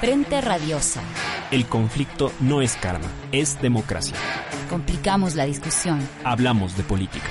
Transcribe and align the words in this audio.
Frente 0.00 0.40
Radiosa. 0.40 1.02
El 1.50 1.66
conflicto 1.66 2.32
no 2.40 2.62
es 2.62 2.76
karma, 2.76 3.10
es 3.30 3.60
democracia. 3.60 4.16
Complicamos 4.70 5.34
la 5.34 5.44
discusión. 5.44 6.00
Hablamos 6.24 6.78
de 6.78 6.82
política. 6.82 7.28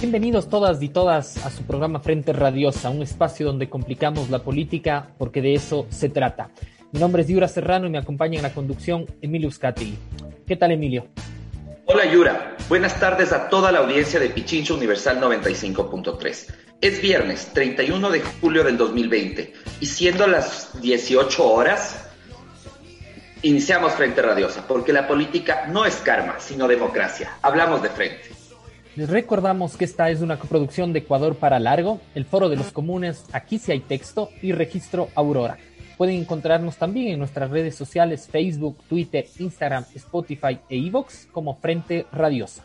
Bienvenidos 0.00 0.48
todas 0.48 0.80
y 0.82 0.88
todas 0.88 1.44
a 1.44 1.50
su 1.50 1.64
programa 1.64 1.98
Frente 1.98 2.32
Radiosa, 2.32 2.90
un 2.90 3.02
espacio 3.02 3.44
donde 3.44 3.68
complicamos 3.68 4.30
la 4.30 4.38
política 4.38 5.08
porque 5.18 5.42
de 5.42 5.54
eso 5.54 5.86
se 5.90 6.08
trata. 6.08 6.50
Mi 6.92 7.00
nombre 7.00 7.22
es 7.22 7.28
Yura 7.28 7.48
Serrano 7.48 7.86
y 7.86 7.90
me 7.90 7.98
acompaña 7.98 8.36
en 8.36 8.42
la 8.42 8.54
conducción 8.54 9.06
Emilio 9.20 9.48
Uscati. 9.48 9.96
¿Qué 10.46 10.56
tal, 10.56 10.70
Emilio? 10.70 11.08
Hola, 11.86 12.10
Yura. 12.10 12.56
Buenas 12.68 12.98
tardes 13.00 13.32
a 13.32 13.48
toda 13.48 13.72
la 13.72 13.80
audiencia 13.80 14.20
de 14.20 14.30
Pichincho 14.30 14.76
Universal 14.76 15.20
95.3. 15.20 16.54
Es 16.80 17.02
viernes 17.02 17.50
31 17.52 18.10
de 18.10 18.20
julio 18.20 18.62
del 18.62 18.76
2020 18.76 19.52
y 19.80 19.86
siendo 19.86 20.26
las 20.26 20.80
18 20.80 21.48
horas, 21.48 22.08
iniciamos 23.42 23.92
Frente 23.94 24.22
Radiosa 24.22 24.64
porque 24.66 24.92
la 24.92 25.08
política 25.08 25.66
no 25.68 25.86
es 25.86 25.96
karma, 25.96 26.36
sino 26.38 26.68
democracia. 26.68 27.32
Hablamos 27.42 27.82
de 27.82 27.88
frente. 27.88 28.22
Les 28.94 29.10
recordamos 29.10 29.76
que 29.76 29.84
esta 29.84 30.08
es 30.08 30.22
una 30.22 30.38
coproducción 30.38 30.92
de 30.92 31.00
Ecuador 31.00 31.36
para 31.36 31.58
Largo, 31.58 32.00
el 32.14 32.24
Foro 32.24 32.48
de 32.48 32.56
los 32.56 32.72
Comunes, 32.72 33.24
Aquí 33.32 33.58
si 33.58 33.72
hay 33.72 33.80
texto 33.80 34.30
y 34.40 34.52
Registro 34.52 35.08
Aurora. 35.14 35.58
Pueden 35.96 36.16
encontrarnos 36.16 36.76
también 36.76 37.08
en 37.08 37.18
nuestras 37.18 37.50
redes 37.50 37.74
sociales 37.74 38.28
Facebook, 38.30 38.78
Twitter, 38.88 39.26
Instagram, 39.38 39.84
Spotify 39.94 40.58
e 40.68 40.76
Evox 40.76 41.28
como 41.32 41.56
Frente 41.56 42.06
Radiosa. 42.12 42.64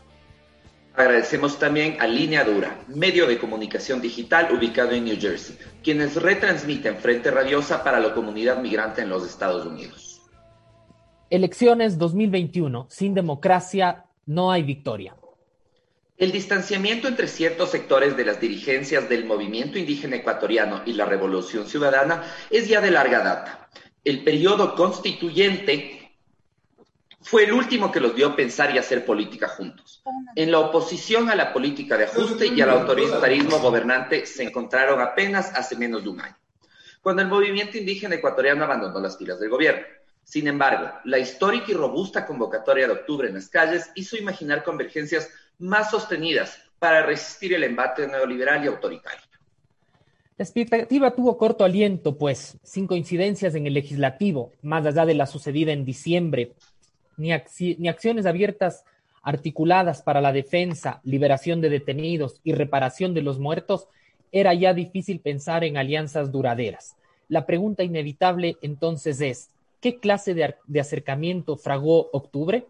Agradecemos 0.94 1.58
también 1.58 1.96
a 2.00 2.06
Línea 2.06 2.44
Dura, 2.44 2.78
medio 2.88 3.26
de 3.26 3.38
comunicación 3.38 4.02
digital 4.02 4.52
ubicado 4.52 4.90
en 4.90 5.04
New 5.04 5.16
Jersey, 5.18 5.56
quienes 5.82 6.20
retransmiten 6.20 6.96
Frente 6.96 7.30
Radiosa 7.30 7.82
para 7.82 7.98
la 7.98 8.12
comunidad 8.12 8.60
migrante 8.60 9.00
en 9.00 9.08
los 9.08 9.26
Estados 9.26 9.64
Unidos. 9.64 10.20
Elecciones 11.30 11.96
2021. 11.96 12.88
Sin 12.90 13.14
democracia 13.14 14.04
no 14.26 14.52
hay 14.52 14.62
victoria. 14.62 15.16
El 16.16 16.30
distanciamiento 16.30 17.08
entre 17.08 17.26
ciertos 17.26 17.70
sectores 17.70 18.16
de 18.16 18.24
las 18.24 18.40
dirigencias 18.40 19.08
del 19.08 19.24
movimiento 19.24 19.78
indígena 19.78 20.16
ecuatoriano 20.16 20.82
y 20.86 20.92
la 20.92 21.06
revolución 21.06 21.66
ciudadana 21.66 22.22
es 22.50 22.68
ya 22.68 22.80
de 22.80 22.90
larga 22.90 23.20
data. 23.20 23.68
El 24.04 24.22
periodo 24.22 24.74
constituyente 24.74 26.02
fue 27.22 27.44
el 27.44 27.52
último 27.52 27.90
que 27.90 28.00
los 28.00 28.14
dio 28.14 28.34
pensar 28.34 28.74
y 28.74 28.78
hacer 28.78 29.04
política 29.04 29.48
juntos. 29.48 30.02
En 30.34 30.50
la 30.50 30.58
oposición 30.58 31.30
a 31.30 31.36
la 31.36 31.52
política 31.52 31.96
de 31.96 32.04
ajuste 32.04 32.48
y 32.48 32.60
al 32.60 32.70
autoritarismo 32.70 33.58
gobernante 33.60 34.26
se 34.26 34.42
encontraron 34.42 35.00
apenas 35.00 35.52
hace 35.54 35.76
menos 35.76 36.02
de 36.02 36.08
un 36.10 36.20
año, 36.20 36.36
cuando 37.00 37.22
el 37.22 37.28
movimiento 37.28 37.78
indígena 37.78 38.16
ecuatoriano 38.16 38.64
abandonó 38.64 39.00
las 39.00 39.16
filas 39.16 39.38
del 39.40 39.50
gobierno. 39.50 39.86
Sin 40.24 40.46
embargo, 40.46 40.92
la 41.04 41.18
histórica 41.18 41.66
y 41.68 41.74
robusta 41.74 42.26
convocatoria 42.26 42.86
de 42.86 42.92
octubre 42.92 43.28
en 43.28 43.34
las 43.34 43.48
calles 43.48 43.90
hizo 43.94 44.16
imaginar 44.16 44.62
convergencias 44.62 45.30
más 45.62 45.90
sostenidas 45.90 46.58
para 46.78 47.06
resistir 47.06 47.54
el 47.54 47.62
embate 47.62 48.06
neoliberal 48.08 48.64
y 48.64 48.66
autoritario. 48.66 49.20
La 50.36 50.44
expectativa 50.44 51.12
tuvo 51.12 51.38
corto 51.38 51.64
aliento, 51.64 52.18
pues, 52.18 52.58
sin 52.64 52.88
coincidencias 52.88 53.54
en 53.54 53.66
el 53.66 53.74
legislativo, 53.74 54.50
más 54.62 54.84
allá 54.84 55.06
de 55.06 55.14
la 55.14 55.26
sucedida 55.26 55.72
en 55.72 55.84
diciembre, 55.84 56.52
ni, 57.16 57.32
acciones 57.32 58.26
abiertas 58.26 58.84
articuladas 59.22 60.02
para 60.02 60.20
la 60.20 60.32
defensa, 60.32 61.00
liberación 61.04 61.60
de 61.60 61.70
detenidos 61.70 62.40
y 62.42 62.54
reparación 62.54 63.14
de 63.14 63.22
los 63.22 63.38
muertos, 63.38 63.86
era 64.32 64.54
ya 64.54 64.74
difícil 64.74 65.20
pensar 65.20 65.62
en 65.62 65.76
alianzas 65.76 66.32
duraderas. 66.32 66.96
La 67.28 67.46
pregunta 67.46 67.84
inevitable 67.84 68.56
entonces 68.62 69.20
es, 69.20 69.50
¿qué 69.80 70.00
clase 70.00 70.34
de 70.34 70.80
acercamiento 70.80 71.56
fragó 71.56 72.10
octubre? 72.12 72.66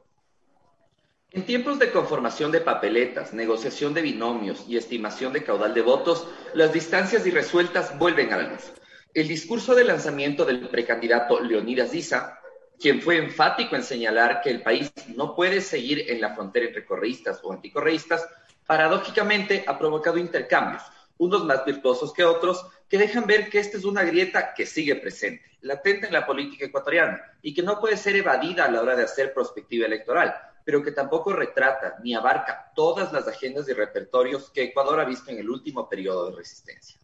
En 1.34 1.46
tiempos 1.46 1.78
de 1.78 1.90
conformación 1.90 2.52
de 2.52 2.60
papeletas, 2.60 3.32
negociación 3.32 3.94
de 3.94 4.02
binomios 4.02 4.66
y 4.68 4.76
estimación 4.76 5.32
de 5.32 5.42
caudal 5.42 5.72
de 5.72 5.80
votos, 5.80 6.28
las 6.52 6.74
distancias 6.74 7.26
irresueltas 7.26 7.98
vuelven 7.98 8.34
a 8.34 8.36
la 8.36 8.48
luz. 8.50 8.70
El 9.14 9.28
discurso 9.28 9.74
de 9.74 9.84
lanzamiento 9.84 10.44
del 10.44 10.68
precandidato 10.68 11.40
Leonidas 11.40 11.94
Issa, 11.94 12.38
quien 12.78 13.00
fue 13.00 13.16
enfático 13.16 13.74
en 13.76 13.82
señalar 13.82 14.42
que 14.42 14.50
el 14.50 14.62
país 14.62 14.92
no 15.16 15.34
puede 15.34 15.62
seguir 15.62 16.04
en 16.10 16.20
la 16.20 16.34
frontera 16.34 16.66
entre 16.66 16.84
correístas 16.84 17.40
o 17.42 17.50
anticorreístas, 17.50 18.28
paradójicamente 18.66 19.64
ha 19.66 19.78
provocado 19.78 20.18
intercambios, 20.18 20.82
unos 21.16 21.46
más 21.46 21.64
virtuosos 21.64 22.12
que 22.12 22.24
otros, 22.24 22.62
que 22.90 22.98
dejan 22.98 23.24
ver 23.24 23.48
que 23.48 23.58
esta 23.58 23.78
es 23.78 23.84
una 23.86 24.02
grieta 24.02 24.52
que 24.52 24.66
sigue 24.66 24.96
presente, 24.96 25.46
latente 25.62 26.08
en 26.08 26.12
la 26.12 26.26
política 26.26 26.66
ecuatoriana 26.66 27.22
y 27.40 27.54
que 27.54 27.62
no 27.62 27.80
puede 27.80 27.96
ser 27.96 28.16
evadida 28.16 28.66
a 28.66 28.70
la 28.70 28.82
hora 28.82 28.96
de 28.96 29.04
hacer 29.04 29.32
prospectiva 29.32 29.86
electoral 29.86 30.51
pero 30.64 30.82
que 30.82 30.92
tampoco 30.92 31.32
retrata 31.32 31.96
ni 32.02 32.14
abarca 32.14 32.72
todas 32.74 33.12
las 33.12 33.26
agendas 33.26 33.68
y 33.68 33.72
repertorios 33.72 34.50
que 34.50 34.64
Ecuador 34.64 35.00
ha 35.00 35.04
visto 35.04 35.30
en 35.30 35.38
el 35.38 35.50
último 35.50 35.88
periodo 35.88 36.30
de 36.30 36.36
resistencia. 36.36 36.98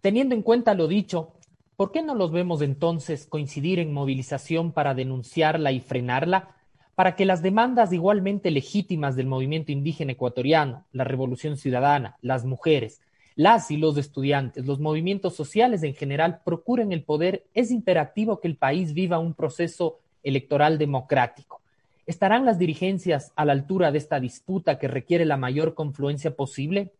Teniendo 0.00 0.34
en 0.34 0.42
cuenta 0.42 0.74
lo 0.74 0.88
dicho, 0.88 1.32
¿por 1.76 1.92
qué 1.92 2.02
no 2.02 2.14
los 2.14 2.32
vemos 2.32 2.62
entonces 2.62 3.26
coincidir 3.26 3.78
en 3.78 3.92
movilización 3.92 4.72
para 4.72 4.94
denunciarla 4.94 5.72
y 5.72 5.80
frenarla? 5.80 6.56
Para 6.94 7.16
que 7.16 7.26
las 7.26 7.42
demandas 7.42 7.92
igualmente 7.92 8.50
legítimas 8.50 9.16
del 9.16 9.26
movimiento 9.26 9.72
indígena 9.72 10.12
ecuatoriano, 10.12 10.84
la 10.92 11.04
revolución 11.04 11.56
ciudadana, 11.56 12.16
las 12.22 12.44
mujeres, 12.44 13.00
las 13.36 13.70
y 13.70 13.76
los 13.76 13.96
estudiantes, 13.96 14.66
los 14.66 14.80
movimientos 14.80 15.34
sociales 15.34 15.82
en 15.82 15.94
general 15.94 16.40
procuren 16.44 16.92
el 16.92 17.04
poder, 17.04 17.44
es 17.54 17.70
imperativo 17.70 18.40
que 18.40 18.48
el 18.48 18.56
país 18.56 18.92
viva 18.92 19.18
un 19.18 19.34
proceso 19.34 19.98
electoral 20.22 20.76
democrático 20.76 21.59
¿Estarán 22.10 22.44
las 22.44 22.58
dirigencias 22.58 23.32
a 23.36 23.44
la 23.44 23.52
altura 23.52 23.92
de 23.92 23.98
esta 23.98 24.18
disputa 24.18 24.80
que 24.80 24.88
requiere 24.88 25.24
la 25.24 25.36
mayor 25.36 25.74
confluencia 25.74 26.34
posible? 26.34 26.90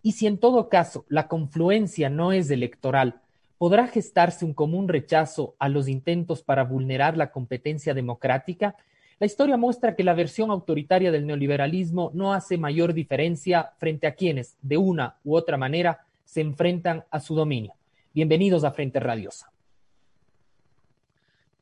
Y 0.00 0.12
si 0.12 0.28
en 0.28 0.38
todo 0.38 0.68
caso 0.68 1.04
la 1.08 1.26
confluencia 1.26 2.08
no 2.08 2.30
es 2.30 2.48
electoral, 2.52 3.20
¿podrá 3.58 3.88
gestarse 3.88 4.44
un 4.44 4.54
común 4.54 4.86
rechazo 4.86 5.56
a 5.58 5.68
los 5.68 5.88
intentos 5.88 6.44
para 6.44 6.62
vulnerar 6.62 7.16
la 7.16 7.32
competencia 7.32 7.94
democrática? 7.94 8.76
La 9.18 9.26
historia 9.26 9.56
muestra 9.56 9.96
que 9.96 10.04
la 10.04 10.14
versión 10.14 10.52
autoritaria 10.52 11.10
del 11.10 11.26
neoliberalismo 11.26 12.12
no 12.14 12.32
hace 12.32 12.56
mayor 12.56 12.94
diferencia 12.94 13.72
frente 13.78 14.06
a 14.06 14.14
quienes, 14.14 14.56
de 14.62 14.76
una 14.76 15.16
u 15.24 15.34
otra 15.34 15.56
manera, 15.56 16.04
se 16.24 16.42
enfrentan 16.42 17.02
a 17.10 17.18
su 17.18 17.34
dominio. 17.34 17.72
Bienvenidos 18.14 18.62
a 18.62 18.70
Frente 18.70 19.00
Radiosa. 19.00 19.50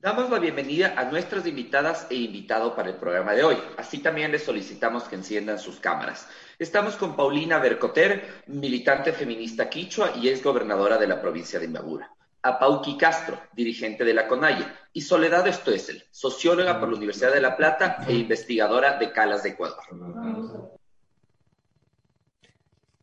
Damos 0.02 0.28
la 0.30 0.40
bienvenida 0.40 0.94
a 0.96 1.04
nuestras 1.04 1.46
invitadas 1.46 2.08
e 2.10 2.16
invitado 2.16 2.74
para 2.74 2.88
el 2.88 2.96
programa 2.96 3.34
de 3.34 3.44
hoy. 3.44 3.56
Así 3.78 3.98
también 3.98 4.32
les 4.32 4.42
solicitamos 4.42 5.04
que 5.04 5.14
enciendan 5.14 5.60
sus 5.60 5.78
cámaras. 5.78 6.26
Estamos 6.58 6.96
con 6.96 7.14
Paulina 7.14 7.60
Bercoter, 7.60 8.42
militante 8.48 9.12
feminista 9.12 9.70
quichua 9.70 10.10
y 10.16 10.28
ex 10.28 10.42
gobernadora 10.42 10.98
de 10.98 11.06
la 11.06 11.22
provincia 11.22 11.60
de 11.60 11.66
Imbabura. 11.66 12.12
A 12.42 12.58
Pauqui 12.58 12.96
Castro, 12.96 13.38
dirigente 13.52 14.04
de 14.04 14.12
la 14.12 14.26
CONAIE. 14.26 14.66
Y 14.92 15.02
Soledad 15.02 15.46
Stoessel, 15.52 16.02
socióloga 16.10 16.80
por 16.80 16.88
la 16.88 16.96
Universidad 16.96 17.32
de 17.32 17.40
La 17.40 17.56
Plata 17.56 18.04
e 18.08 18.12
investigadora 18.12 18.98
de 18.98 19.12
Calas 19.12 19.44
de 19.44 19.50
Ecuador. 19.50 19.84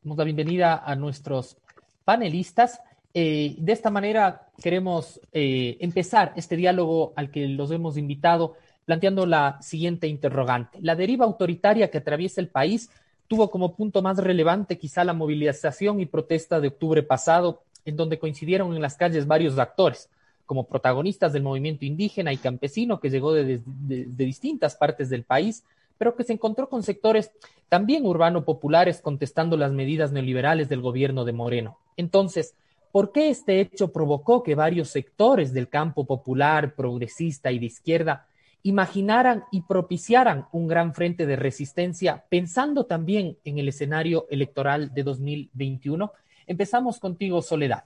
Damos 0.04 0.18
la 0.18 0.24
bienvenida 0.26 0.84
a 0.86 0.96
nuestros 0.98 1.56
panelistas. 2.04 2.82
Eh, 3.14 3.56
de 3.58 3.72
esta 3.72 3.90
manera 3.90 4.50
queremos 4.62 5.20
eh, 5.32 5.78
empezar 5.80 6.34
este 6.36 6.56
diálogo 6.56 7.14
al 7.16 7.32
que 7.32 7.48
los 7.48 7.72
hemos 7.72 7.98
invitado 7.98 8.56
planteando 8.86 9.26
la 9.26 9.60
siguiente 9.62 10.08
interrogante. 10.08 10.80
La 10.82 10.96
deriva 10.96 11.26
autoritaria 11.26 11.90
que 11.90 12.00
atraviesa 12.00 12.42
el 12.42 12.50
país 12.50 12.90
tuvo 13.28 13.52
como 13.52 13.76
punto 13.76 14.02
más 14.02 14.18
relevante 14.18 14.78
quizá 14.78 15.04
la 15.04 15.14
movilización 15.14 16.00
y 16.00 16.08
protesta 16.08 16.60
de 16.60 16.70
octubre 16.70 17.04
pasado, 17.04 17.62
en 17.86 17.96
donde 17.96 18.18
coincidieron 18.18 18.76
en 18.76 18.82
las 18.82 18.96
calles 18.96 19.28
varios 19.28 19.58
actores, 19.60 20.10
como 20.48 20.68
protagonistas 20.68 21.32
del 21.32 21.44
movimiento 21.44 21.86
indígena 21.86 22.34
y 22.34 22.38
campesino 22.38 23.00
que 23.00 23.12
llegó 23.12 23.34
de, 23.34 23.62
de 23.66 24.26
distintas 24.26 24.76
partes 24.76 25.10
del 25.10 25.24
país, 25.24 25.64
pero 26.00 26.16
que 26.16 26.24
se 26.24 26.34
encontró 26.34 26.70
con 26.70 26.82
sectores 26.82 27.32
también 27.70 28.06
urbano-populares 28.06 29.02
contestando 29.02 29.58
las 29.58 29.72
medidas 29.72 30.12
neoliberales 30.12 30.68
del 30.68 30.82
gobierno 30.82 31.24
de 31.26 31.34
Moreno. 31.34 31.78
Entonces, 31.98 32.56
¿Por 32.92 33.12
qué 33.12 33.30
este 33.30 33.62
hecho 33.62 33.92
provocó 33.92 34.44
que 34.44 34.56
varios 34.56 34.90
sectores 34.90 35.54
del 35.54 35.70
campo 35.70 36.06
popular, 36.06 36.76
progresista 36.76 37.52
y 37.52 37.60
de 37.60 37.68
izquierda 37.68 38.28
imaginaran 38.64 39.46
y 39.52 39.62
propiciaran 39.62 40.48
un 40.52 40.68
gran 40.68 40.94
frente 40.94 41.26
de 41.26 41.36
resistencia, 41.36 42.26
pensando 42.30 42.86
también 42.86 43.38
en 43.46 43.60
el 43.60 43.68
escenario 43.68 44.28
electoral 44.30 44.94
de 44.94 45.04
2021? 45.04 46.12
Empezamos 46.48 47.00
contigo, 47.00 47.42
Soledad. 47.42 47.84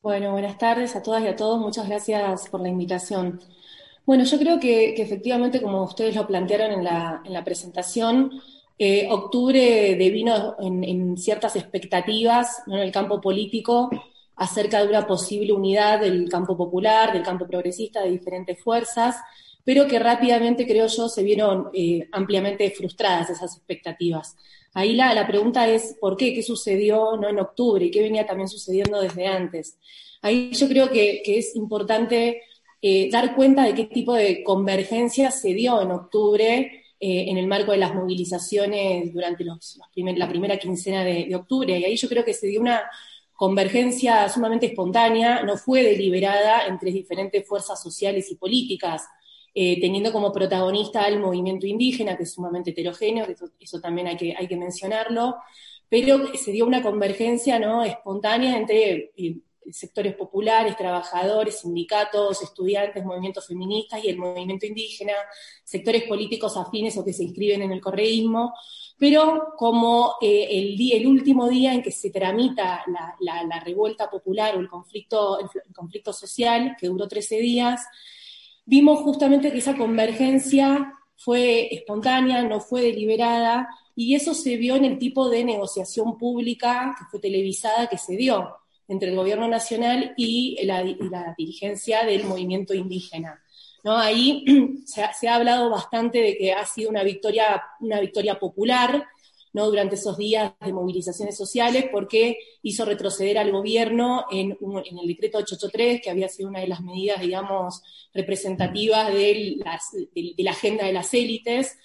Bueno, 0.00 0.30
buenas 0.30 0.56
tardes 0.56 0.94
a 0.94 1.02
todas 1.02 1.22
y 1.24 1.26
a 1.26 1.34
todos. 1.34 1.60
Muchas 1.60 1.88
gracias 1.88 2.48
por 2.48 2.60
la 2.60 2.68
invitación. 2.68 3.40
Bueno, 4.06 4.24
yo 4.24 4.38
creo 4.38 4.58
que, 4.58 4.94
efectivamente, 4.94 5.60
como 5.60 5.82
ustedes 5.82 6.14
lo 6.14 6.26
plantearon 6.26 6.70
en 6.70 6.84
la, 6.84 7.42
presentación, 7.44 8.40
eh, 8.80 9.08
octubre 9.10 9.96
devino 9.96 10.54
en, 10.60 11.16
ciertas 11.16 11.56
expectativas 11.56 12.62
en 12.68 12.74
el 12.74 12.92
campo 12.92 13.20
político 13.20 13.90
acerca 14.36 14.80
de 14.80 14.88
una 14.88 15.04
posible 15.04 15.52
unidad 15.52 16.00
del 16.00 16.28
campo 16.28 16.56
popular, 16.56 17.12
del 17.12 17.24
campo 17.24 17.48
progresista, 17.48 18.02
de 18.02 18.10
diferentes 18.10 18.62
fuerzas, 18.62 19.16
pero 19.64 19.88
que 19.88 19.98
rápidamente, 19.98 20.64
creo 20.64 20.86
yo, 20.86 21.08
se 21.08 21.24
vieron 21.24 21.70
eh, 21.74 22.08
ampliamente 22.12 22.70
frustradas 22.70 23.30
esas 23.30 23.56
expectativas. 23.56 24.36
Ahí 24.74 24.94
la, 24.94 25.26
pregunta 25.26 25.66
es, 25.66 25.96
¿por 26.00 26.16
qué? 26.16 26.32
¿Qué 26.32 26.44
sucedió 26.44 27.16
no 27.16 27.28
en 27.28 27.40
octubre 27.40 27.90
qué 27.90 28.00
venía 28.00 28.26
también 28.26 28.48
sucediendo 28.48 29.00
desde 29.00 29.26
antes? 29.26 29.76
Ahí 30.22 30.52
yo 30.52 30.68
creo 30.68 30.88
que, 30.88 31.20
es 31.24 31.56
importante 31.56 32.42
eh, 32.80 33.10
dar 33.10 33.34
cuenta 33.34 33.64
de 33.64 33.74
qué 33.74 33.84
tipo 33.84 34.14
de 34.14 34.44
convergencia 34.44 35.32
se 35.32 35.52
dio 35.52 35.82
en 35.82 35.90
octubre 35.90 36.84
eh, 37.00 37.26
en 37.28 37.38
el 37.38 37.46
marco 37.46 37.72
de 37.72 37.78
las 37.78 37.94
movilizaciones 37.94 39.12
durante 39.12 39.44
la 39.44 40.28
primera 40.28 40.58
quincena 40.58 41.04
de, 41.04 41.32
octubre. 41.34 41.78
Y 41.78 41.84
ahí 41.84 41.96
yo 41.96 42.08
creo 42.08 42.24
que 42.24 42.34
se 42.34 42.48
dio 42.48 42.60
una 42.60 42.82
convergencia 43.34 44.28
sumamente 44.28 44.66
espontánea, 44.66 45.42
no 45.44 45.56
fue 45.56 45.84
deliberada 45.84 46.66
entre 46.66 46.90
diferentes 46.90 47.46
fuerzas 47.46 47.80
sociales 47.80 48.30
y 48.30 48.36
políticas. 48.36 49.04
Eh, 49.54 49.80
teniendo 49.80 50.12
como 50.12 50.30
protagonista 50.32 51.04
al 51.04 51.18
movimiento 51.18 51.66
indígena, 51.66 52.16
que 52.16 52.22
es 52.24 52.32
sumamente 52.34 52.70
heterogéneo, 52.70 53.26
que 53.26 53.34
eso, 53.58 53.80
también 53.80 54.06
hay 54.06 54.16
que, 54.16 54.34
hay 54.36 54.46
que 54.46 54.56
mencionarlo, 54.56 55.36
pero 55.88 56.34
se 56.36 56.52
dio 56.52 56.66
una 56.66 56.82
convergencia 56.82 57.58
¿no? 57.58 57.82
espontánea 57.82 58.56
entre 58.56 59.10
eh, 59.16 59.38
sectores 59.72 60.14
populares, 60.14 60.76
trabajadores, 60.76 61.60
sindicatos, 61.60 62.42
estudiantes, 62.42 63.04
movimientos 63.04 63.46
feministas 63.46 64.02
y 64.04 64.08
el 64.08 64.18
movimiento 64.18 64.66
indígena, 64.66 65.12
sectores 65.64 66.04
políticos 66.04 66.56
afines 66.56 66.96
o 66.96 67.04
que 67.04 67.12
se 67.12 67.24
inscriben 67.24 67.62
en 67.62 67.72
el 67.72 67.80
correísmo, 67.80 68.54
pero 68.98 69.54
como 69.56 70.14
eh, 70.20 70.48
el, 70.50 70.76
el, 70.92 71.06
último 71.06 71.48
día 71.48 71.72
en 71.72 71.82
que 71.82 71.92
se 71.92 72.10
tramita 72.10 72.84
la, 73.20 73.60
revuelta 73.60 74.10
popular 74.10 74.56
o 74.56 74.60
el 74.60 74.68
conflicto, 74.68 75.38
el 75.38 75.74
conflicto 75.74 76.12
social, 76.12 76.76
que 76.78 76.88
duró 76.88 77.06
13 77.06 77.38
días, 77.38 77.86
vimos 78.64 79.00
justamente 79.00 79.52
que 79.52 79.58
esa 79.58 79.76
convergencia 79.76 80.94
fue 81.16 81.72
espontánea, 81.74 82.42
no 82.42 82.60
fue 82.60 82.82
deliberada, 82.82 83.68
y 83.94 84.14
eso 84.14 84.34
se 84.34 84.56
vio 84.56 84.76
en 84.76 84.84
el 84.84 84.98
tipo 84.98 85.28
de 85.28 85.44
negociación 85.44 86.18
pública 86.18 86.94
que 86.98 87.04
fue 87.10 87.20
televisada 87.20 87.88
que 87.88 87.98
se 87.98 88.16
dio 88.16 88.54
entre 88.88 89.10
el 89.10 89.16
gobierno 89.16 89.46
nacional 89.46 90.14
y 90.16 90.58
la, 90.64 90.82
dirigencia 91.36 92.04
del 92.04 92.24
movimiento 92.24 92.74
indígena. 92.74 93.40
¿no? 93.84 93.96
Ahí 93.96 94.44
se 94.86 95.02
ha, 95.02 95.12
se 95.12 95.28
ha, 95.28 95.36
hablado 95.36 95.70
bastante 95.70 96.18
de 96.18 96.36
que 96.36 96.52
ha 96.52 96.64
sido 96.66 96.90
una 96.90 97.04
victoria, 97.04 97.62
una 97.80 98.00
victoria 98.00 98.38
popular, 98.38 99.06
¿no? 99.52 99.66
durante 99.66 99.94
esos 99.94 100.16
días 100.16 100.52
de 100.60 100.72
movilizaciones 100.72 101.36
sociales 101.36 101.86
porque 101.90 102.38
hizo 102.62 102.84
retroceder 102.84 103.38
al 103.38 103.50
gobierno 103.50 104.26
en, 104.30 104.56
el 104.60 105.08
decreto 105.08 105.38
883, 105.38 106.00
que 106.02 106.10
había 106.10 106.28
sido 106.28 106.48
una 106.48 106.60
de 106.60 106.68
las 106.68 106.80
medidas, 106.80 107.20
digamos, 107.20 107.82
representativas 108.12 109.12
de, 109.12 109.56
la 110.38 110.50
agenda 110.50 110.86
de 110.86 110.92
las 110.92 111.12
élites. 111.14 111.78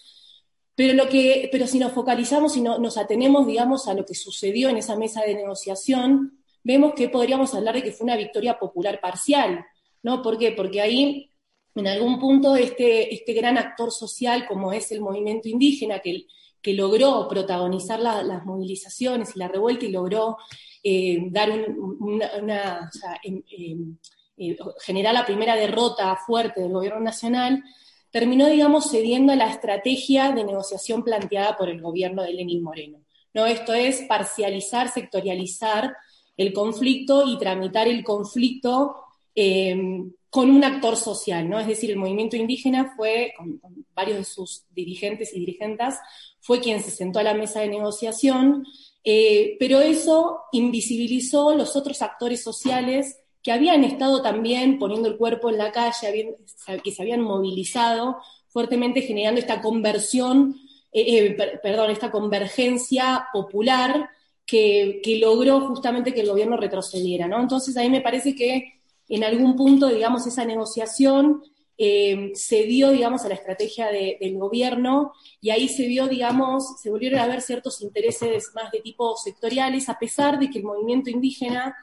Pero, 0.76 0.94
lo 0.94 1.08
que, 1.08 1.50
pero 1.52 1.68
si 1.68 1.78
nos 1.78 1.92
focalizamos 1.92 2.58
y 2.58 2.62
nos 2.62 2.98
atenemos, 2.98 3.46
digamos, 3.46 3.88
a 3.88 3.94
lo 3.94 4.06
que 4.06 4.16
sucedió 4.16 4.70
en 4.70 4.78
esa 4.78 4.96
mesa 4.96 5.22
de 5.22 5.36
negociación, 5.36 6.43
vemos 6.64 6.94
que 6.94 7.10
podríamos 7.10 7.54
hablar 7.54 7.76
de 7.76 7.84
que 7.84 7.92
fue 7.92 8.06
una 8.06 8.18
victoria 8.18 8.58
popular 8.58 9.00
parcial, 9.02 9.66
¿no? 10.02 10.22
¿Por 10.22 10.38
qué? 10.38 10.52
Porque 10.52 10.82
ahí, 10.82 11.32
en 11.76 11.88
algún 11.88 12.20
punto, 12.20 12.56
este, 12.56 13.14
este 13.14 13.34
gran 13.34 13.58
actor 13.58 13.92
social 13.92 14.48
como 14.48 14.72
es 14.72 14.92
el 14.92 15.02
movimiento 15.02 15.50
indígena, 15.50 16.00
que 16.00 16.26
que 16.64 16.74
logró 16.74 17.28
protagonizar 17.28 18.00
las 18.00 18.46
movilizaciones 18.46 19.36
y 19.36 19.40
la 19.40 19.50
revuelta 19.50 19.86
y 19.86 19.92
logró 19.92 20.38
eh, 20.82 21.28
dar 21.30 21.52
una, 22.00 22.90
eh, 24.38 24.58
generar 24.80 25.14
la 25.14 25.26
primera 25.26 25.58
derrota 25.58 26.16
fuerte 26.26 26.62
del 26.62 26.72
gobierno 26.72 27.02
nacional, 27.02 27.62
terminó, 28.12 28.48
digamos, 28.48 28.90
cediendo 28.90 29.34
a 29.34 29.36
la 29.36 29.50
estrategia 29.50 30.32
de 30.32 30.46
negociación 30.46 31.04
planteada 31.04 31.58
por 31.58 31.68
el 31.68 31.82
gobierno 31.82 32.24
de 32.24 32.34
Lenín 32.34 32.64
Moreno. 32.64 33.00
¿no? 33.34 33.46
Esto 33.46 33.74
es 33.74 34.04
parcializar, 34.04 34.90
sectorializar 34.90 35.98
el 36.38 36.54
conflicto 36.54 37.28
y 37.28 37.38
tramitar 37.38 37.88
el 37.88 38.04
conflicto 38.04 38.96
em, 39.36 40.12
con 40.30 40.50
un 40.50 40.64
actor 40.64 40.98
social, 40.98 41.48
¿no? 41.48 41.60
Es 41.60 41.68
decir, 41.68 41.92
el 41.92 41.98
movimiento 41.98 42.36
indígena 42.36 42.94
fue, 42.96 43.34
con, 43.38 43.62
varios 43.94 44.18
de 44.18 44.24
sus 44.24 44.66
dirigentes 44.72 45.34
y 45.34 45.40
dirigentes, 45.40 45.96
fue 46.40 46.60
quien 46.60 46.82
se 46.82 46.92
sentó 46.92 47.20
a 47.20 47.24
la 47.24 47.36
mesa 47.36 47.62
de 47.62 47.68
negociación, 47.68 48.66
eh, 49.04 49.56
pero 49.60 49.82
eso 49.82 50.40
invisibilizó 50.52 51.54
los 51.56 51.76
otros 51.76 52.02
actores 52.02 52.42
sociales 52.42 53.20
que 53.44 53.52
habían 53.52 53.84
estado 53.84 54.22
también 54.22 54.80
poniendo 54.80 55.08
el 55.08 55.18
cuerpo 55.18 55.50
en 55.50 55.58
la 55.58 55.72
calle, 55.72 56.38
que 56.84 56.92
se 56.92 57.02
habían 57.02 57.22
movilizado 57.22 58.18
fuertemente 58.48 59.02
generando 59.02 59.42
esta 59.42 59.62
conversión, 59.62 60.56
eh, 60.92 61.36
eh, 61.38 61.60
perdón, 61.62 61.92
esta 61.92 62.10
convergencia 62.10 63.28
popular 63.34 64.10
que, 64.46 65.02
logró 65.20 65.68
justamente 65.68 66.14
que 66.14 66.22
el 66.22 66.30
gobierno 66.30 66.58
retrocediera, 66.58 67.28
¿no? 67.28 67.40
Entonces 67.40 67.76
ahí 67.78 67.90
me 67.90 68.02
parece 68.02 68.36
que 68.36 68.82
en 69.10 69.24
algún 69.24 69.56
punto, 69.56 69.88
digamos, 69.88 70.26
esa 70.28 70.46
negociación 70.46 71.44
eh, 71.78 72.32
se 72.36 72.64
dio, 72.64 72.92
digamos, 72.92 73.24
a 73.26 73.30
la 73.30 73.36
estrategia 73.36 73.90
del 73.90 74.38
gobierno 74.38 75.14
y 75.42 75.50
ahí 75.50 75.68
se 75.68 75.88
vio, 75.88 76.08
digamos, 76.08 76.80
se 76.82 76.90
volvieron 76.90 77.20
a 77.20 77.28
ver 77.28 77.42
ciertos 77.42 77.82
intereses 77.82 78.52
más 78.54 78.72
de 78.72 78.80
tipo 78.80 79.16
sectoriales, 79.18 79.90
a 79.90 79.98
pesar 79.98 80.40
de 80.40 80.50
que 80.50 80.60
el 80.60 80.66
movimiento 80.66 81.10
indígena 81.10 81.76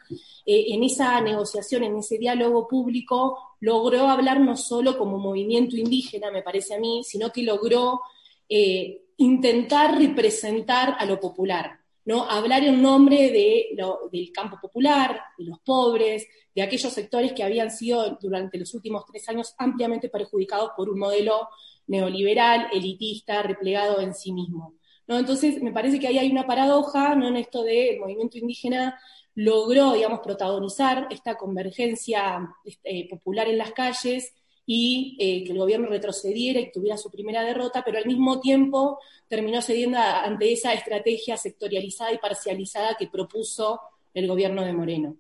eh, 0.47 0.67
en 0.69 0.85
esa 0.85 1.21
negociación, 1.21 1.85
en 1.85 1.97
ese 1.97 2.19
diálogo 2.19 2.69
público, 2.69 3.57
logró 3.61 4.09
hablar 4.09 4.41
no 4.41 4.57
solo 4.57 4.97
como 4.97 5.19
movimiento 5.19 5.77
indígena, 5.77 6.31
me 6.31 6.43
parece 6.43 6.75
a 6.75 6.79
mí, 6.79 7.03
sino 7.05 7.31
que 7.31 7.43
logró 7.43 8.01
eh, 8.49 9.03
intentar 9.19 9.99
representar 9.99 10.97
a 10.99 11.05
lo 11.05 11.21
popular. 11.21 11.80
¿No? 12.05 12.25
hablar 12.25 12.65
en 12.65 12.81
nombre 12.81 13.31
de 13.31 13.77
del 14.11 14.33
campo 14.33 14.59
popular, 14.61 15.21
de 15.39 15.45
los 15.45 15.61
pobres, 15.61 16.27
de 16.55 16.63
aquellos 16.63 16.93
sectores 16.93 17.33
que 17.33 17.43
habían 17.43 17.71
sido 17.71 18.19
durante 18.21 18.59
los 18.59 18.75
últimos 18.75 19.05
tres 19.07 19.29
años 19.29 19.55
ampliamente 19.59 20.09
perjudicados 20.09 20.71
por 20.77 20.89
un 20.89 20.99
modelo 20.99 21.49
neoliberal, 21.87 22.69
elitista, 22.73 23.43
replegado 23.43 24.01
en 24.01 24.15
sí 24.15 24.33
mismo. 24.33 24.75
¿no? 25.07 25.19
Entonces, 25.19 25.63
me 25.63 25.73
parece 25.73 25.99
que 25.99 26.07
ahí 26.07 26.19
hay 26.19 26.31
una 26.31 26.47
paradoja 26.47 27.15
¿no? 27.15 27.29
en 27.29 27.37
esto 27.37 27.63
del 27.63 27.99
movimiento 27.99 28.39
indígena 28.39 28.99
logró, 29.35 29.95
digamos, 29.95 30.21
protagonizar 30.21 31.07
esta 31.11 31.37
convergencia 31.37 32.49
este, 32.65 33.07
popular 33.09 33.49
en 33.49 33.59
las 33.59 33.73
calles 33.73 34.35
y 34.73 35.17
eh, 35.19 35.43
que 35.43 35.51
el 35.51 35.59
gobierno 35.59 35.89
retrocediera 35.89 36.61
y 36.61 36.71
tuviera 36.71 36.97
su 36.97 37.11
primera 37.11 37.43
derrota, 37.43 37.83
pero 37.85 37.99
al 37.99 38.07
mismo 38.07 38.39
tiempo 38.39 39.01
terminó 39.27 39.61
cediendo 39.63 39.99
ante 39.99 40.53
esa 40.53 40.73
estrategia 40.73 41.37
sectorializada 41.37 42.13
y 42.13 42.19
parcializada 42.19 42.95
que 42.97 43.09
propuso 43.09 43.81
el 44.15 44.29
gobierno 44.29 44.65
de 44.65 44.73
Moreno. 44.73 45.17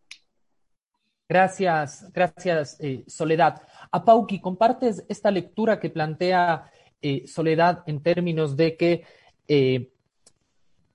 Gracias, 1.28 2.12
gracias, 2.12 2.76
eh, 2.78 3.02
Soledad. 3.08 3.60
Apauki, 3.90 4.40
¿compartes 4.40 5.04
esta 5.08 5.32
lectura 5.32 5.80
que 5.80 5.90
plantea 5.90 6.70
eh, 7.02 7.26
Soledad 7.26 7.82
en 7.86 8.04
términos 8.04 8.56
de 8.56 8.76
que 8.76 9.04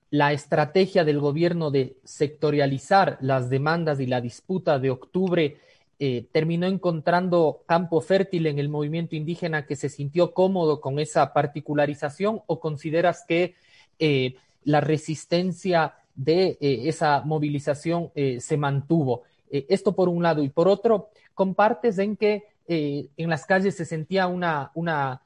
la 0.08 0.32
estrategia 0.32 1.04
del 1.04 1.20
gobierno 1.20 1.70
de 1.70 1.98
sectorializar 2.04 3.18
las 3.20 3.50
demandas 3.50 4.00
y 4.00 4.06
la 4.06 4.22
disputa 4.22 4.78
de 4.78 4.88
octubre 4.88 5.58
eh, 5.98 6.26
terminó 6.30 6.66
encontrando 6.66 7.62
campo 7.64 8.02
fértil 8.02 8.46
en 8.46 8.58
el 8.58 8.68
movimiento 8.68 9.16
indígena 9.16 9.64
que 9.64 9.76
se 9.76 9.88
sintió 9.88 10.34
cómodo 10.34 10.82
con 10.82 10.98
esa 10.98 11.32
particularización 11.32 12.42
o 12.46 12.60
consideras 12.60 13.24
que 13.26 13.54
eh, 13.98 14.34
la 14.64 14.82
resistencia 14.82 15.94
de 16.14 16.58
eh, 16.60 16.82
esa 16.84 17.22
movilización 17.22 18.10
se 18.14 18.56
mantuvo? 18.56 19.22
esto 19.48 19.94
por 19.94 20.08
un 20.08 20.24
lado 20.24 20.42
y 20.42 20.48
por 20.48 20.66
otro, 20.66 21.08
compartes 21.32 21.98
en 21.98 22.16
que 22.16 22.44
en 22.66 23.30
las 23.30 23.46
calles 23.46 23.76
se 23.76 23.84
sentía 23.84 24.26
una, 24.26 24.72
una 24.74 25.22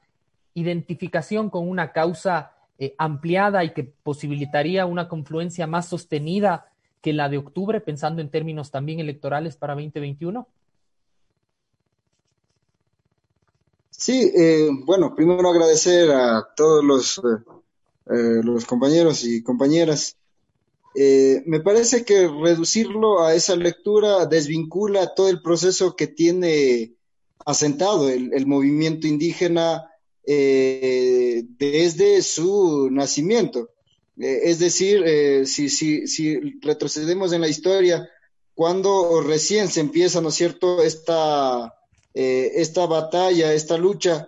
identificación 0.53 1.49
con 1.49 1.67
una 1.67 1.91
causa 1.91 2.53
ampliada 2.99 3.63
y 3.63 3.71
que 3.71 3.83
posibilitaría 3.83 4.85
una 4.85 5.07
confluencia 5.07 5.65
más 5.65 5.87
sostenida 5.87 6.67
que 7.01 7.13
la 7.13 7.29
de 7.29 7.39
octubre, 7.39 7.81
pensando 7.81 8.21
en 8.21 8.29
términos 8.29 8.69
también 8.69 8.99
electorales 8.99 9.57
para 9.57 9.73
2021? 9.73 10.47
Sí, 14.01 14.31
eh, 14.35 14.67
bueno, 14.83 15.13
primero 15.15 15.47
agradecer 15.47 16.09
a 16.09 16.47
todos 16.55 16.83
los, 16.83 17.19
eh, 17.19 17.43
eh, 18.09 18.41
compañeros 18.67 19.23
y 19.23 19.43
compañeras 19.43 20.17
Eh, 20.93 21.43
me 21.45 21.61
parece 21.61 22.03
que 22.03 22.27
reducirlo 22.27 23.23
a 23.23 23.33
esa 23.33 23.55
lectura 23.55 24.25
desvincula 24.25 25.13
todo 25.15 25.29
el 25.29 25.41
proceso 25.41 25.95
que 25.95 26.07
tiene 26.07 26.95
asentado 27.45 28.09
el, 28.09 28.45
movimiento 28.45 29.07
indígena 29.07 29.89
desde 30.25 32.21
su 32.21 32.89
nacimiento. 32.91 33.69
Es 34.17 34.59
decir, 34.59 34.97
si, 35.47 35.69
si, 35.69 36.07
si, 36.07 36.59
retrocedemos 36.59 37.31
en 37.31 37.41
la 37.41 37.47
historia, 37.47 38.09
cuando 38.53 39.21
recién 39.21 39.69
se 39.69 39.79
empieza, 39.79 40.19
¿no 40.19 40.27
es 40.27 40.35
cierto?, 40.35 40.83
esta, 40.83 41.73
esta 42.13 42.85
batalla, 42.85 43.53
esta 43.53 43.77
lucha 43.77 44.27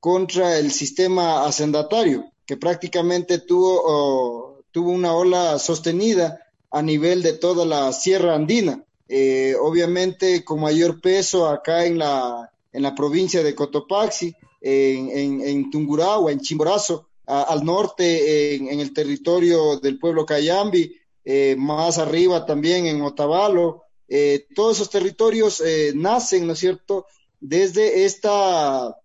contra 0.00 0.58
el 0.58 0.70
sistema 0.70 1.46
hacendatario, 1.46 2.30
que 2.44 2.56
prácticamente 2.56 3.38
tuvo 3.38 4.52
tuvo 4.72 4.90
una 4.90 5.14
ola 5.14 5.58
sostenida 5.58 6.40
a 6.70 6.82
nivel 6.82 7.22
de 7.22 7.34
toda 7.34 7.64
la 7.64 7.92
Sierra 7.92 8.34
Andina. 8.34 8.82
Eh, 9.06 9.54
obviamente 9.60 10.42
con 10.42 10.60
mayor 10.60 11.00
peso 11.00 11.46
acá 11.46 11.84
en 11.84 11.98
la, 11.98 12.50
en 12.72 12.82
la 12.82 12.94
provincia 12.94 13.42
de 13.42 13.54
Cotopaxi, 13.54 14.34
en, 14.62 15.10
en, 15.10 15.40
en 15.42 15.70
Tungurahua, 15.70 16.32
en 16.32 16.40
Chimborazo, 16.40 17.08
al 17.26 17.64
norte 17.64 18.54
en, 18.54 18.80
el 18.80 18.92
territorio 18.92 19.78
del 19.78 19.98
pueblo 19.98 20.26
Cayambi, 20.26 20.96
eh, 21.24 21.54
más 21.58 21.98
arriba 21.98 22.46
también 22.46 22.86
en 22.86 23.02
Otavalo. 23.02 23.82
Eh, 24.08 24.46
todos 24.54 24.76
esos 24.76 24.90
territorios 24.90 25.62
nacen, 25.94 26.46
¿no 26.46 26.54
es 26.54 26.58
cierto?, 26.58 27.06
desde 27.42 28.04
esta, 28.04 28.96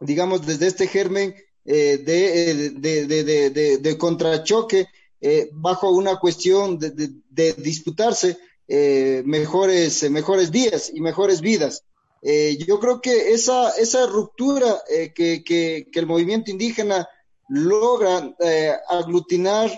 digamos, 0.00 0.46
desde 0.46 0.66
este 0.66 0.86
germen 0.86 1.34
de, 1.64 2.72
de, 2.76 3.04
de, 3.50 3.78
de, 3.78 3.98
contrachoque 3.98 4.86
eh, 5.20 5.48
bajo 5.52 5.90
una 5.90 6.16
cuestión 6.20 6.78
de, 6.78 7.52
disputarse 7.54 8.36
eh, 8.68 9.22
mejores, 9.24 10.02
eh, 10.02 10.10
mejores 10.10 10.52
días 10.52 10.90
y 10.92 11.00
mejores 11.00 11.40
vidas. 11.40 11.84
yo 12.66 12.80
creo 12.80 13.00
que 13.00 13.32
esa, 13.32 13.70
esa 13.70 14.06
ruptura 14.06 14.82
que, 15.14 15.42
que, 15.44 15.88
el 15.92 16.06
movimiento 16.06 16.50
indígena 16.50 17.08
logra 17.48 18.34
aglutinar 18.88 19.70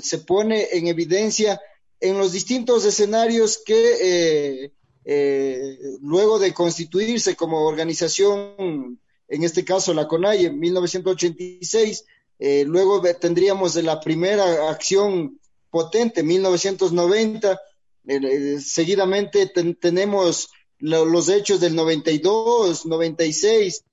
se 0.00 0.18
pone 0.18 0.68
en 0.72 0.88
evidencia 0.88 1.60
en 2.00 2.18
los 2.18 2.32
distintos 2.32 2.84
escenarios 2.84 3.62
que 3.64 4.72
luego 5.04 6.38
de 6.38 6.52
constituirse 6.52 7.36
como 7.36 7.66
organización, 7.66 8.98
en 9.28 9.44
este 9.44 9.64
caso 9.64 9.94
la 9.94 10.08
CONAI 10.08 10.46
en 10.46 10.58
1986, 10.58 12.04
eh, 12.40 12.64
luego 12.66 13.02
tendríamos 13.20 13.76
la 13.76 14.00
primera 14.00 14.70
acción 14.70 15.38
potente, 15.70 16.22
1990. 16.22 17.60
Eh, 18.08 18.58
seguidamente 18.58 19.52
tenemos 19.78 20.48
los 20.78 21.28
hechos 21.28 21.60
del 21.60 21.76
92, 21.76 22.86
96, 22.86 23.84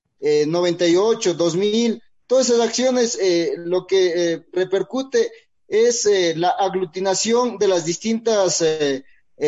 98, 0.46 1.34
2000. 1.34 2.02
Todas 2.26 2.48
esas 2.48 2.66
acciones 2.66 3.18
eh, 3.20 3.52
lo 3.58 3.86
que 3.86 4.42
repercute 4.52 5.30
es 5.68 6.08
la 6.36 6.48
aglutinación 6.48 7.58
de 7.58 7.68
las 7.68 7.84
distintas 7.84 8.64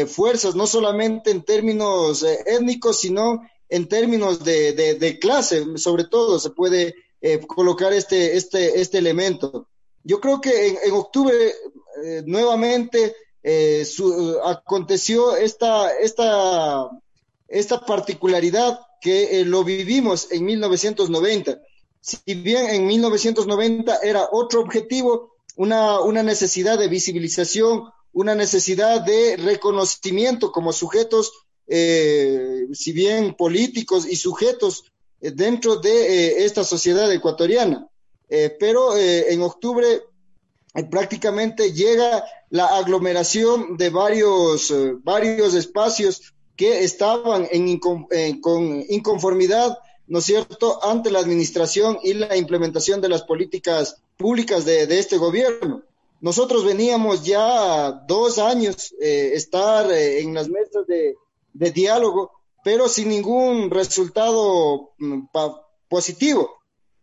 fuerzas, 0.06 0.54
no 0.54 0.66
solamente 0.66 1.30
en 1.30 1.42
términos 1.42 2.24
étnicos, 2.46 3.00
sino 3.00 3.42
en 3.68 3.88
términos 3.88 4.44
de, 4.44 4.72
de 4.72 5.18
clase, 5.18 5.64
sobre 5.78 6.04
todo 6.04 6.38
se 6.38 6.50
puede 6.50 6.94
eh, 7.22 7.38
colocar 7.46 7.92
este, 7.92 8.34
este, 8.36 8.80
este 8.80 8.96
elemento. 8.96 9.68
Yo 10.04 10.20
creo 10.20 10.40
que 10.40 10.68
en, 10.68 10.92
octubre 10.92 11.36
eh, 12.02 12.22
nuevamente 12.24 13.14
eh, 13.42 13.84
aconteció 14.42 15.36
esta, 15.36 15.92
esta, 15.98 16.88
esta 17.46 17.80
particularidad 17.80 18.80
que 19.02 19.44
lo 19.44 19.64
vivimos 19.64 20.32
en 20.32 20.46
1990. 20.46 21.60
Si 22.00 22.34
bien 22.34 22.70
en 22.70 22.86
1990 22.86 23.98
era 24.02 24.26
otro 24.32 24.62
objetivo, 24.62 25.34
una, 25.56 26.00
una 26.00 26.22
necesidad 26.22 26.78
de 26.78 26.88
visibilización, 26.88 27.84
una 28.12 28.34
necesidad 28.34 29.00
de 29.02 29.36
reconocimiento 29.36 30.52
como 30.52 30.72
sujetos, 30.72 31.32
si 31.66 32.92
bien 32.92 33.34
políticos 33.34 34.06
y 34.08 34.16
sujetos 34.16 34.84
eh, 35.20 35.32
dentro 35.32 35.76
de 35.76 35.90
eh, 35.90 36.44
esta 36.44 36.64
sociedad 36.64 37.10
ecuatoriana. 37.12 37.86
Eh, 38.28 38.56
pero 38.60 38.96
en 38.96 39.42
octubre 39.42 40.02
prácticamente 40.88 41.72
llega 41.72 42.24
la 42.48 42.66
aglomeración 42.66 43.76
de 43.76 43.90
varios, 43.90 44.72
varios 45.02 45.54
espacios 45.54 46.32
que 46.54 46.84
estaban 46.84 47.48
en, 47.50 47.80
con 48.40 48.84
inconformidad, 48.88 49.76
¿no 50.06 50.20
es 50.20 50.26
cierto?, 50.26 50.78
ante 50.84 51.10
la 51.10 51.18
administración 51.18 51.98
y 52.04 52.14
la 52.14 52.36
implementación 52.36 53.00
de 53.00 53.08
las 53.08 53.22
políticas 53.22 53.96
públicas 54.16 54.64
de, 54.64 54.84
este 54.96 55.16
gobierno. 55.16 55.82
Nosotros 56.20 56.64
veníamos 56.64 57.24
ya 57.24 57.92
dos 58.06 58.38
años 58.38 58.94
estar 59.00 59.90
en 59.90 60.34
las 60.34 60.48
mesas 60.48 60.86
de, 60.86 61.16
diálogo 61.72 62.30
pero 62.62 62.88
sin 62.88 63.08
ningún 63.08 63.70
resultado 63.70 64.92
mm, 64.98 65.26
positivo. 65.88 66.58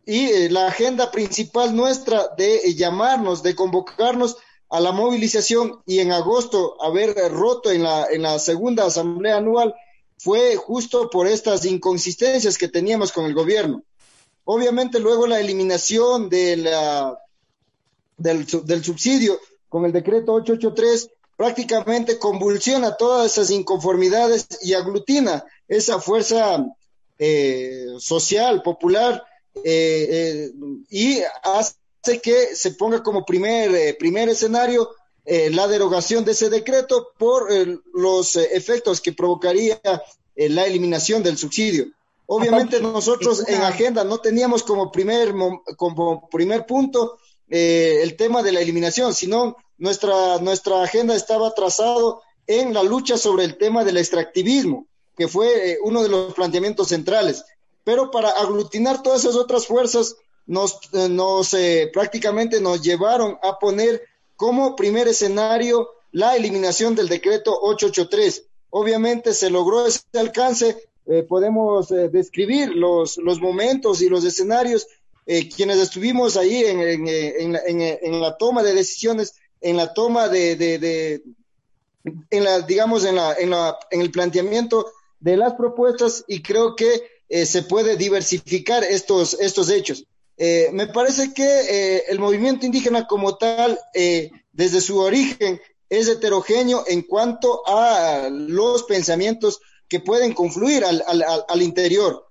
Y 0.05 0.25
eh, 0.25 0.49
la 0.49 0.67
agenda 0.67 1.11
principal 1.11 1.75
nuestra 1.75 2.29
de 2.37 2.57
eh, 2.57 2.75
llamarnos, 2.75 3.43
de 3.43 3.55
convocarnos 3.55 4.37
a 4.69 4.79
la 4.79 4.91
movilización 4.91 5.81
y 5.85 5.99
en 5.99 6.11
agosto 6.11 6.81
haber 6.81 7.15
roto 7.31 7.71
en 7.71 7.83
la, 7.83 8.07
en 8.11 8.21
la 8.21 8.37
segunda 8.39 8.85
asamblea 8.85 9.37
anual 9.37 9.73
fue 10.17 10.55
justo 10.55 11.09
por 11.09 11.27
estas 11.27 11.65
inconsistencias 11.65 12.57
que 12.57 12.67
teníamos 12.67 13.11
con 13.11 13.25
el 13.25 13.33
gobierno. 13.33 13.83
Obviamente 14.43 14.99
luego 14.99 15.27
la 15.27 15.39
eliminación 15.39 16.29
de 16.29 16.57
la, 16.57 17.17
del, 18.17 18.45
del 18.65 18.83
subsidio 18.83 19.39
con 19.69 19.85
el 19.85 19.91
decreto 19.91 20.33
883 20.33 21.09
prácticamente 21.37 22.17
convulsiona 22.17 22.97
todas 22.97 23.31
esas 23.31 23.51
inconformidades 23.51 24.47
y 24.63 24.73
aglutina 24.73 25.45
esa 25.67 25.99
fuerza 25.99 26.65
eh, 27.19 27.85
social, 27.99 28.61
popular, 28.63 29.23
eh, 29.63 30.07
eh, 30.09 30.51
y 30.89 31.19
hace 31.43 32.19
que 32.21 32.55
se 32.55 32.71
ponga 32.71 33.03
como 33.03 33.25
primer, 33.25 33.97
primer 33.97 34.29
escenario 34.29 34.89
la 35.25 35.67
derogación 35.67 36.23
de 36.23 36.31
ese 36.31 36.49
decreto 36.49 37.09
por 37.17 37.49
los 37.93 38.37
efectos 38.37 39.01
que 39.01 39.11
provocaría 39.11 39.77
la 40.37 40.65
eliminación 40.65 41.21
del 41.21 41.37
subsidio. 41.37 41.87
Obviamente 42.27 42.79
nosotros 42.79 43.45
en 43.45 43.61
agenda 43.61 44.05
no 44.05 44.19
teníamos 44.19 44.63
como 44.63 44.89
primer, 44.89 45.33
como 45.75 46.29
primer 46.29 46.65
punto 46.65 47.17
el 47.49 48.15
tema 48.17 48.43
de 48.43 48.51
la 48.51 48.61
eliminación, 48.61 49.13
sino 49.13 49.57
nuestra, 49.77 50.39
nuestra 50.39 50.83
agenda 50.83 51.15
estaba 51.15 51.53
trazado 51.53 52.21
en 52.47 52.73
la 52.73 52.81
lucha 52.81 53.17
sobre 53.17 53.43
el 53.43 53.57
tema 53.57 53.83
del 53.83 53.97
extractivismo, 53.97 54.87
que 55.15 55.27
fue 55.27 55.71
eh, 55.71 55.77
uno 55.83 56.01
de 56.01 56.09
los 56.09 56.33
planteamientos 56.33 56.87
centrales. 56.87 57.43
Pero 57.83 58.09
para 58.09 58.29
aglutinar 58.29 59.03
todas 59.03 59.23
esas 59.23 59.35
otras 59.35 59.67
fuerzas, 59.67 60.15
nos, 60.45 60.79
eh, 60.93 61.09
nos 61.09 61.53
eh, 61.53 61.89
prácticamente 61.93 62.61
nos 62.61 62.81
llevaron 62.81 63.37
a 63.43 63.59
poner 63.59 64.01
como 64.37 64.75
primer 64.75 65.07
escenario 65.07 65.89
la 66.11 66.35
eliminación 66.35 66.95
del 66.95 67.09
decreto 67.09 67.57
883. 67.61 68.45
Obviamente 68.69 69.33
se 69.33 69.49
logró 69.49 69.85
ese 69.85 70.01
alcance, 70.13 70.77
podemos 71.29 71.87
describir 71.87 72.75
los, 72.75 73.15
los 73.17 73.39
momentos 73.39 74.01
y 74.01 74.09
los 74.09 74.25
escenarios, 74.25 74.87
quienes 75.55 75.77
estuvimos 75.77 76.37
ahí 76.37 76.63
en, 76.63 76.79
en, 76.79 77.07
en, 77.07 77.81
en 78.01 78.21
la 78.21 78.37
toma 78.37 78.63
de 78.63 78.73
decisiones 78.73 79.33
en 79.61 79.77
la 79.77 79.93
toma 79.93 80.27
de, 80.27 80.55
de, 80.55 81.21
en 82.29 82.43
la, 82.43 82.61
digamos, 82.61 83.05
en, 83.05 83.15
la, 83.15 83.33
en, 83.33 83.49
la, 83.49 83.77
en 83.91 84.01
el 84.01 84.11
planteamiento 84.11 84.91
de 85.19 85.37
las 85.37 85.53
propuestas 85.53 86.23
y 86.27 86.41
creo 86.41 86.75
que 86.75 87.01
eh, 87.29 87.45
se 87.45 87.63
puede 87.63 87.97
diversificar 87.97 88.83
estos, 88.83 89.35
estos 89.39 89.69
hechos. 89.69 90.05
Eh, 90.37 90.69
me 90.71 90.87
parece 90.87 91.33
que 91.33 91.43
eh, 91.43 92.03
el 92.09 92.19
movimiento 92.19 92.65
indígena 92.65 93.07
como 93.07 93.37
tal, 93.37 93.79
desde 94.51 94.81
su 94.81 94.99
origen, 94.99 95.59
es 95.89 96.07
heterogéneo 96.07 96.83
en 96.87 97.01
cuanto 97.01 97.63
a 97.65 98.29
los 98.29 98.83
pensamientos 98.83 99.59
que 99.87 99.99
pueden 99.99 100.33
confluir 100.33 100.83
al, 100.83 101.03
al, 101.07 101.23
al 101.47 101.61
interior. 101.61 102.26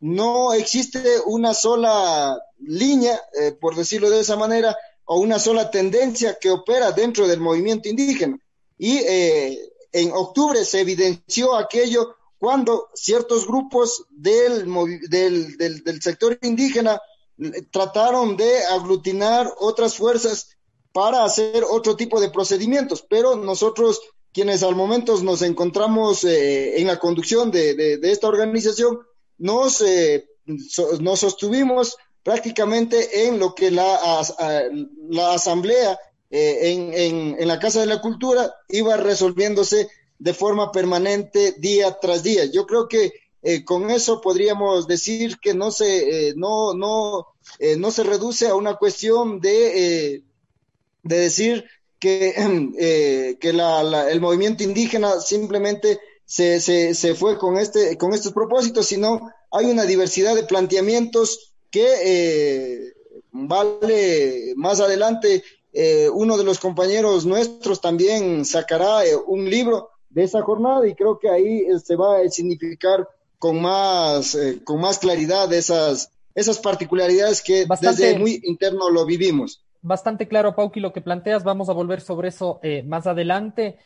No 0.00 0.52
existe 0.52 1.00
una 1.26 1.54
sola 1.54 2.38
línea, 2.58 3.20
por 3.60 3.76
decirlo 3.76 4.10
de 4.10 4.20
esa 4.20 4.36
manera, 4.36 4.76
o 5.04 5.18
una 5.18 5.38
sola 5.38 5.70
tendencia 5.70 6.38
que 6.40 6.50
opera 6.50 6.92
dentro 6.92 7.26
del 7.26 7.40
movimiento 7.40 7.88
indígena. 7.88 8.38
Y 8.78 8.98
eh, 8.98 9.58
en 9.92 10.12
octubre 10.12 10.64
se 10.64 10.80
evidenció 10.80 11.56
aquello 11.56 12.14
cuando 12.38 12.88
ciertos 12.94 13.46
grupos 13.46 14.04
del, 14.08 14.66
del, 15.08 15.56
del, 15.56 16.00
sector 16.00 16.38
indígena 16.42 17.00
trataron 17.70 18.36
de 18.36 18.64
aglutinar 18.64 19.52
otras 19.58 19.96
fuerzas 19.96 20.56
para 20.92 21.24
hacer 21.24 21.64
otro 21.64 21.96
tipo 21.96 22.20
de 22.20 22.30
procedimientos, 22.30 23.04
pero 23.08 23.36
nosotros 23.36 24.00
quienes 24.32 24.62
al 24.62 24.76
momento 24.76 25.20
nos 25.22 25.42
encontramos 25.42 26.24
en 26.24 26.86
la 26.86 26.98
conducción 26.98 27.50
de, 27.50 27.98
esta 28.04 28.28
organización, 28.28 29.00
nos, 29.40 29.84
nos 31.00 31.20
sostuvimos 31.20 31.96
prácticamente 32.22 33.26
en 33.26 33.38
lo 33.38 33.54
que 33.54 33.70
la, 33.70 33.98
la 35.08 35.34
asamblea 35.34 35.98
en, 36.30 36.94
en, 36.94 37.36
en, 37.40 37.48
la 37.48 37.58
Casa 37.58 37.80
de 37.80 37.86
la 37.86 38.00
Cultura 38.00 38.54
iba 38.68 38.96
resolviéndose 38.96 39.88
de 40.18 40.34
forma 40.34 40.70
permanente 40.70 41.56
día 41.58 41.98
tras 42.00 42.22
día. 42.22 42.44
Yo 42.44 42.66
creo 42.66 42.86
que 42.86 43.12
eh, 43.42 43.64
con 43.64 43.90
eso 43.90 44.20
podríamos 44.20 44.86
decir 44.86 45.38
que 45.40 45.54
no 45.54 45.70
se, 45.70 46.28
eh, 46.28 46.34
no, 46.36 46.74
no, 46.74 47.28
eh, 47.58 47.76
no 47.76 47.90
se 47.90 48.02
reduce 48.02 48.46
a 48.48 48.54
una 48.54 48.74
cuestión 48.74 49.40
de, 49.40 50.22
de 51.02 51.16
decir 51.18 51.64
que, 51.98 52.34
que 53.40 53.52
la, 53.52 54.10
el 54.10 54.20
movimiento 54.20 54.62
indígena 54.62 55.20
simplemente 55.20 56.00
se, 56.30 56.60
se, 56.60 56.94
se, 56.94 57.14
fue 57.14 57.36
con, 57.38 57.58
este, 57.58 57.98
con 57.98 58.14
estos 58.14 58.32
propósitos, 58.32 58.86
sino 58.86 59.32
hay 59.50 59.66
una 59.66 59.84
diversidad 59.84 60.36
de 60.36 60.44
planteamientos 60.44 61.54
que 61.70 62.92
vale 63.32 64.52
más 64.54 64.80
adelante. 64.80 65.42
uno 66.12 66.36
de 66.36 66.44
los 66.44 66.60
compañeros 66.60 67.26
nuestros 67.26 67.80
también 67.80 68.44
sacará 68.44 69.02
un 69.26 69.50
libro 69.50 69.90
de 70.10 70.24
esa 70.24 70.42
jornada 70.42 70.86
y 70.86 70.94
creo 70.94 71.18
que 71.18 71.30
ahí 71.30 71.60
eh, 71.60 71.78
se 71.78 71.96
va 71.96 72.18
a 72.18 72.28
significar 72.28 73.08
con 73.38 73.62
más, 73.62 74.34
eh, 74.34 74.60
con 74.62 74.80
más 74.80 74.98
claridad 74.98 75.50
esas, 75.52 76.10
esas 76.34 76.58
particularidades 76.58 77.40
que 77.40 77.66
desde 77.80 78.18
muy 78.18 78.40
interno 78.44 78.90
lo 78.90 79.06
vivimos. 79.06 79.64
Bastante 79.82 80.28
claro, 80.28 80.54
Pauqui, 80.54 80.80
lo 80.80 80.92
que 80.92 81.00
planteas. 81.00 81.44
Vamos 81.44 81.68
a 81.68 81.72
volver 81.72 82.00
sobre 82.00 82.28
eso 82.28 82.60
eh, 82.62 82.82
más 82.82 83.06
adelante. 83.06 83.78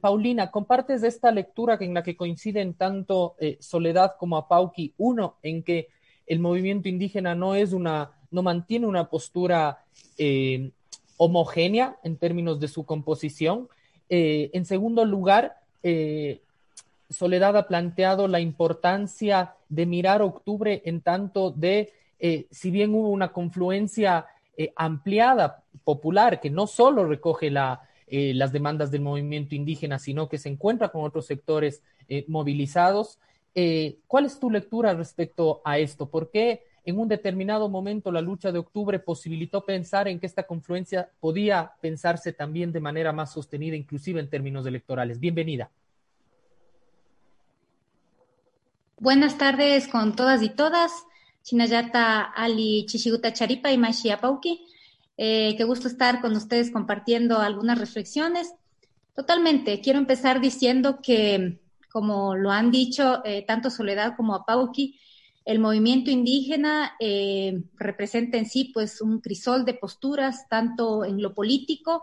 Paulina, 0.00 0.52
¿compartes 0.52 1.02
esta 1.02 1.32
lectura 1.32 1.76
en 1.80 1.94
la 1.94 2.04
que 2.04 2.16
coinciden 2.16 2.74
tanto 2.74 3.34
Soledad 3.58 4.14
como 4.20 4.36
a 4.36 4.46
Pauqui? 4.46 4.94
Uno, 4.98 5.34
en 5.42 5.64
que 5.64 5.88
el 6.28 6.38
movimiento 6.38 6.88
indígena 6.88 7.34
no 7.34 7.56
es 7.56 7.72
una, 7.72 8.12
no 8.30 8.44
mantiene 8.44 8.86
una 8.86 9.10
postura 9.10 9.82
homogénea 11.16 11.96
en 12.04 12.16
términos 12.18 12.60
de 12.60 12.68
su 12.68 12.86
composición. 12.86 13.68
en 14.08 14.64
segundo 14.64 15.04
lugar, 15.04 15.56
eh, 15.84 16.40
Soledad 17.10 17.56
ha 17.58 17.68
planteado 17.68 18.26
la 18.26 18.40
importancia 18.40 19.54
de 19.68 19.84
mirar 19.84 20.22
octubre 20.22 20.82
en 20.86 21.02
tanto 21.02 21.50
de, 21.50 21.92
eh, 22.18 22.46
si 22.50 22.70
bien 22.70 22.94
hubo 22.94 23.10
una 23.10 23.32
confluencia 23.32 24.26
eh, 24.56 24.72
ampliada, 24.76 25.64
popular, 25.84 26.40
que 26.40 26.50
no 26.50 26.66
solo 26.66 27.04
recoge 27.04 27.50
la, 27.50 27.88
las 28.06 28.52
demandas 28.52 28.90
del 28.90 29.00
movimiento 29.00 29.54
indígena, 29.54 29.98
sino 29.98 30.28
que 30.28 30.38
se 30.38 30.48
encuentra 30.48 30.90
con 30.90 31.04
otros 31.04 31.26
sectores 31.26 31.82
movilizados. 32.28 33.18
¿Cuál 34.06 34.26
es 34.26 34.38
tu 34.38 34.50
lectura 34.50 34.94
respecto 34.94 35.60
a 35.64 35.78
esto? 35.78 36.08
¿Por 36.08 36.30
qué 36.30 36.62
en 36.84 36.98
un 36.98 37.08
determinado 37.08 37.68
momento 37.68 38.12
la 38.12 38.20
lucha 38.20 38.52
de 38.52 38.58
octubre 38.58 38.98
posibilitó 38.98 39.64
pensar 39.64 40.06
en 40.06 40.20
que 40.20 40.26
esta 40.26 40.46
confluencia 40.46 41.10
podía 41.18 41.72
pensarse 41.80 42.32
también 42.32 42.72
de 42.72 42.80
manera 42.80 43.12
más 43.12 43.32
sostenida, 43.32 43.74
inclusive 43.74 44.20
en 44.20 44.28
términos 44.28 44.66
electorales. 44.66 45.18
Bienvenida. 45.18 45.70
Buenas 48.98 49.38
tardes 49.38 49.88
con 49.88 50.14
todas 50.14 50.42
y 50.42 50.50
todas. 50.50 50.92
Chinayata 51.44 52.22
Ali 52.22 52.86
Chishiguta 52.86 53.32
Charipa 53.32 53.70
y 53.70 53.78
Mashia 53.78 54.20
Pauki. 54.20 54.66
Eh, 55.16 55.54
qué 55.56 55.64
gusto 55.64 55.86
estar 55.86 56.20
con 56.20 56.34
ustedes 56.34 56.70
compartiendo 56.70 57.38
algunas 57.38 57.78
reflexiones. 57.78 58.54
Totalmente. 59.14 59.80
Quiero 59.80 59.98
empezar 59.98 60.40
diciendo 60.40 61.00
que, 61.02 61.60
como 61.92 62.34
lo 62.34 62.50
han 62.50 62.70
dicho 62.70 63.22
eh, 63.24 63.44
tanto 63.46 63.70
Soledad 63.70 64.16
como 64.16 64.34
a 64.34 64.46
Pauki, 64.46 64.98
el 65.44 65.58
movimiento 65.58 66.10
indígena 66.10 66.92
eh, 66.98 67.62
representa 67.74 68.38
en 68.38 68.46
sí 68.46 68.70
pues 68.72 69.02
un 69.02 69.20
crisol 69.20 69.66
de 69.66 69.74
posturas, 69.74 70.48
tanto 70.48 71.04
en 71.04 71.20
lo 71.20 71.34
político 71.34 72.02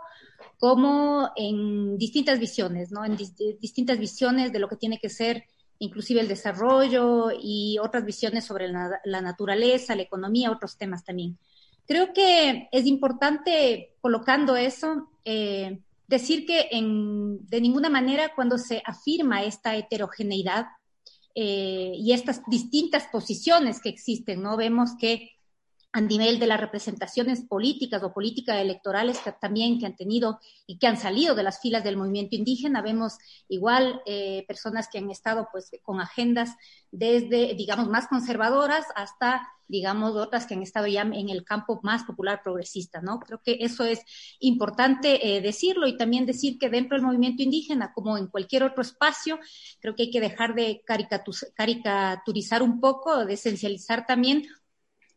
como 0.59 1.31
en 1.35 1.97
distintas 1.97 2.39
visiones, 2.39 2.91
¿no? 2.91 3.03
En 3.03 3.17
distintas 3.17 3.97
visiones 3.97 4.53
de 4.53 4.59
lo 4.59 4.69
que 4.69 4.75
tiene 4.75 4.99
que 4.99 5.09
ser 5.09 5.45
inclusive 5.81 6.21
el 6.21 6.27
desarrollo 6.27 7.31
y 7.31 7.77
otras 7.79 8.05
visiones 8.05 8.45
sobre 8.45 8.67
la, 8.69 9.21
naturaleza, 9.21 9.95
la 9.95 10.03
economía, 10.03 10.51
otros 10.51 10.77
temas 10.77 11.03
también. 11.03 11.39
Creo 11.87 12.13
que 12.13 12.69
es 12.71 12.85
importante, 12.85 13.95
colocando 13.99 14.55
eso, 14.55 15.09
eh, 15.25 15.79
decir 16.07 16.45
que 16.45 16.69
de 16.71 17.61
ninguna 17.61 17.89
manera 17.89 18.33
cuando 18.35 18.59
se 18.59 18.83
afirma 18.85 19.43
esta 19.43 19.75
heterogeneidad 19.75 20.67
eh, 21.33 21.93
y 21.97 22.13
estas 22.13 22.43
distintas 22.45 23.07
posiciones 23.07 23.81
que 23.81 23.89
existen, 23.89 24.43
¿no? 24.43 24.57
Vemos 24.57 24.91
que 24.99 25.31
a 25.93 26.01
nivel 26.01 26.39
de 26.39 26.47
las 26.47 26.59
representaciones 26.59 27.41
políticas 27.41 28.01
o 28.03 28.13
políticas 28.13 28.57
electorales 28.57 29.19
que 29.19 29.33
también 29.33 29.77
que 29.77 29.85
han 29.85 29.95
tenido 29.95 30.39
y 30.65 30.77
que 30.77 30.87
han 30.87 30.97
salido 30.97 31.35
de 31.35 31.43
las 31.43 31.59
filas 31.59 31.83
del 31.83 31.97
movimiento 31.97 32.35
indígena. 32.35 32.81
Vemos 32.81 33.17
igual 33.49 34.01
eh, 34.05 34.45
personas 34.47 34.87
que 34.89 34.99
han 34.99 35.11
estado 35.11 35.49
pues 35.51 35.69
con 35.83 35.99
agendas 35.99 36.55
desde, 36.91 37.55
digamos, 37.55 37.89
más 37.89 38.07
conservadoras 38.07 38.85
hasta, 38.95 39.47
digamos, 39.67 40.15
otras 40.15 40.45
que 40.45 40.53
han 40.53 40.63
estado 40.63 40.87
ya 40.87 41.01
en 41.01 41.29
el 41.29 41.43
campo 41.43 41.81
más 41.83 42.03
popular 42.03 42.41
progresista, 42.41 43.01
¿no? 43.01 43.19
Creo 43.19 43.41
que 43.43 43.57
eso 43.61 43.83
es 43.83 43.99
importante 44.39 45.35
eh, 45.35 45.41
decirlo 45.41 45.87
y 45.87 45.97
también 45.97 46.25
decir 46.25 46.57
que 46.57 46.69
dentro 46.69 46.95
del 46.95 47.05
movimiento 47.05 47.43
indígena, 47.43 47.93
como 47.93 48.17
en 48.17 48.27
cualquier 48.27 48.63
otro 48.63 48.81
espacio, 48.81 49.39
creo 49.79 49.95
que 49.95 50.03
hay 50.03 50.11
que 50.11 50.21
dejar 50.21 50.55
de 50.55 50.83
caricaturizar 50.85 52.61
un 52.61 52.79
poco, 52.79 53.25
de 53.25 53.33
esencializar 53.33 54.05
también 54.05 54.47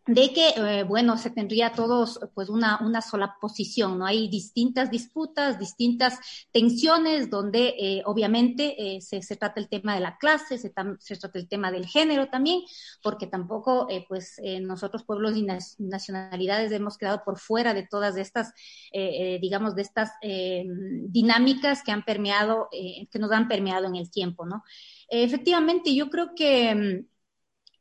de 0.07 0.35
que, 0.35 0.49
eh, 0.57 0.83
bueno, 0.83 1.17
se 1.17 1.31
tendría 1.31 1.73
todos 1.73 2.21
pues 2.35 2.51
una, 2.51 2.79
una 2.83 3.01
sola 3.01 3.37
posición, 3.41 3.99
¿no? 3.99 4.05
Hay 4.05 4.29
distintas 4.29 4.91
disputas, 4.91 5.59
distintas 5.59 6.19
tensiones 6.53 7.31
donde 7.31 7.75
eh, 7.79 8.03
obviamente 8.05 8.97
eh, 8.97 9.01
se, 9.01 9.23
se, 9.23 9.37
trata 9.37 9.61
el 9.61 9.69
tema 9.69 9.95
de 9.95 10.01
la 10.01 10.19
clase, 10.19 10.59
se, 10.59 10.69
trata 10.69 11.39
el 11.39 11.49
tema 11.49 11.73
del 11.73 11.87
género 11.87 12.29
también, 12.29 12.61
porque 13.03 13.27
tampoco 13.27 13.89
pues 14.09 14.41
nosotros 14.61 15.05
pueblos 15.05 15.37
y 15.37 15.47
nacionalidades 15.79 16.71
hemos 16.73 16.99
quedado 16.99 17.23
por 17.25 17.39
fuera 17.39 17.73
de 17.73 17.87
todas 17.87 18.17
estas, 18.17 18.53
digamos, 18.93 19.75
de 19.75 19.83
estas 19.83 20.11
dinámicas 20.23 21.83
que 21.83 21.93
han 21.93 22.05
permeado, 22.05 22.69
que 22.71 23.19
nos 23.19 23.33
han 23.33 23.49
permeado 23.49 23.87
en 23.87 23.97
el 23.97 24.11
tiempo, 24.11 24.47
¿no? 24.47 24.63
efectivamente, 25.09 25.95
yo 25.95 26.11
creo 26.11 26.35
que 26.35 26.75
mm, 26.75 27.14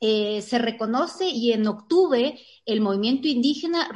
eh, 0.06 0.42
se 0.42 0.60
reconoce 0.60 1.30
y 1.30 1.54
en 1.54 1.66
octubre 1.66 2.38
el 2.66 2.82
movimiento 2.82 3.30
indígena 3.30 3.88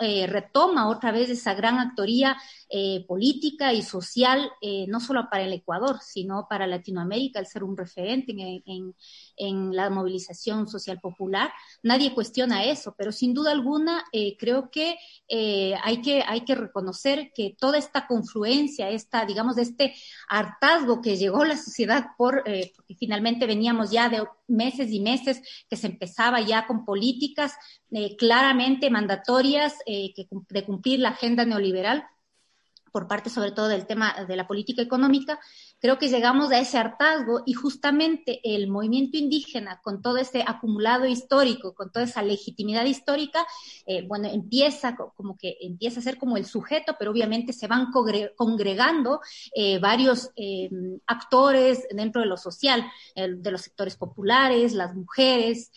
eh, 0.00 0.26
retoma 0.26 0.88
otra 0.88 1.12
vez 1.12 1.28
esa 1.28 1.52
gran 1.52 1.78
actoría 1.78 2.38
eh, 2.70 3.04
política 3.06 3.74
y 3.74 3.82
social, 3.82 4.50
no 4.88 4.98
solo 4.98 5.28
para 5.30 5.44
el 5.44 5.52
Ecuador, 5.52 5.98
sino 6.00 6.46
para 6.48 6.66
Latinoamérica, 6.66 7.38
al 7.38 7.46
ser 7.46 7.64
un 7.64 7.76
referente 7.76 8.32
en, 8.64 8.94
la 9.72 9.90
movilización 9.90 10.68
social 10.68 11.00
popular. 11.00 11.52
Nadie 11.82 12.14
cuestiona 12.14 12.64
eso, 12.64 12.94
pero 12.96 13.12
sin 13.12 13.34
duda 13.34 13.52
alguna 13.52 14.04
creo 14.38 14.70
que, 14.70 14.96
hay 15.28 16.00
que 16.02 16.22
hay 16.26 16.42
que 16.42 16.54
reconocer 16.54 17.32
que 17.34 17.56
toda 17.58 17.78
esta 17.78 18.06
confluencia, 18.06 18.90
esta, 18.90 19.24
digamos, 19.24 19.58
este 19.58 19.94
hartazgo 20.28 21.00
que 21.00 21.16
llegó 21.16 21.44
la 21.44 21.56
sociedad 21.56 22.08
por, 22.16 22.44
porque 22.44 22.94
finalmente 22.94 23.46
veníamos 23.46 23.90
ya 23.90 24.08
de 24.08 24.22
meses 24.52 24.90
y 24.90 25.00
meses 25.00 25.40
que 25.68 25.76
se 25.76 25.86
empezaba 25.86 26.40
ya 26.40 26.66
con 26.66 26.84
políticas 26.84 27.54
eh, 27.90 28.16
claramente 28.16 28.90
mandatorias 28.90 29.74
eh, 29.86 30.12
de 30.48 30.64
cumplir 30.64 31.00
la 31.00 31.10
agenda 31.10 31.44
neoliberal 31.44 32.04
por 32.92 33.08
parte 33.08 33.30
sobre 33.30 33.52
todo 33.52 33.68
del 33.68 33.86
tema 33.86 34.14
de 34.28 34.36
la 34.36 34.46
política 34.46 34.82
económica, 34.82 35.40
creo 35.82 35.98
que 35.98 36.08
llegamos 36.08 36.52
a 36.52 36.60
ese 36.60 36.78
hartazgo 36.78 37.42
y 37.44 37.54
justamente 37.54 38.40
el 38.44 38.68
movimiento 38.68 39.16
indígena, 39.16 39.80
con 39.82 40.00
todo 40.00 40.16
ese 40.16 40.44
acumulado 40.46 41.06
histórico, 41.06 41.74
con 41.74 41.90
toda 41.90 42.04
esa 42.04 42.22
legitimidad 42.22 42.84
histórica, 42.84 43.44
eh, 43.86 44.06
bueno, 44.06 44.28
empieza 44.28 44.94
como 44.94 45.36
que 45.36 45.56
empieza 45.60 45.98
a 45.98 46.04
ser 46.04 46.18
como 46.18 46.36
el 46.36 46.46
sujeto, 46.46 46.94
pero 46.96 47.10
obviamente 47.10 47.52
se 47.52 47.66
van 47.66 47.88
congregando 48.36 49.20
eh, 49.56 49.80
varios 49.80 50.30
eh, 50.36 50.70
actores 51.04 51.84
dentro 51.90 52.20
de 52.22 52.28
lo 52.28 52.36
social, 52.36 52.84
de 53.16 53.50
los 53.50 53.62
sectores 53.62 53.96
populares, 53.96 54.74
las 54.74 54.94
mujeres, 54.94 55.72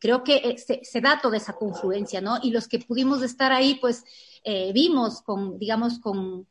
creo 0.00 0.24
que 0.24 0.58
se, 0.58 0.80
se, 0.82 1.00
da 1.00 1.20
toda 1.20 1.36
esa 1.36 1.52
confluencia, 1.52 2.20
¿no? 2.20 2.38
Y 2.42 2.50
los 2.50 2.66
que 2.66 2.80
pudimos 2.80 3.22
estar 3.22 3.52
ahí, 3.52 3.76
pues 3.76 4.04
vimos 4.72 5.22
con, 5.22 5.58
digamos, 5.58 6.00
con 6.00 6.46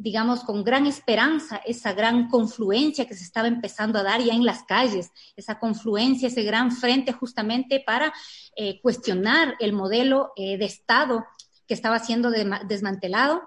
digamos, 0.00 0.44
con 0.44 0.62
gran 0.62 0.86
esperanza 0.86 1.60
esa 1.66 1.92
gran 1.92 2.28
confluencia 2.28 3.06
que 3.06 3.14
se 3.14 3.24
estaba 3.24 3.48
empezando 3.48 3.98
a 3.98 4.04
dar 4.04 4.20
ya 4.22 4.32
en 4.32 4.44
las 4.44 4.62
calles, 4.62 5.10
esa 5.36 5.58
confluencia, 5.58 6.28
ese 6.28 6.44
gran 6.44 6.70
frente 6.70 7.12
justamente 7.12 7.82
para 7.84 8.12
eh, 8.56 8.80
cuestionar 8.80 9.56
el 9.58 9.72
modelo 9.72 10.32
eh, 10.36 10.56
de 10.56 10.66
Estado 10.66 11.26
que 11.66 11.74
estaba 11.74 11.98
siendo 11.98 12.30
desmantelado, 12.30 13.42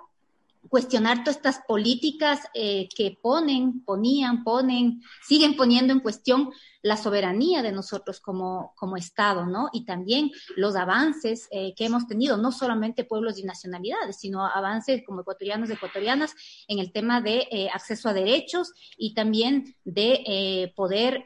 cuestionar 0.70 1.24
todas 1.24 1.38
estas 1.38 1.60
políticas 1.68 2.42
eh, 2.54 2.88
que 2.96 3.18
ponen, 3.22 3.84
ponían, 3.84 4.44
ponen, 4.44 5.02
siguen 5.26 5.56
poniendo 5.56 5.92
en 5.92 6.00
cuestión 6.00 6.52
la 6.84 6.98
soberanía 6.98 7.62
de 7.62 7.72
nosotros 7.72 8.20
como, 8.20 8.74
como 8.76 8.98
Estado, 8.98 9.46
¿no? 9.46 9.70
Y 9.72 9.86
también 9.86 10.32
los 10.56 10.76
avances 10.76 11.48
eh, 11.52 11.74
que 11.76 11.86
hemos 11.86 12.08
tenido, 12.08 12.38
no 12.38 12.52
solamente 12.52 13.04
pueblos 13.04 13.38
y 13.38 13.44
nacionalidades, 13.44 14.18
sino 14.18 14.46
avances 14.46 15.04
como 15.06 15.22
ecuatorianos 15.22 15.70
y 15.70 15.74
ecuatorianas 15.74 16.34
en 16.68 16.80
el 16.80 16.92
tema 16.92 17.22
de 17.22 17.48
eh, 17.52 17.70
acceso 17.72 18.10
a 18.10 18.14
derechos 18.14 18.72
y 18.98 19.14
también 19.14 19.76
de 19.84 20.72
poder 20.76 21.24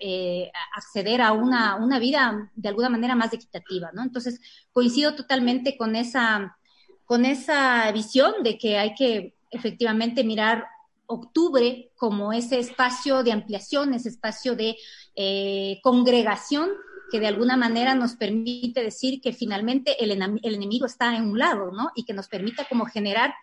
acceder 0.76 1.21
a 1.21 1.32
una, 1.32 1.76
una 1.76 2.00
vida 2.00 2.52
de 2.56 2.69
alguna 2.69 2.89
manera 2.89 3.15
más 3.15 3.32
equitativa, 3.34 3.91
¿no? 3.93 4.04
Entonces, 4.04 4.39
coincido 4.71 5.15
totalmente 5.15 5.78
con 5.78 5.95
esa 5.95 6.58
con 7.05 7.25
esa 7.25 7.91
visión 7.91 8.33
de 8.43 8.57
que 8.57 8.77
hay 8.77 8.95
que 8.95 9.35
efectivamente 9.51 10.23
mirar 10.23 10.65
octubre 11.07 11.91
como 11.95 12.33
ese 12.33 12.59
espacio 12.59 13.23
de 13.23 13.31
ampliación, 13.31 13.93
ese 13.93 14.09
espacio 14.09 14.55
de 14.55 14.75
eh, 15.15 15.79
congregación 15.83 16.69
que 17.11 17.19
de 17.19 17.27
alguna 17.27 17.55
manera 17.55 17.93
nos 17.93 18.15
permite 18.15 18.81
decir 18.81 19.21
que 19.21 19.31
finalmente 19.31 20.03
el, 20.03 20.11
enemigo 20.11 20.87
está 20.87 21.15
en 21.15 21.29
un 21.29 21.37
lado, 21.37 21.71
¿no? 21.71 21.91
Y 21.95 22.03
que 22.03 22.13
nos 22.13 22.27
permita 22.27 22.65
como 22.65 22.85
generar 22.85 23.33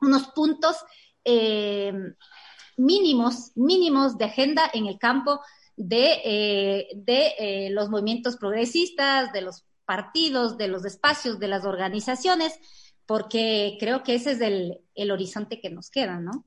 unos 0.00 0.28
puntos 0.28 0.76
eh, 1.24 1.92
mínimos, 2.76 3.52
mínimos 3.54 4.18
de 4.18 4.26
agenda 4.26 4.70
en 4.74 4.86
el 4.86 4.98
campo 4.98 5.40
de, 5.76 6.20
eh, 6.24 6.88
de 6.94 7.70
los 7.72 7.88
movimientos 7.88 8.36
progresistas, 8.36 9.32
de 9.32 9.40
los 9.40 9.64
partidos, 9.86 10.58
de 10.58 10.68
los 10.68 10.84
espacios, 10.84 11.38
de 11.38 11.48
las 11.48 11.64
organizaciones, 11.64 12.52
porque 13.08 13.78
creo 13.80 14.02
que 14.02 14.14
ese 14.14 14.32
es 14.32 14.40
el, 14.42 15.10
horizonte 15.10 15.62
que 15.62 15.70
nos 15.70 15.90
queda, 15.90 16.20
¿no? 16.20 16.44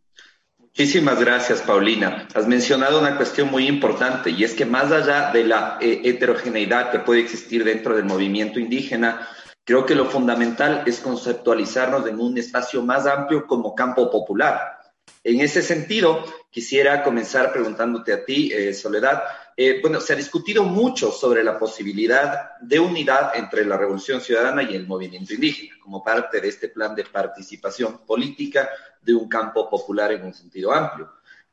Muchísimas 0.60 1.20
gracias, 1.20 1.60
Paulina. 1.64 2.28
Has 2.36 2.48
mencionado 2.48 3.00
una 3.00 3.18
cuestión 3.18 3.50
muy 3.50 3.68
importante 3.68 4.30
y 4.30 4.44
es 4.44 4.54
que 4.54 4.64
más 4.64 4.92
allá 4.92 5.32
de 5.32 5.44
la 5.44 5.80
eh, 5.82 6.02
heterogeneidad 6.04 6.92
que 6.92 7.00
puede 7.00 7.22
existir 7.22 7.64
dentro 7.64 7.96
del 7.96 8.06
movimiento 8.06 8.60
indígena, 8.60 9.28
creo 9.64 9.88
que 9.88 9.96
lo 9.96 10.06
fundamental 10.06 10.84
es 10.86 11.00
conceptualizarnos 11.00 12.08
en 12.08 12.20
un 12.20 12.38
espacio 12.38 12.84
más 12.84 13.08
amplio 13.08 13.48
como 13.48 13.74
campo 13.74 14.12
popular. 14.12 14.78
En 15.24 15.42
ese 15.42 15.64
sentido, 15.64 16.24
quisiera 16.52 17.02
comenzar 17.02 17.52
preguntándote 17.52 18.14
a 18.14 18.24
ti, 18.24 18.52
eh, 18.54 18.76
Soledad, 18.76 19.24
eh, 19.58 19.80
bueno, 19.82 20.00
se 20.00 20.14
ha 20.14 20.16
discutido 20.16 20.64
mucho 20.64 21.12
sobre 21.12 21.44
la 21.44 21.60
posibilidad 21.60 22.58
de 22.62 22.80
unidad 22.80 23.36
entre 23.36 23.66
la 23.66 23.78
Revolución 23.78 24.22
Ciudadana 24.22 24.64
y 24.64 24.76
el 24.76 24.88
movimiento 24.88 25.34
indígena, 25.34 25.76
como 25.82 26.04
parte 26.04 26.40
de 26.40 26.48
este 26.48 26.70
plan 26.70 26.96
de 26.96 27.04
participación 27.04 28.06
política 28.06 28.70
de 29.02 29.14
un 29.14 29.28
campo 29.28 29.70
popular 29.70 30.12
en 30.12 30.24
un 30.24 30.34
sentido 30.34 30.72
amplio. 30.72 31.12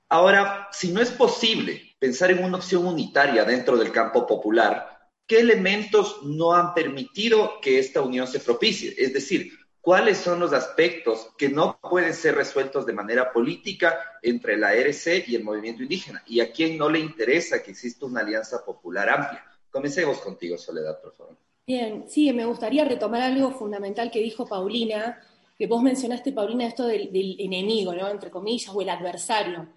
Ahora, 0.09 0.69
si 0.73 0.91
no 0.93 1.01
es 1.01 1.11
posible 1.11 1.97
pensar 1.99 2.31
en 2.31 2.43
una 2.43 2.57
opción 2.57 2.87
unitaria 2.87 3.45
dentro 3.45 3.77
del 3.77 3.93
campo 3.93 4.27
popular, 4.27 5.11
¿qué 5.27 5.41
elementos 5.41 6.21
no 6.23 6.55
han 6.55 6.73
permitido 6.73 7.61
que 7.61 7.79
esta 7.79 8.01
unión 8.01 8.27
se 8.27 8.41
propicie? 8.41 8.95
Es 8.97 9.13
decir, 9.13 9.53
cuáles 9.89 10.19
son 10.19 10.39
los 10.39 10.53
aspectos 10.53 11.31
que 11.39 11.49
no 11.49 11.81
pueden 11.81 12.13
ser 12.13 12.35
resueltos 12.35 12.85
de 12.85 12.93
manera 12.93 13.33
política 13.33 13.99
entre 14.23 14.59
la 14.59 14.75
RC 14.75 15.25
y 15.27 15.35
el 15.35 15.43
movimiento 15.43 15.83
indígena 15.83 16.23
y 16.27 16.41
a 16.41 16.53
quién 16.53 16.77
no 16.77 16.91
le 16.91 16.99
interesa 16.99 17.63
que 17.63 17.71
exista 17.71 18.05
una 18.05 18.21
alianza 18.21 18.63
popular 18.67 19.09
amplia. 19.09 19.43
Comencemos 19.71 20.19
contigo, 20.19 20.59
Soledad, 20.59 21.01
por 21.01 21.17
favor. 21.17 21.39
Bien, 21.67 22.05
sí, 22.07 22.31
me 22.35 22.45
gustaría 22.45 22.85
retomar 22.85 23.23
algo 23.23 23.51
fundamental 23.53 24.11
que 24.11 24.21
dijo 24.21 24.47
Paulina, 24.47 25.23
que 25.57 25.67
vos 25.67 25.83
mencionaste, 25.83 26.33
Paulina, 26.33 26.67
esto 26.67 26.87
del, 26.87 27.37
enemigo, 27.39 27.95
¿no? 27.95 28.11
Entre 28.11 28.31
comillas, 28.31 28.71
o 28.75 28.83
el 28.83 28.91
adversario. 28.91 29.69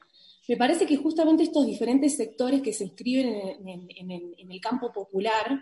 Me 0.46 0.58
parece 0.58 0.86
que 0.86 0.98
justamente 0.98 1.44
estos 1.44 1.66
diferentes 1.66 2.18
sectores 2.18 2.62
que 2.62 2.74
se 2.74 2.84
inscriben 2.84 3.62
en, 3.66 4.52
el 4.52 4.60
campo 4.60 4.92
popular, 4.92 5.62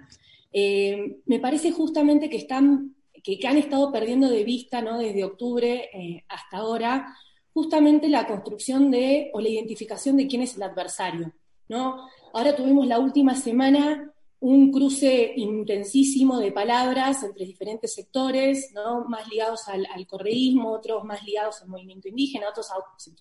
eh, 0.52 1.20
me 1.28 1.40
parece 1.40 1.70
justamente 1.72 2.32
que 2.32 2.38
están 2.38 2.96
que, 3.24 3.40
han 3.48 3.58
estado 3.58 3.92
perdiendo 3.92 4.30
de 4.30 4.44
vista 4.44 4.82
¿no? 4.82 4.98
desde 4.98 5.24
octubre 5.24 5.90
eh, 5.94 6.24
hasta 6.28 6.58
ahora, 6.58 7.16
justamente 7.54 8.10
la 8.10 8.28
construcción 8.28 8.92
de, 8.92 9.32
o 9.34 9.42
la 9.42 9.50
identificación 9.50 10.18
de 10.18 10.28
quién 10.28 10.42
es 10.42 10.56
el 10.56 10.64
adversario. 10.64 11.32
¿no? 11.68 12.08
Ahora 12.34 12.56
tuvimos 12.56 12.88
la 12.88 13.00
última 13.00 13.36
semana 13.36 14.14
un 14.42 14.72
cruce 14.72 15.34
intensísimo 15.36 16.40
de 16.40 16.52
palabras 16.52 17.24
entre 17.24 17.46
diferentes 17.46 17.94
sectores, 17.94 18.72
¿no? 18.74 19.04
más 19.06 19.28
ligados 19.28 19.68
al, 19.68 19.86
correísmo, 20.08 20.72
otros 20.72 21.04
más 21.04 21.24
ligados 21.24 21.62
al 21.62 21.68
movimiento 21.68 22.08
indígena, 22.08 22.50
otros 22.50 22.68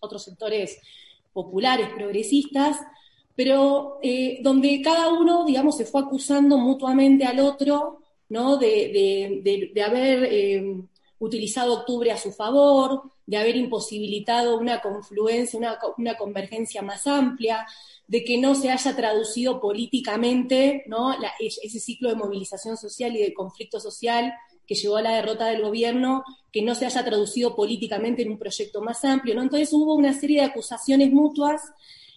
otros 0.00 0.22
sectores 0.22 0.78
populares, 1.32 1.88
progresistas, 1.94 2.78
pero 3.34 3.98
eh, 4.02 4.40
donde 4.42 4.80
cada 4.82 5.12
uno, 5.12 5.44
digamos, 5.44 5.76
se 5.76 5.84
fue 5.84 6.00
acusando 6.00 6.58
mutuamente 6.58 7.24
al 7.24 7.40
otro 7.40 8.00
¿no? 8.28 8.56
de, 8.56 9.72
haber 9.84 10.24
eh, 10.24 10.76
utilizado 11.18 11.74
octubre 11.74 12.12
a 12.12 12.16
su 12.16 12.32
favor, 12.32 13.02
de 13.26 13.36
haber 13.36 13.56
imposibilitado 13.56 14.58
una 14.58 14.80
confluencia, 14.80 15.78
una, 15.98 16.16
convergencia 16.16 16.82
más 16.82 17.06
amplia, 17.06 17.66
de 18.06 18.24
que 18.24 18.38
no 18.38 18.54
se 18.54 18.70
haya 18.70 18.96
traducido 18.96 19.60
políticamente 19.60 20.84
¿no? 20.86 21.14
ese 21.38 21.80
ciclo 21.80 22.08
de 22.08 22.16
movilización 22.16 22.76
social 22.76 23.14
y 23.16 23.20
de 23.20 23.34
conflicto 23.34 23.80
social 23.80 24.32
que 24.66 24.74
llevó 24.74 24.96
a 24.96 25.02
la 25.02 25.14
derrota 25.14 25.46
del 25.46 25.62
gobierno, 25.62 26.24
que 26.52 26.62
no 26.62 26.74
se 26.74 26.86
haya 26.86 27.04
traducido 27.04 27.56
políticamente 27.56 28.22
en 28.22 28.30
un 28.30 28.38
proyecto 28.38 28.82
más 28.82 29.04
amplio. 29.04 29.34
¿no? 29.34 29.42
Entonces 29.42 29.72
hubo 29.72 29.94
una 29.94 30.12
serie 30.12 30.40
de 30.40 30.46
acusaciones 30.46 31.10
mutuas 31.10 31.62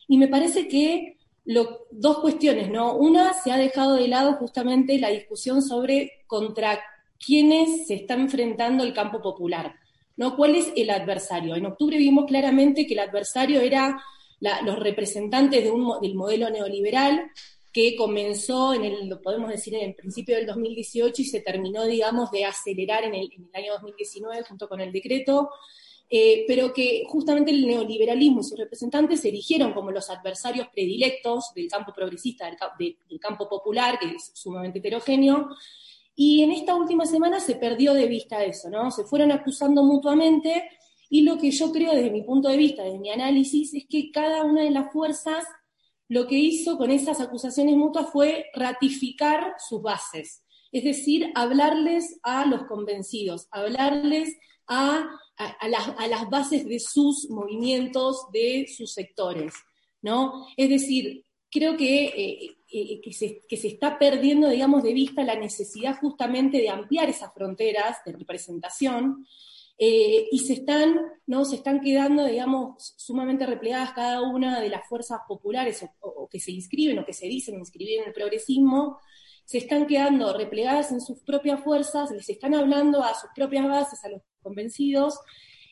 y 0.08 0.18
me 0.18 0.28
parece 0.28 0.68
que 0.68 1.18
dos 1.44 2.20
cuestiones, 2.20 2.70
¿no? 2.70 2.96
Una, 2.96 3.34
se 3.34 3.52
ha 3.52 3.58
dejado 3.58 3.96
de 3.96 4.08
lado 4.08 4.34
justamente 4.34 5.00
la 5.00 5.10
discusión 5.10 5.62
sobre 5.62 6.24
contra 6.28 6.80
quiénes 7.24 7.88
se 7.88 7.96
está 7.96 8.14
enfrentando 8.14 8.84
el 8.84 8.94
campo 8.94 9.22
popular, 9.22 9.76
¿no? 10.18 10.36
¿Cuál 10.36 10.56
es 10.56 10.72
el 10.76 10.90
adversario? 10.90 11.56
En 11.56 11.66
octubre 11.66 11.98
vimos 11.98 12.26
claramente 12.26 12.86
que 12.86 12.94
el 12.94 13.00
adversario 13.00 13.62
era 13.62 14.02
los 14.64 14.80
representantes 14.80 15.64
de 15.64 15.72
un, 15.72 16.00
del 16.02 16.16
modelo 16.16 16.50
neoliberal 16.50 17.30
que 17.72 17.96
comenzó 17.96 18.74
en 18.74 18.84
el, 18.84 19.08
lo 19.08 19.22
podemos 19.22 19.50
decir, 19.50 19.76
en 19.76 19.90
el 19.90 19.96
principio 19.96 20.36
del 20.36 20.48
2018 20.48 21.22
y 21.22 21.26
se 21.26 21.42
terminó, 21.42 21.86
digamos, 21.86 22.32
de 22.32 22.46
acelerar 22.46 23.04
en 23.04 23.16
el, 23.16 23.32
en 23.34 23.50
el 23.54 23.64
año 23.64 23.74
2019 23.74 24.44
junto 24.44 24.68
con 24.68 24.82
el 24.82 24.92
decreto 24.92 25.50
eh, 26.14 26.44
pero 26.46 26.74
que 26.74 27.06
justamente 27.08 27.52
el 27.52 27.66
neoliberalismo 27.66 28.42
y 28.42 28.44
sus 28.44 28.60
representantes 28.60 29.22
se 29.22 29.30
erigieron 29.30 29.72
como 29.72 29.92
los 29.92 30.10
adversarios 30.10 30.68
predilectos 30.68 31.54
del 31.56 31.70
campo 31.70 31.94
progresista, 31.94 32.52
del, 32.78 32.98
campo 33.22 33.48
popular, 33.48 33.98
que 33.98 34.18
es 34.18 34.30
sumamente 34.34 34.80
heterogéneo, 34.80 35.48
y 36.14 36.44
en 36.44 36.52
esta 36.52 36.76
última 36.76 37.06
semana 37.06 37.40
se 37.40 37.56
perdió 37.56 37.94
de 37.94 38.08
vista 38.08 38.44
eso, 38.44 38.70
¿no? 38.70 38.92
Se 38.92 39.06
fueron 39.06 39.32
acusando 39.32 39.84
mutuamente, 39.84 40.70
y 41.10 41.22
lo 41.22 41.38
que 41.38 41.50
yo 41.50 41.72
creo 41.72 41.94
desde 41.94 42.12
mi 42.12 42.24
punto 42.24 42.50
de 42.50 42.58
vista, 42.58 42.84
desde 42.84 43.00
mi 43.00 43.10
análisis, 43.10 43.74
es 43.74 43.86
que 43.90 44.12
cada 44.12 44.44
una 44.44 44.64
de 44.64 44.72
las 44.72 44.92
fuerzas 44.92 45.46
lo 46.10 46.28
que 46.28 46.36
hizo 46.36 46.78
con 46.78 46.92
esas 46.92 47.22
acusaciones 47.22 47.78
mutuas 47.78 48.10
fue 48.12 48.48
ratificar 48.54 49.54
sus 49.66 49.82
bases, 49.82 50.44
es 50.74 50.84
decir, 50.84 51.32
hablarles 51.36 52.20
a 52.22 52.46
los 52.46 52.66
convencidos, 52.66 53.48
hablarles 53.50 54.36
a 54.68 55.10
a, 55.60 56.08
las, 56.08 56.30
bases 56.30 56.66
de 56.66 56.80
sus 56.80 57.30
movimientos, 57.30 58.28
de 58.32 58.68
sus 58.76 58.94
sectores, 58.94 59.54
¿no? 60.02 60.48
Es 60.58 60.70
decir, 60.70 61.26
creo 61.50 61.78
que, 61.78 62.06
eh, 62.06 62.58
eh, 62.72 63.02
que, 63.02 63.12
se, 63.14 63.68
está 63.68 63.98
perdiendo, 63.98 64.50
digamos, 64.50 64.84
de 64.84 64.94
vista 64.94 65.24
la 65.24 65.36
necesidad 65.36 65.98
justamente 66.00 66.58
de 66.58 66.70
ampliar 66.70 67.10
esas 67.10 67.34
fronteras 67.34 67.98
de 68.06 68.14
representación 68.14 69.26
eh, 69.78 70.28
y 70.32 70.40
se 70.40 70.54
están, 70.54 70.96
¿no? 71.26 71.44
se 71.44 71.56
están 71.56 71.82
quedando, 71.82 72.26
digamos, 72.26 72.94
sumamente 72.98 73.46
replegadas 73.46 73.94
cada 73.94 74.22
una 74.22 74.60
de 74.60 74.70
las 74.70 74.88
fuerzas 74.88 75.22
populares 75.28 75.84
o, 76.02 76.28
que 76.30 76.40
se 76.40 76.52
inscriben 76.52 77.00
o 77.00 77.06
que 77.06 77.14
se 77.14 77.28
dicen 77.28 77.56
inscribir 77.56 78.00
en 78.00 78.08
el 78.08 78.14
progresismo, 78.14 79.00
se 79.46 79.58
están 79.58 79.86
quedando 79.88 80.36
replegadas 80.38 80.92
en 80.92 81.02
sus 81.02 81.20
propias 81.20 81.64
fuerzas, 81.64 82.12
les 82.12 82.30
están 82.30 82.54
hablando 82.54 83.04
a 83.04 83.14
sus 83.14 83.30
propias 83.36 83.68
bases, 83.68 84.04
a 84.04 84.10
los 84.10 84.22
convencidos, 84.42 85.20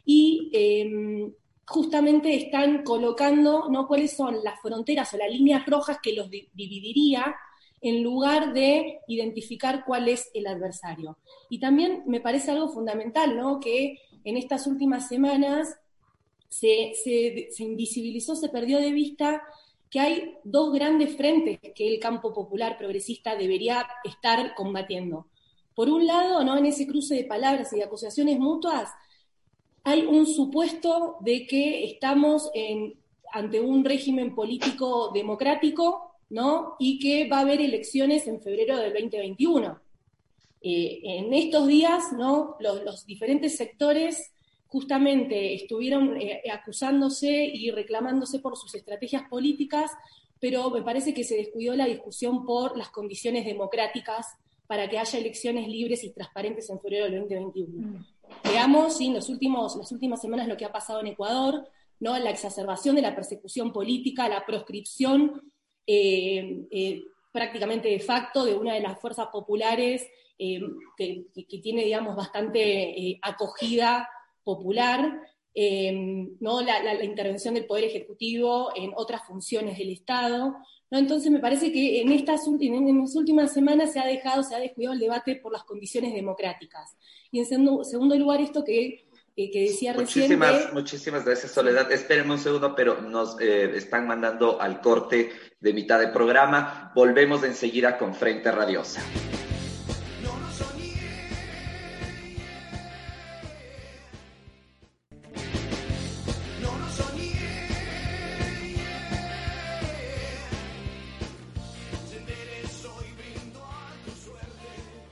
y 0.06 0.50
em, 0.54 1.34
justamente 1.66 2.36
están 2.36 2.84
colocando 2.84 3.70
¿no? 3.70 3.88
cuáles 3.88 4.16
son 4.16 4.44
las 4.44 4.60
fronteras 4.62 5.14
o 5.14 5.18
las 5.18 5.30
líneas 5.30 5.66
rojas 5.66 6.00
que 6.02 6.14
los 6.14 6.30
dividiría 6.30 7.36
en 7.82 8.04
lugar 8.04 8.54
de 8.54 9.00
identificar 9.08 9.84
cuál 9.86 10.10
es 10.10 10.30
el 10.34 10.48
adversario. 10.48 11.18
Y 11.50 11.60
también 11.60 12.04
me 12.08 12.22
parece 12.22 12.52
algo 12.52 12.70
fundamental, 12.70 13.38
¿no? 13.38 13.60
que 13.60 14.00
en 14.24 14.38
estas 14.38 14.68
últimas 14.68 15.08
semanas 15.08 15.78
se, 16.50 16.94
se, 17.04 17.64
invisibilizó, 17.64 18.36
se 18.36 18.50
perdió 18.50 18.80
de 18.80 18.92
vista 18.92 19.44
que 19.90 20.00
hay 20.00 20.38
dos 20.44 20.72
grandes 20.74 21.16
frentes 21.16 21.60
que 21.74 21.88
el 21.88 22.00
campo 22.00 22.34
popular 22.34 22.78
progresista 22.78 23.36
debería 23.36 23.88
estar 24.04 24.54
combatiendo. 24.56 25.28
Por 25.74 25.90
un 25.90 26.06
lado, 26.06 26.44
¿no? 26.44 26.58
en 26.58 26.66
ese 26.66 26.86
cruce 26.86 27.16
de 27.16 27.24
palabras 27.24 27.74
y 27.74 27.78
de 27.78 27.84
acusaciones 27.84 28.38
mutuas, 28.40 28.90
hay 29.84 30.06
un 30.06 30.26
supuesto 30.26 31.18
de 31.22 31.48
que 31.48 31.86
estamos 31.86 32.52
ante 33.32 33.60
un 33.62 33.84
régimen 33.84 34.36
político 34.36 35.12
democrático, 35.14 36.16
¿no? 36.30 36.76
Y 36.80 37.00
que 37.00 37.28
va 37.28 37.38
a 37.38 37.42
haber 37.42 37.62
elecciones 37.62 38.28
en 38.28 38.42
febrero 38.42 38.78
del 38.78 38.94
2021. 38.94 39.80
Eh, 40.62 41.00
en 41.04 41.34
estos 41.34 41.68
días, 41.68 42.12
¿no? 42.14 42.58
Los, 42.60 43.06
diferentes 43.06 43.56
sectores 43.56 44.32
justamente 44.70 45.54
estuvieron 45.54 46.16
eh, 46.20 46.42
acusándose 46.52 47.46
y 47.46 47.70
reclamándose 47.72 48.40
por 48.40 48.56
sus 48.56 48.74
estrategias 48.76 49.24
políticas, 49.30 49.92
pero 50.40 50.70
me 50.70 50.82
parece 50.82 51.14
que 51.14 51.24
se 51.24 51.36
descuidó 51.36 51.76
la 51.76 51.86
discusión 51.86 52.46
por 52.46 52.78
las 52.78 52.90
condiciones 52.90 53.46
democráticas 53.46 54.26
para 54.68 54.88
que 54.88 55.00
haya 55.00 55.20
elecciones 55.20 55.68
libres 55.68 56.04
y 56.04 56.12
transparentes 56.12 56.70
en 56.70 56.80
febrero 56.80 57.06
del 57.06 57.22
2021. 57.22 58.06
Veamos 58.44 58.98
sí, 58.98 59.08
en 59.08 59.16
los 59.16 59.28
últimos, 59.28 59.76
las 59.76 59.92
últimas 59.92 60.22
semanas 60.22 60.48
lo 60.48 60.56
que 60.56 60.66
ha 60.66 60.72
pasado 60.72 61.02
en 61.02 61.08
Ecuador, 61.08 61.68
¿no? 62.00 62.18
la 62.18 62.30
exacerbación 62.30 62.96
de 62.96 63.02
la 63.02 63.16
persecución 63.16 63.74
política, 63.74 64.30
la 64.30 64.46
proscripción 64.46 65.42
eh, 65.88 66.68
eh, 66.70 67.04
prácticamente 67.32 67.90
de 67.90 68.00
facto 68.00 68.46
de 68.46 68.56
una 68.56 68.76
de 68.76 68.82
las 68.82 69.00
fuerzas 69.00 69.28
populares 69.32 70.06
eh, 70.38 70.62
que, 70.96 71.26
tiene, 71.64 71.84
digamos, 71.84 72.16
bastante 72.16 73.20
acogida 73.24 74.08
popular, 74.44 75.22
¿no? 76.40 76.62
La, 76.62 77.04
intervención 77.04 77.54
del 77.54 77.66
Poder 77.66 77.86
Ejecutivo 77.86 78.72
en 78.76 78.92
otras 78.96 79.26
funciones 79.26 79.78
del 79.78 79.90
Estado. 79.90 80.56
¿no? 80.92 80.98
Entonces 80.98 81.32
me 81.32 81.40
parece 81.40 81.72
que 81.72 82.02
en 82.02 82.12
estas 82.12 82.48
en 82.48 83.00
últimas 83.16 83.54
semanas 83.54 83.94
se 83.94 84.00
ha 84.00 84.06
dejado, 84.06 84.44
se 84.44 84.56
ha 84.56 84.60
descuidado 84.60 84.94
el 84.94 85.00
debate 85.00 85.36
por 85.36 85.52
las 85.52 85.64
condiciones 85.64 86.14
democráticas. 86.14 86.96
Y 87.32 87.40
en 87.40 87.46
segundo, 87.46 88.16
lugar, 88.16 88.42
esto 88.42 88.64
que, 88.64 89.06
que 89.36 89.62
decía 89.62 89.94
recién. 89.94 90.40
Muchísimas 90.74 91.26
gracias, 91.26 91.52
Soledad. 91.52 91.92
Espérenme 91.92 92.34
un 92.34 92.40
segundo, 92.40 92.74
pero 92.76 93.02
nos 93.02 93.40
eh, 93.42 93.72
están 93.76 94.08
mandando 94.08 94.62
al 94.62 94.82
corte 94.82 95.32
de 95.60 95.74
mitad 95.74 96.00
de 96.00 96.08
programa. 96.08 96.92
Volvemos 96.96 97.44
enseguida 97.44 97.98
con 97.98 98.16
Frente 98.16 98.52
Radiosa. 98.52 99.02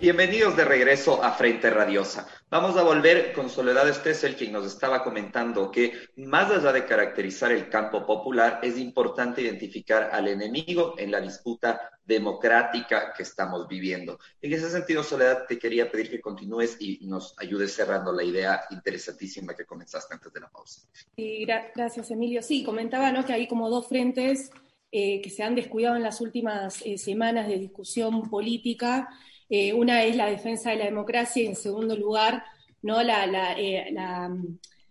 Bienvenidos 0.08 0.56
de 0.56 0.64
regreso 0.64 1.22
a 1.22 1.34
Frente 1.34 1.70
Radiosa. 1.70 2.30
Vamos 2.50 2.78
a 2.78 2.84
volver 2.84 3.34
con 3.34 3.50
Soledad 3.50 3.90
el 4.24 4.36
quien 4.38 4.54
nos 4.54 4.66
estaba 4.66 5.04
comentando 5.04 5.70
que 5.70 5.92
más 6.16 6.50
allá 6.50 6.72
de 6.72 6.86
caracterizar 6.86 7.52
el 7.52 7.68
campo 7.68 8.06
popular, 8.06 8.62
es 8.64 8.78
importante 8.78 9.42
identificar 9.42 10.12
al 10.14 10.30
enemigo 10.30 10.96
en 10.98 11.12
la 11.12 11.20
disputa 11.20 12.00
democrática 12.06 13.12
que 13.12 13.24
estamos 13.24 13.68
viviendo. 13.68 14.18
En 14.42 14.54
ese 14.54 14.70
sentido, 14.70 15.04
Soledad, 15.04 15.46
te 15.46 15.60
quería 15.60 15.92
pedir 15.92 16.10
que 16.10 16.22
continúes 16.22 16.78
y 16.80 17.06
nos 17.06 17.38
ayudes 17.38 17.74
cerrando 17.74 18.14
la 18.14 18.24
idea 18.24 18.62
interesantísima 18.70 19.56
que 19.58 19.66
comenzaste 19.66 20.14
antes 20.14 20.32
de 20.32 20.40
la 20.40 20.48
pausa. 20.48 20.88
Sí, 21.18 21.46
gracias, 21.76 22.12
Emilio. 22.12 22.42
Sí, 22.42 22.64
comentaba 22.64 23.12
¿no? 23.12 23.26
que 23.26 23.34
hay 23.34 23.46
como 23.46 23.70
dos 23.70 23.90
frentes 23.90 24.52
eh, 24.90 25.20
que 25.22 25.30
se 25.30 25.44
han 25.44 25.54
descuidado 25.54 25.98
en 25.98 26.04
las 26.04 26.22
últimas 26.22 26.82
eh, 26.86 26.98
semanas 26.98 27.50
de 27.50 27.60
discusión 27.60 28.30
política 28.30 29.10
eh, 29.50 29.74
una 29.74 30.04
es 30.04 30.16
la 30.16 30.28
defensa 30.28 30.72
de 30.72 30.78
la 30.78 30.86
democracia 30.86 31.42
y 31.44 31.48
en 31.48 31.56
segundo 31.56 31.96
lugar, 31.96 32.44
¿no? 32.82 33.02
la, 33.02 33.56
eh, 33.58 33.94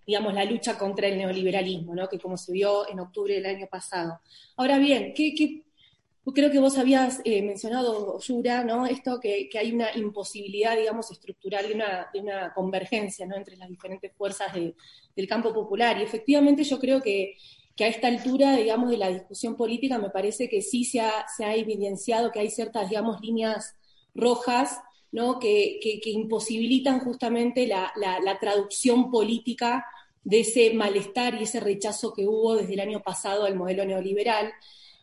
digamos, 0.07 0.35
la 0.35 0.45
lucha 0.45 0.79
contra 0.79 1.09
el 1.09 1.19
neoliberalismo, 1.19 1.95
¿no? 1.95 2.09
que 2.09 2.19
como 2.19 2.37
se 2.37 2.53
vio 2.53 2.89
en 2.89 3.01
octubre 3.01 3.35
del 3.35 3.47
año 3.47 3.67
pasado. 3.67 4.21
Ahora 4.57 4.79
bien, 4.79 5.13
creo 5.15 6.51
que 6.51 6.59
vos 6.59 6.79
habías 6.79 7.21
eh, 7.25 7.43
mencionado, 7.43 8.19
Yura, 8.21 8.65
¿no? 8.65 8.87
esto 8.87 9.21
que, 9.21 9.51
hay 9.59 9.73
una 9.73 9.95
imposibilidad, 9.95 10.77
digamos, 10.77 11.11
estructural 11.11 11.69
de 11.69 11.75
una, 11.75 12.09
de 12.13 12.21
una 12.21 12.55
convergencia 12.55 13.27
¿no? 13.27 13.37
entre 13.37 13.57
las 13.57 13.69
diferentes 13.69 14.13
fuerzas 14.13 14.53
del 14.55 15.29
campo 15.29 15.53
popular. 15.53 15.99
Y 15.99 16.03
efectivamente 16.03 16.65
yo 16.65 16.79
creo 16.79 17.03
que, 17.03 17.37
que, 17.77 17.85
a 17.85 17.89
esta 17.89 18.09
altura, 18.09 18.57
digamos, 18.57 18.91
de 18.91 18.97
la 18.97 19.11
discusión 19.11 19.55
política 19.55 19.99
me 19.99 20.11
parece 20.11 20.49
que 20.49 20.63
sí 20.63 20.85
se 20.85 21.01
ha, 21.01 21.27
se 21.29 21.45
ha 21.45 21.55
evidenciado 21.55 22.33
que 22.33 22.41
hay 22.41 22.51
ciertas, 22.51 22.89
digamos, 22.89 23.21
líneas 23.21 23.77
rojas 24.17 24.81
¿no? 25.13 25.39
que, 25.39 25.79
imposibilitan 26.05 27.01
justamente 27.01 27.67
la, 27.67 28.39
traducción 28.41 29.11
política 29.11 29.87
de 30.25 30.41
ese 30.41 30.75
malestar 30.75 31.35
y 31.35 31.45
ese 31.45 31.61
rechazo 31.61 32.13
que 32.13 32.27
hubo 32.27 32.57
desde 32.57 32.75
el 32.75 32.81
año 32.81 33.03
pasado 33.03 33.45
al 33.45 33.55
modelo 33.55 33.85
neoliberal. 33.85 34.53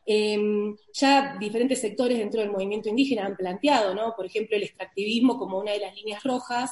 Em, 0.06 0.76
ya 0.94 1.38
diferentes 1.40 1.80
sectores 1.80 2.18
dentro 2.18 2.42
del 2.42 2.52
movimiento 2.52 2.90
indígena 2.90 3.26
han 3.26 3.38
planteado, 3.38 3.96
¿no? 3.96 4.14
por 4.16 4.26
ejemplo, 4.26 4.58
el 4.58 4.64
extractivismo 4.64 5.38
como 5.38 5.60
una 5.60 5.72
de 5.72 5.80
las 5.80 5.96
líneas 5.96 6.24
rojas, 6.24 6.72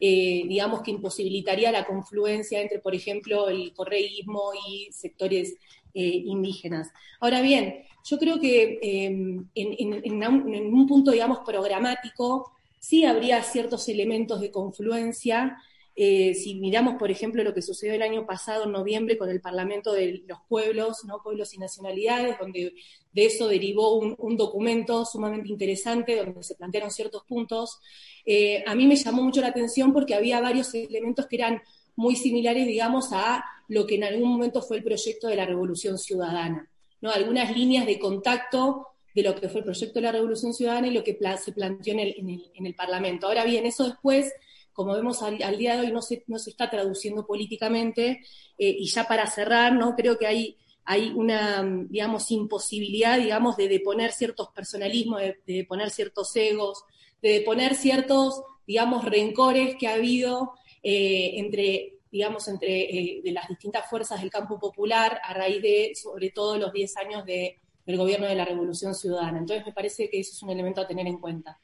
eh, 0.00 0.42
digamos 0.48 0.82
que 0.82 0.90
imposibilitaría 0.90 1.70
la 1.70 1.86
confluencia 1.86 2.60
entre, 2.60 2.80
por 2.80 2.94
ejemplo, 2.94 3.48
el 3.48 3.72
correísmo 3.72 4.50
y 4.68 4.88
sectores 4.90 5.54
eh, 5.94 6.22
indígenas. 6.26 6.90
Ahora 7.20 7.40
bien, 7.40 7.84
yo 8.04 8.18
creo 8.18 8.40
que 8.40 8.78
em, 8.82 9.48
en, 9.54 10.74
un, 10.74 10.86
punto, 10.86 11.12
digamos, 11.12 11.38
programático, 11.46 12.52
sí 12.78 13.04
habría 13.04 13.42
ciertos 13.42 13.88
elementos 13.88 14.40
de 14.40 14.50
confluencia. 14.50 15.56
Eh, 15.96 16.34
si 16.34 16.56
miramos, 16.56 16.96
por 16.96 17.10
ejemplo, 17.10 17.44
lo 17.44 17.54
que 17.54 17.62
sucedió 17.62 17.94
el 17.94 18.02
año 18.02 18.26
pasado, 18.26 18.64
en 18.64 18.72
noviembre, 18.72 19.16
con 19.16 19.30
el 19.30 19.40
Parlamento 19.40 19.92
de 19.92 20.24
los 20.26 20.38
Pueblos, 20.48 21.04
¿no? 21.04 21.22
Pueblos 21.22 21.54
y 21.54 21.58
Nacionalidades, 21.58 22.36
donde 22.38 22.74
de 23.12 23.24
eso 23.24 23.46
derivó 23.46 23.96
un, 23.98 24.36
documento 24.36 25.04
sumamente 25.04 25.48
interesante, 25.48 26.16
donde 26.16 26.42
se 26.42 26.56
plantearon 26.56 26.90
ciertos 26.90 27.24
puntos. 27.24 27.78
Eh, 28.26 28.64
a 28.66 28.74
mí 28.74 28.86
me 28.86 28.96
llamó 28.96 29.22
mucho 29.22 29.40
la 29.40 29.48
atención 29.48 29.92
porque 29.92 30.14
había 30.14 30.40
varios 30.40 30.74
elementos 30.74 31.26
que 31.26 31.36
eran 31.36 31.62
muy 31.96 32.16
similares, 32.16 32.66
digamos, 32.66 33.12
a 33.12 33.44
lo 33.68 33.86
que 33.86 33.94
en 33.96 34.04
algún 34.04 34.30
momento 34.30 34.62
fue 34.62 34.78
el 34.78 34.84
proyecto 34.84 35.28
de 35.28 35.36
la 35.36 35.46
Revolución 35.46 35.98
Ciudadana 35.98 36.68
algunas 37.12 37.54
líneas 37.56 37.86
de 37.86 37.98
contacto 37.98 38.88
de 39.14 39.22
lo 39.22 39.34
que 39.34 39.48
fue 39.48 39.60
el 39.60 39.64
proyecto 39.64 39.94
de 39.94 40.02
la 40.02 40.12
Revolución 40.12 40.54
Ciudadana 40.54 40.88
y 40.88 40.92
lo 40.92 41.04
que 41.04 41.18
se 41.42 41.52
planteó 41.52 41.94
en 41.94 42.00
el, 42.00 42.74
Parlamento. 42.74 43.26
Ahora 43.26 43.44
bien, 43.44 43.64
eso 43.66 43.84
después, 43.84 44.32
como 44.72 44.94
vemos 44.94 45.22
al, 45.22 45.38
día 45.56 45.76
de 45.76 45.86
hoy, 45.86 45.92
no 45.92 46.02
se, 46.02 46.24
no 46.26 46.38
se 46.38 46.50
está 46.50 46.68
traduciendo 46.68 47.26
políticamente, 47.26 48.22
eh, 48.58 48.76
y 48.78 48.86
ya 48.86 49.06
para 49.06 49.26
cerrar, 49.28 49.72
¿no? 49.72 49.94
creo 49.94 50.18
que 50.18 50.26
hay, 50.26 50.56
hay 50.84 51.12
una, 51.14 51.62
digamos, 51.88 52.30
imposibilidad, 52.32 53.18
digamos, 53.18 53.56
de 53.56 53.68
deponer 53.68 54.10
ciertos 54.10 54.48
personalismos, 54.48 55.20
de, 55.20 55.36
deponer 55.46 55.90
ciertos 55.90 56.34
egos, 56.34 56.82
de 57.22 57.34
deponer 57.34 57.76
ciertos, 57.76 58.42
digamos, 58.66 59.04
rencores 59.04 59.76
que 59.76 59.86
ha 59.86 59.94
habido 59.94 60.54
eh, 60.84 61.32
entre 61.38 61.94
digamos, 62.14 62.46
entre 62.46 62.82
eh, 62.82 63.22
de 63.24 63.32
las 63.32 63.48
distintas 63.48 63.90
fuerzas 63.90 64.20
del 64.20 64.30
campo 64.30 64.56
popular 64.56 65.20
a 65.24 65.34
raíz 65.34 65.60
de, 65.60 65.92
sobre 66.00 66.30
todo, 66.30 66.56
los 66.56 66.72
10 66.72 66.96
años 66.98 67.24
de, 67.24 67.58
del 67.84 67.96
gobierno 67.96 68.28
de 68.28 68.36
la 68.36 68.44
Revolución 68.44 68.94
Ciudadana. 68.94 69.38
Entonces, 69.38 69.66
me 69.66 69.72
parece 69.72 70.08
que 70.08 70.20
eso 70.20 70.30
es 70.32 70.40
un 70.44 70.50
elemento 70.50 70.80
a 70.80 70.86
tener 70.86 71.08
en 71.08 71.18
cuenta. 71.18 71.58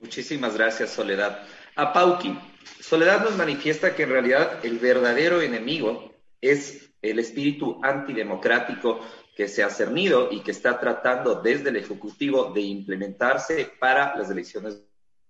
Muchísimas 0.00 0.56
gracias, 0.56 0.90
Soledad. 0.90 1.46
A 1.76 1.92
Pauqui, 1.92 2.36
Soledad 2.80 3.22
nos 3.22 3.36
manifiesta 3.36 3.94
que 3.94 4.02
en 4.02 4.10
realidad 4.10 4.64
el 4.64 4.80
verdadero 4.80 5.40
enemigo 5.40 6.12
es 6.40 6.90
el 7.00 7.20
espíritu 7.20 7.78
antidemocrático 7.80 8.98
que 9.36 9.46
se 9.46 9.62
ha 9.62 9.70
cernido 9.70 10.32
y 10.32 10.40
que 10.40 10.50
está 10.50 10.80
tratando 10.80 11.42
desde 11.42 11.68
el 11.68 11.76
Ejecutivo 11.76 12.52
de 12.52 12.62
implementarse 12.62 13.70
para 13.78 14.16
las 14.16 14.30
elecciones 14.30 14.82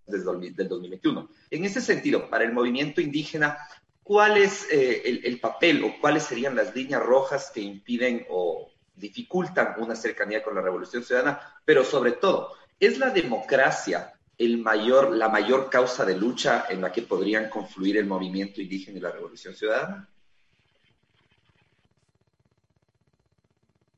del 0.06 0.24
2021. 0.24 1.28
En 1.50 1.64
ese 1.64 1.80
sentido, 1.80 2.30
para 2.30 2.44
el 2.44 2.52
movimiento 2.52 3.00
indígena, 3.00 3.58
¿cuál 4.02 4.36
es 4.36 4.66
eh, 4.70 5.20
el, 5.24 5.40
papel 5.40 5.84
o 5.84 6.00
cuáles 6.00 6.24
serían 6.24 6.54
las 6.54 6.74
líneas 6.74 7.02
rojas 7.02 7.50
que 7.52 7.60
impiden 7.60 8.26
o 8.30 8.70
dificultan 8.94 9.74
una 9.78 9.96
cercanía 9.96 10.42
con 10.42 10.54
la 10.54 10.62
revolución 10.62 11.02
ciudadana? 11.02 11.40
Pero 11.64 11.84
sobre 11.84 12.12
todo, 12.12 12.52
¿es 12.78 12.98
la 12.98 13.10
democracia 13.10 14.12
el 14.38 14.58
mayor, 14.58 15.16
la 15.16 15.28
mayor 15.28 15.70
causa 15.70 16.04
de 16.04 16.16
lucha 16.16 16.66
en 16.68 16.82
la 16.82 16.92
que 16.92 17.02
podrían 17.02 17.50
confluir 17.50 17.96
el 17.96 18.06
movimiento 18.06 18.60
indígena 18.60 18.98
y 18.98 19.00
la 19.00 19.12
revolución 19.12 19.54
ciudadana? 19.54 20.08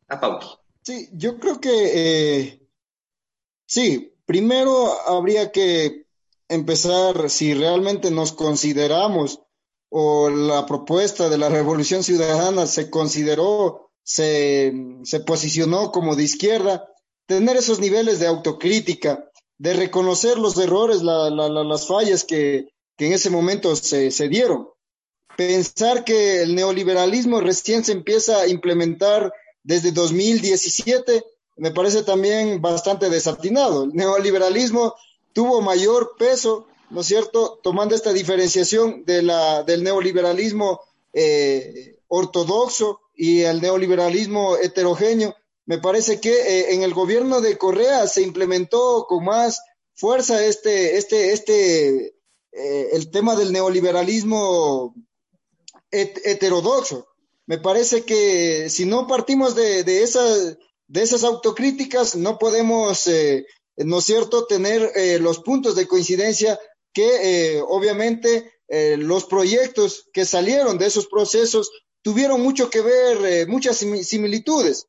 A 0.08 0.18
Pauqui. 0.18 0.46
Sí, 0.82 1.10
yo 1.12 1.38
creo 1.38 1.60
que 1.60 1.70
eh, 1.70 2.60
sí, 3.66 4.14
primero 4.28 4.92
habría 5.08 5.50
que 5.52 6.04
empezar, 6.50 7.30
si 7.30 7.54
realmente 7.54 8.10
nos 8.10 8.32
consideramos 8.32 9.40
o 9.88 10.28
la 10.28 10.66
propuesta 10.66 11.30
de 11.30 11.38
la 11.38 11.48
Revolución 11.48 12.04
Ciudadana 12.04 12.66
se 12.66 12.90
consideró, 12.90 13.90
se, 14.02 14.74
se 15.02 15.20
posicionó 15.20 15.92
como 15.92 16.14
de 16.14 16.24
izquierda, 16.24 16.86
tener 17.26 17.56
esos 17.56 17.80
niveles 17.80 18.20
de 18.20 18.26
autocrítica 18.26 19.30
de 19.56 19.72
reconocer 19.72 20.38
los 20.38 20.58
errores, 20.58 21.00
las 21.02 21.86
fallas 21.86 22.24
que, 22.24 22.68
en 22.98 23.12
ese 23.14 23.30
momento 23.30 23.76
se, 23.76 24.10
se 24.10 24.28
dieron. 24.28 24.68
Pensar 25.38 26.04
que 26.04 26.42
el 26.42 26.54
neoliberalismo 26.54 27.40
recién 27.40 27.82
se 27.82 27.92
empieza 27.92 28.40
a 28.40 28.48
implementar 28.48 29.32
desde 29.62 29.90
2017 29.90 31.24
me 31.58 31.72
parece 31.72 32.02
también 32.02 32.62
bastante 32.62 33.10
desatinado. 33.10 33.84
El 33.84 33.92
neoliberalismo 33.92 34.94
tuvo 35.32 35.60
mayor 35.60 36.12
peso, 36.18 36.66
¿no 36.90 37.00
es 37.00 37.06
cierto?, 37.06 37.60
tomando 37.62 37.94
esta 37.94 38.12
diferenciación 38.12 39.04
de 39.04 39.22
la, 39.22 39.64
del 39.64 39.82
neoliberalismo 39.82 40.80
eh, 41.12 41.98
ortodoxo 42.06 43.00
y 43.14 43.42
el 43.42 43.60
neoliberalismo 43.60 44.56
heterogéneo. 44.56 45.34
Me 45.66 45.78
parece 45.78 46.20
que 46.20 46.32
eh, 46.32 46.74
en 46.74 46.82
el 46.82 46.94
gobierno 46.94 47.40
de 47.40 47.58
Correa 47.58 48.06
se 48.06 48.22
implementó 48.22 49.06
con 49.08 49.24
más 49.24 49.60
fuerza 49.94 50.44
este, 50.44 50.96
este, 50.96 51.32
este, 51.32 52.14
eh, 52.52 52.88
el 52.92 53.10
tema 53.10 53.34
del 53.34 53.52
neoliberalismo 53.52 54.94
heterodoxo. 55.90 57.08
Me 57.46 57.58
parece 57.58 58.04
que 58.04 58.68
si 58.70 58.84
no 58.84 59.06
partimos 59.06 59.54
de, 59.54 59.82
de, 59.82 60.02
de 60.88 61.02
esas 61.02 61.22
autocríticas, 61.22 62.16
no 62.16 62.38
podemos, 62.38 63.06
eh, 63.06 63.46
¿no 63.76 63.98
es 63.98 64.04
cierto?, 64.04 64.46
tener 64.46 64.90
eh, 64.96 65.18
los 65.18 65.40
puntos 65.40 65.76
de 65.76 65.86
coincidencia 65.86 66.58
que 66.92 67.56
eh, 67.56 67.62
obviamente 67.66 68.52
los 68.98 69.24
proyectos 69.24 70.10
que 70.12 70.26
salieron 70.26 70.76
de 70.76 70.84
esos 70.84 71.06
procesos 71.06 71.70
tuvieron 72.02 72.42
mucho 72.42 72.68
que 72.68 72.82
ver, 72.82 73.48
muchas 73.48 73.78
similitudes. 73.78 74.88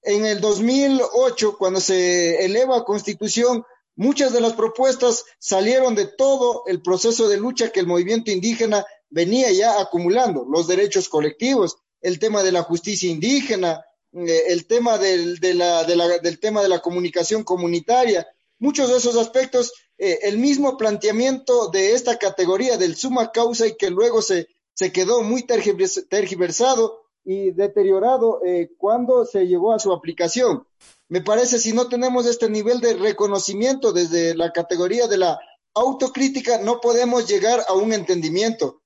En 0.00 0.24
el 0.24 0.40
2008, 0.40 1.58
cuando 1.58 1.80
se 1.80 2.42
eleva 2.42 2.82
constitución, 2.86 3.62
muchas 3.94 4.32
de 4.32 4.40
las 4.40 4.54
propuestas 4.54 5.26
salieron 5.38 5.94
de 5.94 6.06
todo 6.06 6.62
el 6.64 6.80
proceso 6.80 7.28
de 7.28 7.36
lucha 7.36 7.68
que 7.68 7.80
el 7.80 7.86
movimiento 7.86 8.30
indígena 8.30 8.86
venía 9.10 9.52
ya 9.52 9.78
acumulando, 9.78 10.46
los 10.48 10.66
derechos 10.66 11.10
colectivos, 11.10 11.76
el 12.00 12.18
tema 12.18 12.42
de 12.42 12.52
la 12.52 12.62
justicia 12.62 13.10
indígena, 13.10 13.84
el 14.12 14.66
tema 14.66 14.98
del, 14.98 15.38
de 15.38 15.54
la, 15.54 15.84
de 15.84 15.96
la, 15.96 16.18
del 16.18 16.40
tema 16.40 16.62
de 16.62 16.68
la 16.68 16.80
comunicación 16.80 17.44
comunitaria, 17.44 18.26
muchos 18.58 18.90
de 18.90 18.96
esos 18.96 19.16
aspectos, 19.16 19.72
eh, 19.98 20.20
el 20.22 20.38
mismo 20.38 20.76
planteamiento 20.76 21.68
de 21.68 21.94
esta 21.94 22.18
categoría 22.18 22.76
del 22.76 22.96
suma 22.96 23.32
causa 23.32 23.66
y 23.66 23.76
que 23.76 23.90
luego 23.90 24.22
se, 24.22 24.48
se 24.74 24.92
quedó 24.92 25.22
muy 25.22 25.44
tergiversado 25.44 27.02
y 27.24 27.50
deteriorado 27.50 28.40
eh, 28.44 28.70
cuando 28.78 29.26
se 29.26 29.46
llegó 29.46 29.72
a 29.72 29.78
su 29.78 29.92
aplicación. 29.92 30.66
Me 31.08 31.20
parece 31.20 31.58
si 31.58 31.72
no 31.72 31.88
tenemos 31.88 32.26
este 32.26 32.48
nivel 32.48 32.80
de 32.80 32.94
reconocimiento 32.94 33.92
desde 33.92 34.34
la 34.34 34.52
categoría 34.52 35.06
de 35.06 35.18
la 35.18 35.38
autocrítica, 35.74 36.58
no 36.58 36.80
podemos 36.80 37.28
llegar 37.28 37.64
a 37.68 37.74
un 37.74 37.92
entendimiento. 37.92 38.82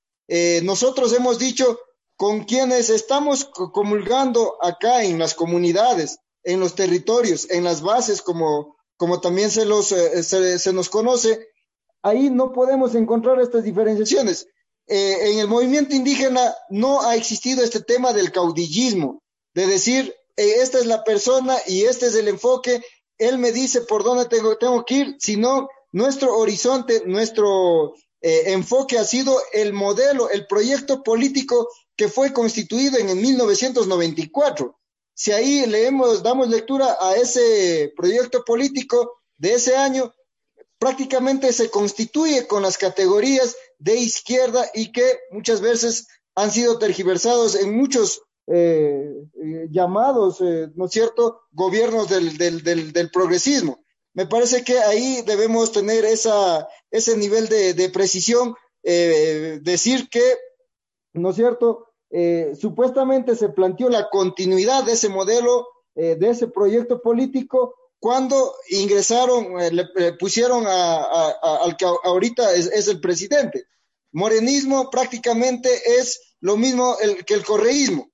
nosotros 0.63 1.13
hemos 1.13 1.39
dicho, 1.39 1.79
con 2.17 2.45
quienes 2.45 2.89
estamos 2.89 3.45
comulgando 3.45 4.57
acá 4.61 5.03
en 5.03 5.19
las 5.19 5.33
comunidades, 5.33 6.19
en 6.43 6.59
los 6.59 6.75
territorios, 6.75 7.49
en 7.49 7.63
las 7.63 7.81
bases, 7.81 8.21
como, 8.21 8.77
como 8.95 9.19
también 9.19 9.51
se, 9.51 9.65
los, 9.65 9.91
eh, 9.91 10.23
se, 10.23 10.73
nos 10.73 10.89
conoce, 10.89 11.47
ahí 12.01 12.29
no 12.29 12.53
podemos 12.53 12.95
encontrar 12.95 13.41
estas 13.41 13.63
diferenciaciones. 13.63 14.47
Eh, 14.87 15.31
en 15.31 15.39
el 15.39 15.47
movimiento 15.47 15.95
indígena 15.95 16.55
no 16.69 17.01
ha 17.01 17.15
existido 17.15 17.63
este 17.63 17.81
tema 17.81 18.13
del 18.13 18.31
caudillismo, 18.31 19.21
de 19.53 19.65
decir, 19.65 20.15
eh, 20.37 20.55
esta 20.61 20.79
es 20.79 20.85
la 20.85 21.03
persona 21.03 21.57
y 21.67 21.83
este 21.83 22.05
es 22.05 22.15
el 22.15 22.27
enfoque, 22.27 22.81
él 23.17 23.39
me 23.39 23.51
dice 23.51 23.81
por 23.81 24.03
dónde 24.03 24.25
tengo, 24.25 24.57
tengo 24.57 24.85
que 24.85 24.95
ir, 24.95 25.15
sino 25.19 25.67
nuestro 25.91 26.37
horizonte, 26.37 27.03
nuestro 27.05 27.93
enfoque 28.21 28.97
ha 28.97 29.03
sido 29.03 29.37
el 29.53 29.71
modelo, 29.71 30.31
el 30.31 30.47
proyecto 30.47 31.03
político 31.03 31.69
que 31.95 32.07
fue 32.07 32.33
constituido 32.33 32.97
en 32.97 33.09
el 33.09 33.17
1994. 33.17 34.77
Si 35.13 35.31
ahí 35.31 35.65
leemos, 35.65 36.23
damos 36.23 36.49
lectura 36.49 36.97
a 36.99 37.15
ese 37.15 37.93
proyecto 37.95 38.43
político 38.43 39.13
de 39.37 39.53
ese 39.53 39.77
año, 39.77 40.13
prácticamente 40.77 41.53
se 41.53 41.69
constituye 41.69 42.47
con 42.47 42.61
las 42.61 42.77
categorías 42.77 43.55
de 43.79 43.95
izquierda 43.95 44.69
y 44.73 44.91
que 44.91 45.19
muchas 45.31 45.61
veces 45.61 46.07
han 46.35 46.51
sido 46.51 46.77
tergiversados 46.79 47.55
en 47.55 47.77
muchos 47.77 48.21
eh, 48.47 49.09
eh, 49.41 49.67
llamados, 49.71 50.41
eh, 50.41 50.67
¿no 50.75 50.85
es 50.85 50.91
cierto?, 50.91 51.43
gobiernos 51.51 52.09
del, 52.09 52.37
del, 52.37 52.91
del, 52.91 53.09
progresismo. 53.09 53.83
Me 54.13 54.27
parece 54.27 54.63
que 54.63 54.79
ahí 54.79 55.23
debemos 55.25 55.71
tener 55.71 56.03
esa, 56.05 56.67
ese 56.91 57.17
nivel 57.17 57.47
de, 57.47 57.73
de 57.73 57.89
precisión, 57.89 58.53
decir 58.83 60.09
que 60.09 60.21
¿no 61.15 61.29
es 61.29 61.35
cierto? 61.37 61.84
Eh, 62.17 62.55
supuestamente 62.57 63.35
se 63.35 63.49
planteó 63.49 63.89
la 63.89 64.09
continuidad 64.09 64.85
de 64.85 64.93
ese 64.93 65.09
modelo, 65.09 65.67
eh, 65.95 66.15
de 66.17 66.29
ese 66.29 66.47
proyecto 66.47 67.01
político, 67.01 67.75
cuando 67.99 68.55
ingresaron, 68.69 69.59
eh, 69.59 69.69
le, 69.73 70.13
pusieron 70.13 70.63
al 70.65 71.75
que 71.75 71.85
ahorita 72.05 72.53
es, 72.53 72.87
el 72.87 73.01
presidente. 73.01 73.65
Morenismo 74.13 74.89
prácticamente 74.89 75.69
es 75.99 76.21
lo 76.39 76.55
mismo 76.55 76.95
que 77.27 77.33
el 77.33 77.43
correísmo, 77.43 78.09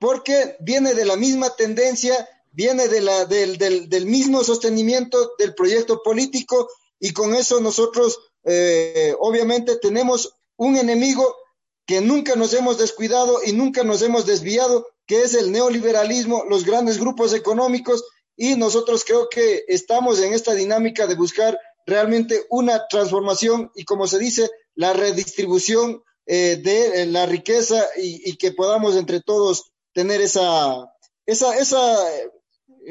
porque 0.00 0.56
viene 0.58 0.94
de 0.94 1.04
la 1.04 1.14
misma 1.14 1.54
tendencia, 1.54 2.28
viene 2.50 2.88
de 2.88 3.02
la, 3.02 3.24
del, 3.24 3.56
del, 3.56 4.06
mismo 4.06 4.42
sostenimiento 4.42 5.34
del 5.38 5.54
proyecto 5.54 6.02
político 6.02 6.68
y 6.98 7.12
con 7.12 7.36
eso 7.36 7.60
nosotros 7.60 8.18
obviamente 9.20 9.76
tenemos 9.76 10.34
un 10.56 10.76
enemigo 10.76 11.36
que 11.86 12.00
nunca 12.00 12.36
nos 12.36 12.54
hemos 12.54 12.78
descuidado 12.78 13.38
y 13.44 13.52
nunca 13.52 13.84
nos 13.84 14.02
hemos 14.02 14.26
desviado, 14.26 14.86
que 15.06 15.22
es 15.22 15.34
el 15.34 15.52
neoliberalismo, 15.52 16.44
los 16.48 16.64
grandes 16.64 16.98
grupos 16.98 17.34
económicos, 17.34 18.04
y 18.36 18.56
nosotros 18.56 19.04
creo 19.04 19.28
que 19.28 19.64
estamos 19.68 20.20
en 20.20 20.32
esta 20.32 20.54
dinámica 20.54 21.06
de 21.06 21.14
buscar 21.14 21.58
realmente 21.86 22.46
una 22.50 22.86
transformación 22.88 23.70
y, 23.74 23.84
como 23.84 24.06
se 24.06 24.18
dice, 24.18 24.50
la 24.74 24.92
redistribución 24.92 26.02
eh, 26.26 26.56
de 26.62 27.02
eh, 27.02 27.06
la 27.06 27.26
riqueza 27.26 27.84
y, 27.96 28.36
que 28.36 28.52
podamos 28.52 28.96
entre 28.96 29.20
todos 29.20 29.72
tener 29.92 30.20
esa, 30.20 30.90
esa, 31.26 31.56
esa, 31.58 32.10
eh, 32.16 32.30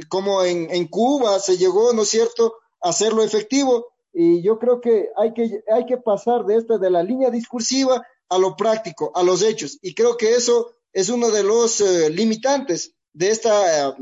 como 0.08 0.44
en, 0.44 0.70
en 0.70 0.88
Cuba 0.88 1.40
se 1.40 1.58
llegó, 1.58 1.94
¿no 1.94 2.04
es 2.04 2.10
cierto?, 2.10 2.54
a 2.82 2.90
hacerlo 2.90 3.24
efectivo. 3.24 3.88
Y 4.14 4.44
yo 4.44 4.60
creo 4.60 4.80
que 4.80 5.10
hay 5.18 5.34
que, 5.34 5.64
hay 5.74 5.86
que 5.88 5.98
pasar 5.98 6.46
de 6.46 6.58
esta, 6.58 6.78
de 6.78 6.92
la 6.92 7.02
línea 7.02 7.32
discursiva 7.32 8.06
a 8.34 8.40
lo 8.40 8.56
práctico, 8.56 9.12
a 9.14 9.24
los 9.24 9.42
hechos. 9.44 9.78
Y 9.82 9.94
creo 9.94 10.18
que 10.18 10.34
eso 10.34 10.74
es 10.92 11.10
uno 11.10 11.30
de 11.30 11.44
los 11.44 11.82
eh, 11.82 12.10
limitantes 12.10 12.94
de, 13.14 13.30
esta, 13.30 13.90
eh, 13.90 13.94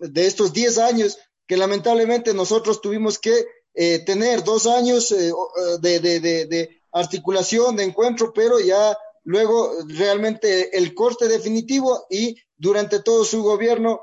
de 0.00 0.26
estos 0.26 0.52
10 0.52 0.78
años 0.78 1.18
que 1.46 1.56
lamentablemente 1.56 2.34
nosotros 2.34 2.80
tuvimos 2.80 3.18
que 3.18 3.46
eh, 3.74 4.00
tener 4.00 4.44
dos 4.44 4.66
años 4.66 5.08
de, 5.08 6.00
de, 6.00 6.20
de, 6.20 6.82
articulación, 6.90 7.76
de 7.76 7.84
encuentro, 7.84 8.32
pero 8.34 8.58
ya 8.60 8.96
luego 9.24 9.72
realmente 9.86 10.76
el 10.76 10.94
corte 10.94 11.28
definitivo 11.28 12.06
y 12.10 12.36
durante 12.56 13.00
todo 13.00 13.24
su 13.24 13.42
gobierno 13.42 14.02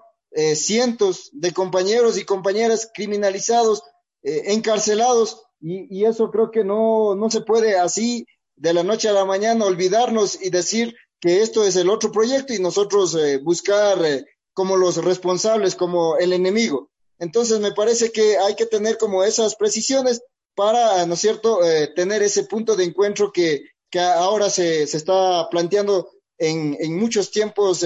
cientos 0.55 1.29
de 1.33 1.51
compañeros 1.51 2.17
y 2.17 2.25
compañeras 2.25 2.89
criminalizados, 2.93 3.81
encarcelados, 4.21 5.41
y, 5.59 5.87
y, 5.89 6.05
eso 6.05 6.29
creo 6.29 6.51
que 6.51 6.63
no, 6.63 7.15
no 7.15 7.29
se 7.29 7.41
puede 7.41 7.77
así 7.77 8.27
de 8.55 8.73
la 8.73 8.83
noche 8.83 9.09
a 9.09 9.13
la 9.13 9.25
mañana 9.25 9.65
olvidarnos 9.65 10.41
y 10.41 10.49
decir 10.49 10.95
que 11.19 11.41
esto 11.41 11.65
es 11.65 11.75
el 11.75 11.89
otro 11.89 12.11
proyecto 12.11 12.53
y 12.53 12.59
nosotros 12.59 13.15
eh, 13.15 13.37
buscar 13.37 14.03
eh, 14.05 14.25
como 14.53 14.77
los 14.77 15.03
responsables, 15.03 15.75
como 15.75 16.17
el 16.17 16.33
enemigo. 16.33 16.89
Entonces 17.19 17.59
me 17.59 17.71
parece 17.71 18.11
que 18.11 18.37
hay 18.37 18.55
que 18.55 18.65
tener 18.65 18.97
como 18.97 19.23
esas 19.23 19.55
precisiones 19.55 20.21
para, 20.55 21.05
¿no 21.05 21.15
es 21.15 21.19
cierto?, 21.19 21.63
eh, 21.63 21.91
tener 21.95 22.23
ese 22.23 22.43
punto 22.43 22.75
de 22.75 22.85
encuentro 22.85 23.31
que, 23.31 23.63
que 23.89 23.99
ahora 23.99 24.49
se, 24.49 24.87
se, 24.87 24.97
está 24.97 25.47
planteando 25.49 26.11
en, 26.38 26.77
en 26.80 26.97
muchos 26.97 27.32
tiempos, 27.32 27.86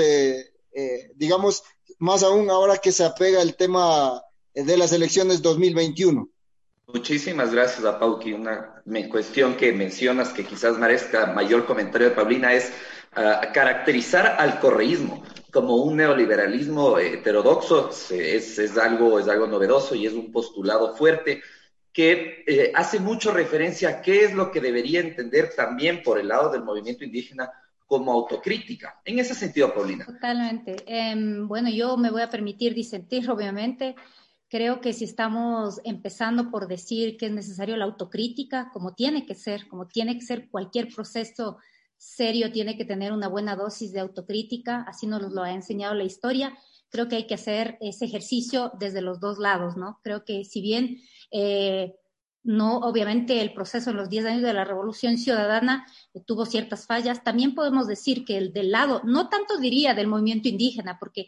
digamos, 1.16 1.64
más 1.98 2.24
aún 2.24 2.50
ahora 2.50 2.78
que 2.78 2.91
se 2.91 3.04
apega 3.04 3.41
el 3.41 3.56
tema 3.56 4.24
de 4.54 4.78
las 4.78 4.91
elecciones 4.91 5.41
2021. 5.41 6.30
Muchísimas 6.94 7.54
gracias 7.54 7.86
a 7.86 8.00
Pauki. 8.00 8.34
Una 8.34 8.82
cuestión 9.10 9.56
que 9.56 9.72
mencionas 9.72 10.30
que 10.30 10.46
quizás 10.46 10.78
merezca 10.78 11.28
mayor 11.28 11.66
comentario 11.66 12.10
de 12.10 12.16
Paulina 12.16 12.54
es 12.54 12.72
uh, 13.16 13.54
caracterizar 13.54 14.36
al 14.40 14.60
correísmo 14.60 15.24
como 15.52 15.78
un 15.78 15.98
neoliberalismo 15.98 17.00
heterodoxo 17.00 17.90
es, 17.90 18.60
es, 18.60 18.78
algo, 18.78 19.20
es 19.20 19.28
algo 19.28 19.48
novedoso 19.48 19.96
y 19.96 20.06
es 20.06 20.14
un 20.14 20.32
postulado 20.32 20.96
fuerte 20.96 21.42
que 21.92 22.44
eh, 22.46 22.72
hace 22.76 23.00
mucho 23.00 23.32
referencia 23.32 23.90
a 23.90 24.02
qué 24.02 24.26
es 24.26 24.34
lo 24.34 24.52
que 24.52 24.62
debería 24.62 25.00
entender 25.00 25.52
también 25.56 26.04
por 26.04 26.20
el 26.20 26.28
lado 26.28 26.52
del 26.52 26.64
movimiento 26.64 27.04
indígena 27.04 27.52
como 27.88 28.12
autocrítica. 28.12 29.02
En 29.04 29.18
ese 29.18 29.34
sentido, 29.34 29.74
Paulina. 29.74 30.06
Totalmente. 30.06 30.76
Eh, 30.86 31.16
bueno, 31.42 31.70
yo 31.70 31.98
me 31.98 32.12
voy 32.12 32.22
a 32.22 32.30
permitir 32.30 32.76
disentir, 32.76 33.30
obviamente 33.30 33.96
Creo 34.50 34.82
que 34.82 34.93
si 34.93 35.04
estamos 35.04 35.80
empezando 35.84 36.50
por 36.50 36.68
decir 36.68 37.18
que 37.18 37.28
es 37.28 37.32
necesario 37.32 37.78
la 37.78 37.86
autocrítica, 37.86 38.72
como 38.74 38.95
tiene 38.95 39.28
que 39.28 39.36
ser, 39.36 39.68
como 39.68 39.88
tiene 39.88 40.16
que 40.16 40.26
ser 40.26 40.50
cualquier 40.50 40.93
proceso 40.93 41.58
serio, 41.97 42.52
tiene 42.52 42.76
que 42.76 42.86
tener 42.86 43.12
una 43.12 43.28
buena 43.28 43.56
dosis 43.56 43.91
de 43.91 44.00
autocrítica, 44.00 44.86
así 44.88 45.06
nos 45.06 45.32
lo 45.32 45.43
ha 45.43 45.54
enseñado 45.54 45.93
la 45.93 46.04
historia. 46.04 46.58
Creo 46.89 47.08
que 47.08 47.18
hay 47.18 47.28
que 47.28 47.36
hacer 47.36 47.78
ese 47.80 48.06
ejercicio 48.06 48.72
desde 48.80 49.02
los 49.02 49.20
dos 49.20 49.38
lados, 49.38 49.78
¿no? 49.78 50.00
Creo 50.02 50.26
que 50.26 50.43
si 50.43 50.62
bien 50.62 50.97
eh, 51.32 51.93
no, 52.41 52.78
obviamente 52.78 53.41
el 53.41 53.54
proceso 53.54 53.91
en 53.91 53.97
los 53.97 54.10
10 54.10 54.26
años 54.26 54.41
de 54.41 54.54
la 54.54 54.64
Revolución 54.64 55.18
Ciudadana 55.18 55.86
eh, 56.14 56.22
tuvo 56.26 56.47
ciertas 56.47 56.88
fallas, 56.88 57.24
también 57.24 57.54
podemos 57.54 57.88
decir 57.88 58.26
que 58.26 58.38
el 58.38 58.54
del 58.54 58.72
lado, 58.72 59.02
no 59.04 59.30
tanto 59.30 59.58
diría 59.58 59.93
del 59.93 60.08
movimiento 60.08 60.47
indígena, 60.47 60.97
porque 61.00 61.28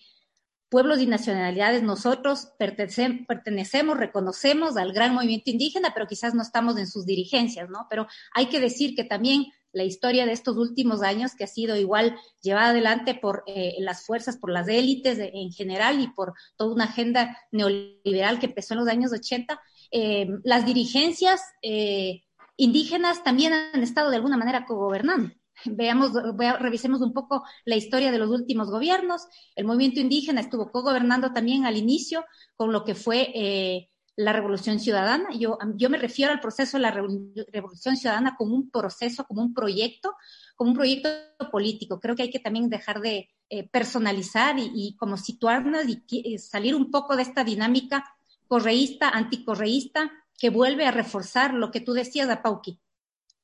pueblos 0.71 1.01
y 1.01 1.05
nacionalidades, 1.05 1.83
nosotros 1.83 2.53
pertenecemos, 2.57 3.97
reconocemos 3.97 4.77
al 4.77 4.93
gran 4.93 5.13
movimiento 5.13 5.51
indígena, 5.51 5.91
pero 5.93 6.07
quizás 6.07 6.33
no 6.33 6.41
estamos 6.41 6.77
en 6.77 6.87
sus 6.87 7.05
dirigencias, 7.05 7.69
¿no? 7.69 7.87
Pero 7.89 8.07
hay 8.33 8.45
que 8.47 8.61
decir 8.61 8.95
que 8.95 9.03
también 9.03 9.47
la 9.73 9.83
historia 9.83 10.25
de 10.25 10.31
estos 10.31 10.55
últimos 10.55 11.01
años, 11.01 11.35
que 11.35 11.43
ha 11.43 11.47
sido 11.47 11.75
igual 11.75 12.15
llevada 12.41 12.69
adelante 12.69 13.15
por 13.15 13.43
eh, 13.47 13.75
las 13.79 14.05
fuerzas, 14.05 14.37
por 14.37 14.49
las 14.49 14.69
élites 14.69 15.19
en 15.19 15.51
general 15.51 15.99
y 15.99 16.07
por 16.07 16.33
toda 16.55 16.73
una 16.73 16.85
agenda 16.85 17.37
neoliberal 17.51 18.39
que 18.39 18.45
empezó 18.45 18.73
en 18.73 18.79
los 18.79 18.87
años 18.87 19.11
80, 19.11 19.61
eh, 19.91 20.29
las 20.45 20.65
dirigencias 20.65 21.41
eh, 21.61 22.21
indígenas 22.55 23.25
también 23.25 23.51
han 23.51 23.83
estado 23.83 24.09
de 24.09 24.15
alguna 24.15 24.37
manera 24.37 24.65
cogobernando. 24.65 25.33
Veamos, 25.65 26.11
revisemos 26.59 27.01
un 27.01 27.13
poco 27.13 27.43
la 27.65 27.75
historia 27.75 28.11
de 28.11 28.19
los 28.19 28.29
últimos 28.29 28.69
gobiernos. 28.69 29.27
El 29.55 29.65
movimiento 29.65 29.99
indígena 29.99 30.41
estuvo 30.41 30.71
cogobernando 30.71 31.33
también 31.33 31.65
al 31.65 31.77
inicio 31.77 32.25
con 32.55 32.71
lo 32.71 32.83
que 32.83 32.95
fue 32.95 33.31
eh, 33.33 33.89
la 34.15 34.33
Revolución 34.33 34.79
Ciudadana. 34.79 35.29
Yo, 35.37 35.57
yo 35.75 35.89
me 35.89 35.97
refiero 35.97 36.31
al 36.31 36.39
proceso 36.39 36.77
de 36.77 36.81
la 36.81 36.91
Revolución 36.91 37.97
Ciudadana 37.97 38.35
como 38.37 38.55
un 38.55 38.69
proceso, 38.69 39.25
como 39.25 39.41
un 39.41 39.53
proyecto, 39.53 40.13
como 40.55 40.71
un 40.71 40.75
proyecto 40.75 41.09
político. 41.51 41.99
Creo 41.99 42.15
que 42.15 42.23
hay 42.23 42.29
que 42.29 42.39
también 42.39 42.69
dejar 42.69 43.01
de 43.01 43.29
eh, 43.49 43.67
personalizar 43.69 44.57
y, 44.59 44.71
y, 44.73 44.95
como 44.95 45.17
situarnos 45.17 45.83
y 45.87 46.37
salir 46.37 46.75
un 46.75 46.91
poco 46.91 47.15
de 47.15 47.23
esta 47.23 47.43
dinámica 47.43 48.03
correísta, 48.47 49.09
anticorreísta, 49.09 50.11
que 50.37 50.49
vuelve 50.49 50.85
a 50.87 50.91
reforzar 50.91 51.53
lo 51.53 51.71
que 51.71 51.81
tú 51.81 51.93
decías, 51.93 52.27
Apauqui, 52.27 52.79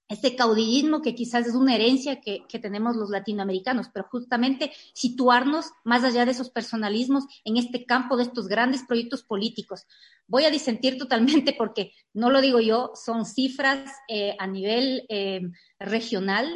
este 0.09 0.35
caudillismo 0.35 1.01
que 1.01 1.15
quizás 1.15 1.47
es 1.47 1.55
una 1.55 1.75
herencia 1.75 2.21
que, 2.21 2.45
tenemos 2.59 2.95
los 2.95 3.09
latinoamericanos, 3.09 3.89
pero 3.93 4.07
justamente 4.09 4.71
situarnos 4.93 5.71
más 5.83 6.03
allá 6.03 6.25
de 6.25 6.31
esos 6.31 6.49
personalismos 6.49 7.25
en 7.43 7.57
este 7.57 7.85
campo 7.85 8.17
de 8.17 8.23
estos 8.23 8.47
grandes 8.47 8.83
proyectos 8.83 9.23
políticos. 9.23 9.85
Voy 10.27 10.45
a 10.45 10.49
disentir 10.49 10.97
totalmente 10.97 11.53
porque 11.57 11.93
no 12.13 12.29
lo 12.29 12.41
digo 12.41 12.59
yo, 12.59 12.91
son 12.95 13.25
cifras 13.25 13.91
eh, 14.07 14.35
a 14.39 14.47
nivel 14.47 15.05
eh, 15.09 15.41
regional, 15.79 16.47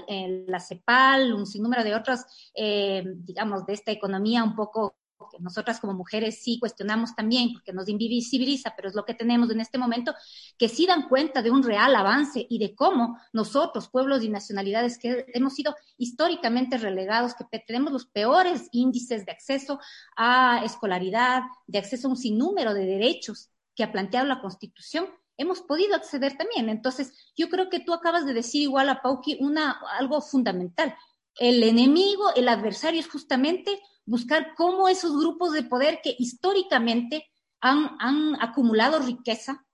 la 0.47 0.59
CEPAL, 0.59 1.33
un 1.33 1.45
sinnúmero 1.45 1.83
de 1.83 1.95
otras, 1.95 2.25
eh, 2.55 3.03
digamos, 3.05 3.65
de 3.65 3.73
esta 3.73 3.91
economía 3.91 4.43
un 4.43 4.55
poco 4.55 4.95
que 5.29 5.39
nosotras 5.39 5.79
como 5.79 5.93
mujeres 5.93 6.41
sí 6.41 6.59
cuestionamos 6.59 7.15
también, 7.15 7.53
porque 7.53 7.73
nos 7.73 7.89
invisibiliza, 7.89 8.73
pero 8.75 8.89
es 8.89 8.95
lo 8.95 9.05
que 9.05 9.13
tenemos 9.13 9.49
en 9.51 9.59
este 9.59 9.77
momento, 9.77 10.13
que 10.57 10.69
sí 10.69 10.85
dan 10.85 11.07
cuenta 11.09 11.41
de 11.41 11.51
un 11.51 11.63
real 11.63 11.95
avance 11.95 12.45
y 12.49 12.59
de 12.59 12.75
cómo 12.75 13.17
nosotros, 13.33 13.89
pueblos 13.89 14.23
y 14.23 14.29
nacionalidades 14.29 14.97
que 14.97 15.25
hemos 15.33 15.55
sido 15.55 15.75
históricamente 15.97 16.77
relegados, 16.77 17.33
que 17.35 17.59
tenemos 17.59 17.91
los 17.91 18.05
peores 18.05 18.69
índices 18.71 19.25
de 19.25 19.31
acceso 19.31 19.79
a 20.15 20.63
escolaridad, 20.63 21.43
de 21.67 21.79
acceso 21.79 22.07
a 22.07 22.11
un 22.11 22.17
sinnúmero 22.17 22.73
de 22.73 22.85
derechos 22.85 23.49
que 23.75 23.83
ha 23.83 23.91
planteado 23.91 24.27
la 24.27 24.41
Constitución, 24.41 25.07
hemos 25.37 25.61
podido 25.61 25.95
acceder 25.95 26.37
también. 26.37 26.69
Entonces, 26.69 27.31
yo 27.35 27.49
creo 27.49 27.69
que 27.69 27.79
tú 27.79 27.93
acabas 27.93 28.25
de 28.25 28.33
decir 28.33 28.61
igual 28.61 28.89
a 28.89 29.01
Pauki 29.01 29.37
una, 29.39 29.79
algo 29.97 30.21
fundamental. 30.21 30.95
El 31.37 31.63
enemigo, 31.63 32.33
el 32.35 32.47
adversario 32.47 32.99
es 32.99 33.09
justamente 33.09 33.81
buscar 34.05 34.55
cómo 34.55 34.87
esos 34.87 35.17
grupos 35.17 35.53
de 35.53 35.63
poder 35.63 35.99
que 36.03 36.15
históricamente 36.17 37.29
han, 37.61 38.35
acumulado 38.41 38.99
riqueza, 38.99 39.65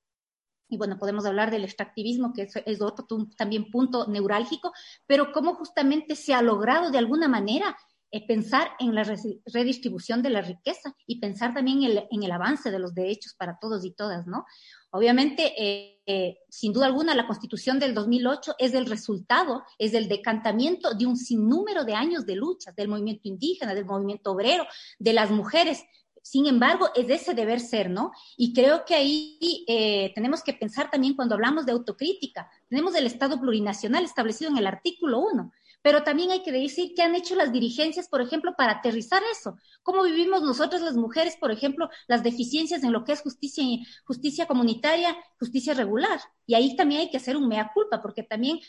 y 0.70 0.78
bueno, 0.78 0.98
podemos 0.98 1.26
hablar 1.26 1.50
del 1.50 1.64
extractivismo, 1.64 2.34
que 2.34 2.50
es, 2.66 2.82
otro 2.82 3.08
también 3.38 3.72
punto 3.72 4.08
neurálgico, 4.08 4.74
pero 5.06 5.32
cómo 5.32 5.56
justamente 5.56 6.16
se 6.16 6.34
ha 6.34 6.42
logrado 6.42 6.92
de 6.92 6.98
alguna 6.98 7.30
manera 7.30 7.78
eh, 8.12 8.26
pensar 8.26 8.70
en 8.80 8.96
la 8.96 9.04
redistribución 9.46 10.22
de 10.22 10.30
la 10.30 10.42
riqueza 10.42 10.96
y 11.06 11.20
pensar 11.20 11.54
también 11.54 11.84
en 11.84 11.92
el, 11.92 12.08
en 12.10 12.24
el, 12.24 12.32
avance 12.32 12.72
de 12.72 12.80
los 12.80 12.94
derechos 12.94 13.34
para 13.34 13.58
todos 13.60 13.84
y 13.86 13.92
todas, 13.92 14.28
¿no? 14.28 14.46
Obviamente, 14.92 15.54
eh, 15.58 16.02
eh, 16.06 16.40
sin 16.50 16.72
duda 16.72 16.86
alguna, 16.86 17.14
la 17.14 17.28
constitución 17.28 17.78
del 17.80 17.94
2008 17.94 18.56
es 18.58 18.74
el 18.74 18.86
resultado, 18.86 19.64
es 19.78 19.94
el 19.94 20.08
decantamiento 20.08 20.94
de 20.94 21.06
un 21.06 21.18
sinnúmero 21.18 21.84
de 21.84 21.94
años 21.94 22.26
de 22.26 22.36
luchas 22.36 22.76
del 22.76 22.88
movimiento 22.88 23.28
indígena, 23.28 23.76
del 23.76 23.86
movimiento 23.86 24.32
obrero, 24.32 24.66
de 24.98 25.14
las 25.14 25.30
mujeres. 25.30 25.84
Sin 26.24 26.46
embargo, 26.46 26.90
es 26.96 27.10
ese 27.10 27.34
deber 27.34 27.60
ser, 27.60 27.90
¿no? 27.90 28.12
Y 28.38 28.54
creo 28.54 28.86
que 28.86 28.96
ahí 28.96 29.66
eh, 29.68 30.12
tenemos 30.16 30.42
que 30.42 30.54
pensar 30.54 30.90
también 30.90 31.16
cuando 31.16 31.36
hablamos 31.36 31.66
de 31.66 31.74
autocrítica. 31.74 32.50
Tenemos 32.70 32.96
el 32.96 33.06
Estado 33.06 33.40
plurinacional 33.40 34.06
establecido 34.06 34.50
en 34.52 34.58
el 34.58 34.68
artículo 34.68 35.20
1 35.20 35.52
pero 35.82 36.04
también 36.04 36.32
hay 36.32 36.44
que 36.44 36.52
decir 36.52 36.94
qué 36.96 37.04
han 37.04 37.16
hecho 37.16 37.36
las 37.36 37.52
dirigencias, 37.52 38.08
por 38.08 38.22
ejemplo, 38.22 38.56
para 38.58 38.74
aterrizar 38.74 39.22
eso. 39.32 39.58
¿Cómo 39.84 40.04
vivimos 40.04 40.42
nosotras 40.42 40.82
las 40.82 40.96
mujeres, 40.96 41.38
por 41.38 41.52
ejemplo, 41.52 41.90
las 42.08 42.24
deficiencias 42.24 42.84
en 42.84 42.92
lo 42.92 43.04
que 43.04 43.14
es 43.14 43.22
justicia, 43.22 43.64
justicia 44.06 44.48
comunitaria, 44.48 45.16
justicia 45.40 45.74
regular? 45.74 46.20
Y 46.46 46.56
ahí 46.56 46.76
también 46.76 47.02
hay 47.02 47.10
que 47.10 47.18
hacer 47.18 47.38
un 47.38 47.48
mea 47.48 47.72
culpa, 47.74 48.02
porque 48.02 48.24
también 48.24 48.60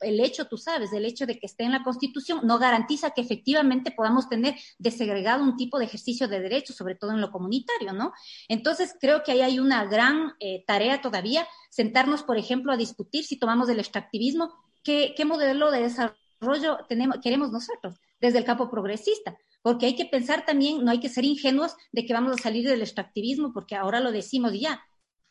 el 0.00 0.20
hecho, 0.20 0.46
tú 0.46 0.56
sabes, 0.56 0.92
el 0.92 1.04
hecho 1.04 1.26
de 1.26 1.38
que 1.38 1.46
esté 1.46 1.64
en 1.64 1.72
la 1.72 1.82
Constitución 1.82 2.40
no 2.44 2.58
garantiza 2.58 3.10
que 3.10 3.22
efectivamente 3.22 3.90
podamos 3.90 4.28
tener 4.28 4.54
desegregado 4.78 5.42
un 5.42 5.56
tipo 5.56 5.78
de 5.78 5.86
ejercicio 5.86 6.28
de 6.28 6.40
derechos, 6.40 6.76
sobre 6.76 6.94
todo 6.94 7.12
en 7.12 7.20
lo 7.20 7.30
comunitario, 7.30 7.92
¿no? 7.92 8.12
Entonces, 8.48 8.94
creo 9.00 9.22
que 9.22 9.32
ahí 9.32 9.40
hay 9.40 9.58
una 9.58 9.84
gran 9.86 10.34
eh, 10.40 10.64
tarea 10.66 11.00
todavía, 11.00 11.46
sentarnos, 11.70 12.22
por 12.22 12.38
ejemplo, 12.38 12.72
a 12.72 12.76
discutir 12.76 13.24
si 13.24 13.38
tomamos 13.38 13.68
el 13.68 13.80
extractivismo, 13.80 14.54
qué, 14.82 15.14
qué 15.16 15.24
modelo 15.24 15.70
de 15.70 15.82
desarrollo 15.82 16.27
rollo 16.40 16.78
tenemos, 16.88 17.18
queremos 17.22 17.50
nosotros 17.50 18.00
desde 18.20 18.38
el 18.38 18.44
campo 18.44 18.70
progresista, 18.70 19.36
porque 19.62 19.86
hay 19.86 19.96
que 19.96 20.06
pensar 20.06 20.44
también, 20.44 20.84
no 20.84 20.90
hay 20.90 21.00
que 21.00 21.08
ser 21.08 21.24
ingenuos 21.24 21.74
de 21.92 22.06
que 22.06 22.12
vamos 22.12 22.32
a 22.32 22.42
salir 22.42 22.68
del 22.68 22.82
extractivismo, 22.82 23.52
porque 23.52 23.76
ahora 23.76 24.00
lo 24.00 24.12
decimos 24.12 24.52
ya. 24.58 24.80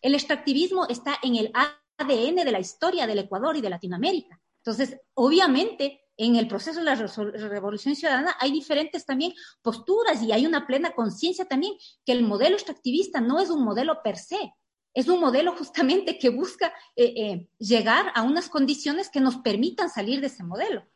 El 0.02 0.14
extractivismo 0.14 0.88
está 0.88 1.18
en 1.24 1.36
el 1.36 1.52
ADN 1.54 2.36
de 2.36 2.52
la 2.52 2.60
historia 2.60 3.08
del 3.08 3.20
Ecuador 3.20 3.58
y 3.58 3.62
de 3.62 3.70
Latinoamérica. 3.70 4.40
Entonces, 4.58 5.00
obviamente, 5.14 6.02
en 6.18 6.36
el 6.36 6.48
proceso 6.48 6.80
de 6.80 6.86
la 6.86 6.96
revolución 6.96 7.96
ciudadana 7.96 8.36
hay 8.40 8.52
diferentes 8.52 9.06
también 9.06 9.34
posturas 9.62 10.22
y 10.22 10.32
hay 10.32 10.46
una 10.46 10.66
plena 10.66 10.92
conciencia 10.92 11.46
también 11.46 11.74
que 12.06 12.12
el 12.12 12.24
modelo 12.24 12.56
extractivista 12.56 13.22
no 13.22 13.40
es 13.40 13.50
un 13.50 13.64
modelo 13.64 14.02
per 14.04 14.18
se, 14.18 14.54
es 14.94 15.08
un 15.08 15.20
modelo 15.20 15.56
justamente 15.56 16.18
que 16.18 16.30
busca 16.30 16.74
eh, 16.96 17.14
eh, 17.16 17.48
llegar 17.60 18.12
a 18.16 18.24
unas 18.24 18.50
condiciones 18.50 19.10
que 19.10 19.22
nos 19.22 19.38
permitan 19.38 19.92
salir 19.92 20.22
de 20.22 20.28
ese 20.28 20.44
modelo. 20.44 20.88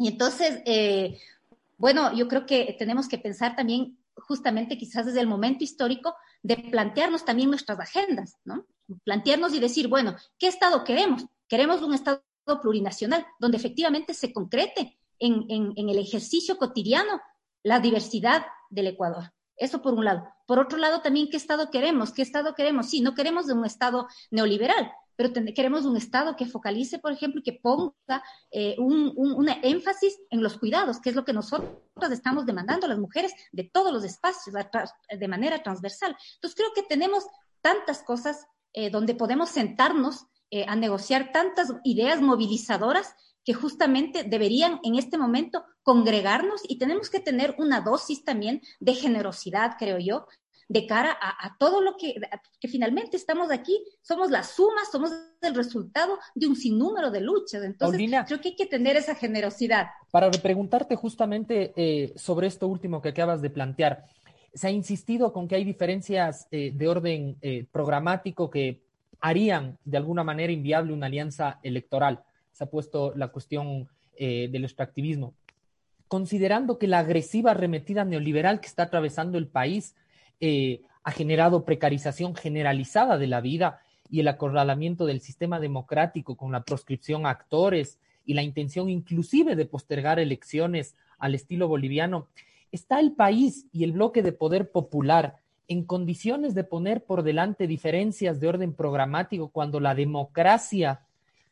Y 0.00 0.08
entonces, 0.08 0.62
eh, 0.64 1.20
bueno, 1.76 2.14
yo 2.14 2.26
creo 2.26 2.46
que 2.46 2.74
tenemos 2.78 3.06
que 3.06 3.18
pensar 3.18 3.54
también 3.54 3.98
justamente 4.14 4.78
quizás 4.78 5.04
desde 5.04 5.20
el 5.20 5.26
momento 5.26 5.62
histórico 5.62 6.14
de 6.42 6.56
plantearnos 6.56 7.26
también 7.26 7.50
nuestras 7.50 7.78
agendas, 7.78 8.38
¿no? 8.46 8.64
Plantearnos 9.04 9.52
y 9.52 9.60
decir, 9.60 9.88
bueno, 9.88 10.16
¿qué 10.38 10.46
Estado 10.46 10.84
queremos? 10.84 11.26
Queremos 11.48 11.82
un 11.82 11.92
Estado 11.92 12.22
plurinacional 12.62 13.26
donde 13.38 13.58
efectivamente 13.58 14.14
se 14.14 14.32
concrete 14.32 14.98
en, 15.18 15.44
en 15.50 15.88
el 15.90 15.98
ejercicio 15.98 16.56
cotidiano 16.56 17.20
la 17.62 17.78
diversidad 17.78 18.46
del 18.70 18.86
Ecuador. 18.86 19.34
Eso 19.58 19.82
por 19.82 19.92
un 19.92 20.06
lado. 20.06 20.26
Por 20.46 20.58
otro 20.58 20.78
lado, 20.78 21.02
también, 21.02 21.28
¿qué 21.28 21.36
Estado 21.36 21.70
queremos? 21.70 22.12
¿Qué 22.12 22.22
Estado 22.22 22.54
queremos? 22.54 22.88
Sí, 22.88 23.02
no 23.02 23.14
queremos 23.14 23.50
un 23.50 23.66
Estado 23.66 24.08
neoliberal, 24.30 24.90
pero 25.16 25.32
queremos 25.54 25.84
un 25.84 25.96
Estado 25.96 26.36
que 26.36 26.46
focalice, 26.46 26.98
por 26.98 27.12
ejemplo, 27.12 27.40
y 27.40 27.42
que 27.42 27.58
ponga 27.60 28.22
eh, 28.50 28.76
un, 28.78 29.48
énfasis 29.62 30.18
en 30.30 30.42
los 30.42 30.58
cuidados, 30.58 31.00
que 31.00 31.10
es 31.10 31.16
lo 31.16 31.24
que 31.24 31.32
nosotros 31.32 31.72
estamos 32.10 32.46
demandando 32.46 32.86
a 32.86 32.88
las 32.88 32.98
mujeres 32.98 33.32
de 33.52 33.64
todos 33.64 33.92
los 33.92 34.04
espacios, 34.04 34.54
de 35.10 35.28
manera 35.28 35.62
transversal. 35.62 36.16
Entonces, 36.34 36.56
creo 36.56 36.72
que 36.74 36.82
tenemos 36.82 37.24
tantas 37.60 38.02
cosas 38.02 38.46
eh, 38.72 38.90
donde 38.90 39.14
podemos 39.14 39.50
sentarnos 39.50 40.26
eh, 40.50 40.64
a 40.66 40.74
negociar 40.76 41.32
tantas 41.32 41.72
ideas 41.84 42.20
movilizadoras 42.20 43.14
que 43.44 43.54
justamente 43.54 44.24
deberían 44.24 44.80
en 44.82 44.96
este 44.96 45.16
momento 45.18 45.64
congregarnos 45.82 46.62
y 46.68 46.78
tenemos 46.78 47.08
que 47.08 47.20
tener 47.20 47.54
una 47.58 47.80
dosis 47.80 48.24
también 48.24 48.60
de 48.80 48.94
generosidad, 48.94 49.76
creo 49.78 49.98
yo, 49.98 50.26
de 50.70 50.86
cara 50.86 51.18
a, 51.20 51.56
todo 51.58 51.80
lo 51.80 51.96
que, 51.96 52.14
que, 52.60 52.68
finalmente 52.68 53.16
estamos 53.16 53.50
aquí, 53.50 53.76
somos 54.02 54.30
la 54.30 54.44
suma, 54.44 54.82
somos 54.90 55.10
el 55.42 55.56
resultado 55.56 56.16
de 56.36 56.46
un 56.46 56.54
sinnúmero 56.54 57.10
de 57.10 57.20
luchas. 57.20 57.64
Entonces, 57.64 58.08
creo 58.28 58.40
que 58.40 58.50
hay 58.50 58.54
que 58.54 58.66
tener 58.66 58.96
esa 58.96 59.16
generosidad. 59.16 59.88
Para 60.12 60.30
preguntarte 60.30 60.94
justamente 60.94 61.72
eh, 61.74 62.12
sobre 62.14 62.46
esto 62.46 62.68
último 62.68 63.02
que 63.02 63.08
acabas 63.08 63.42
de 63.42 63.50
plantear, 63.50 64.04
se 64.54 64.68
ha 64.68 64.70
insistido 64.70 65.32
con 65.32 65.48
que 65.48 65.56
hay 65.56 65.64
diferencias 65.64 66.46
eh, 66.52 66.70
de 66.72 66.88
orden 66.88 67.36
eh, 67.42 67.66
programático 67.72 68.48
que 68.48 68.80
harían 69.20 69.76
de 69.84 69.96
alguna 69.96 70.22
manera 70.22 70.52
inviable 70.52 70.92
una 70.92 71.06
alianza 71.06 71.58
electoral. 71.64 72.22
Se 72.52 72.62
ha 72.62 72.70
puesto 72.70 73.12
la 73.16 73.28
cuestión 73.28 73.88
del 74.16 74.64
extractivismo. 74.64 75.32
Considerando 76.06 76.78
que 76.78 76.86
la 76.86 76.98
agresiva 76.98 77.52
arremetida 77.52 78.04
neoliberal 78.04 78.60
que 78.60 78.66
está 78.66 78.82
atravesando 78.82 79.38
el 79.38 79.48
país 79.48 79.94
ha 81.02 81.10
generado 81.10 81.64
precarización 81.64 82.34
generalizada 82.34 83.18
de 83.18 83.26
la 83.26 83.40
vida 83.40 83.80
y 84.10 84.20
el 84.20 84.28
acorralamiento 84.28 85.06
del 85.06 85.20
sistema 85.20 85.60
democrático 85.60 86.36
con 86.36 86.52
la 86.52 86.62
proscripción 86.62 87.26
a 87.26 87.30
actores 87.30 87.98
y 88.24 88.34
la 88.34 88.42
intención 88.42 88.88
inclusive 88.88 89.56
de 89.56 89.66
postergar 89.66 90.18
elecciones 90.18 90.94
al 91.18 91.34
estilo 91.34 91.68
boliviano, 91.68 92.28
¿está 92.72 93.00
el 93.00 93.12
país 93.12 93.66
y 93.72 93.84
el 93.84 93.92
bloque 93.92 94.22
de 94.22 94.32
poder 94.32 94.70
popular 94.70 95.36
en 95.68 95.84
condiciones 95.84 96.54
de 96.54 96.64
poner 96.64 97.04
por 97.04 97.22
delante 97.22 97.66
diferencias 97.66 98.40
de 98.40 98.48
orden 98.48 98.72
programático 98.72 99.48
cuando 99.48 99.78
la 99.78 99.94
democracia 99.94 101.02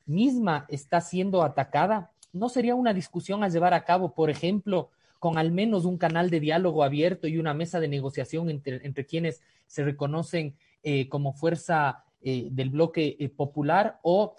misma 0.07 0.67
está 0.69 1.01
siendo 1.01 1.43
atacada? 1.43 2.11
¿No 2.33 2.49
sería 2.49 2.75
una 2.75 2.95
discusión 2.95 3.45
a 3.45 3.49
llevar 3.49 3.75
a 3.75 3.85
cabo, 3.85 4.15
por 4.15 4.31
ejemplo, 4.31 4.91
con 5.19 5.39
al 5.39 5.51
menos 5.51 5.85
un 5.85 5.99
canal 5.99 6.31
de 6.31 6.41
diálogo 6.41 6.85
abierto 6.85 7.27
y 7.27 7.39
una 7.39 7.55
mesa 7.55 7.81
de 7.81 7.89
negociación 7.89 8.51
entre, 8.51 9.07
quienes 9.07 9.43
se 9.67 9.85
reconocen 9.85 10.55
eh, 10.83 11.09
como 11.09 11.33
fuerza 11.33 12.05
eh, 12.23 12.49
del 12.51 12.71
bloque 12.71 13.17
eh, 13.19 13.29
popular 13.29 13.99
o 14.03 14.35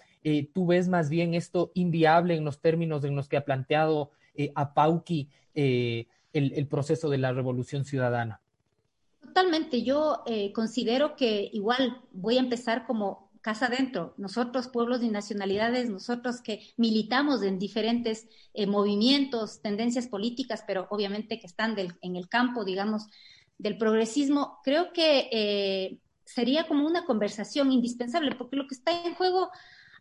tú 0.53 0.67
ves 0.67 0.89
más 0.89 1.09
bien 1.09 1.33
esto 1.33 1.71
inviable 1.73 2.35
en 2.35 2.45
los 2.45 2.59
términos 2.59 3.03
en 3.03 3.15
los 3.15 3.27
que 3.27 3.37
ha 3.37 3.45
planteado 3.45 4.11
a 4.53 4.73
Pauqui 4.73 5.29
el, 5.55 6.67
proceso 6.69 7.09
de 7.09 7.17
la 7.17 7.31
revolución 7.31 7.83
ciudadana? 7.83 8.39
Totalmente, 9.21 9.81
yo 9.81 10.23
considero 10.53 11.15
que 11.15 11.49
igual 11.51 12.01
voy 12.11 12.35
a 12.37 12.41
empezar 12.41 12.85
como 12.85 13.28
casa 13.41 13.67
adentro, 13.67 14.13
nosotros 14.17 14.67
pueblos 14.67 15.01
y 15.03 15.09
nacionalidades, 15.09 15.89
nosotros 15.89 16.41
que 16.41 16.73
militamos 16.77 17.43
en 17.43 17.59
diferentes 17.59 18.27
movimientos, 18.67 19.61
tendencias 19.61 20.07
políticas, 20.07 20.63
pero 20.67 20.87
obviamente 20.89 21.39
que 21.39 21.47
están 21.47 21.75
en 21.77 22.15
el 22.15 22.27
campo, 22.27 22.65
digamos, 22.65 23.07
del 23.57 23.77
progresismo, 23.77 24.59
creo 24.63 24.91
que 24.93 25.99
sería 26.25 26.67
como 26.67 26.85
una 26.85 27.05
conversación 27.05 27.71
indispensable, 27.71 28.35
porque 28.35 28.55
lo 28.55 28.67
que 28.67 28.75
está 28.75 28.91
en 29.03 29.15
juego 29.15 29.49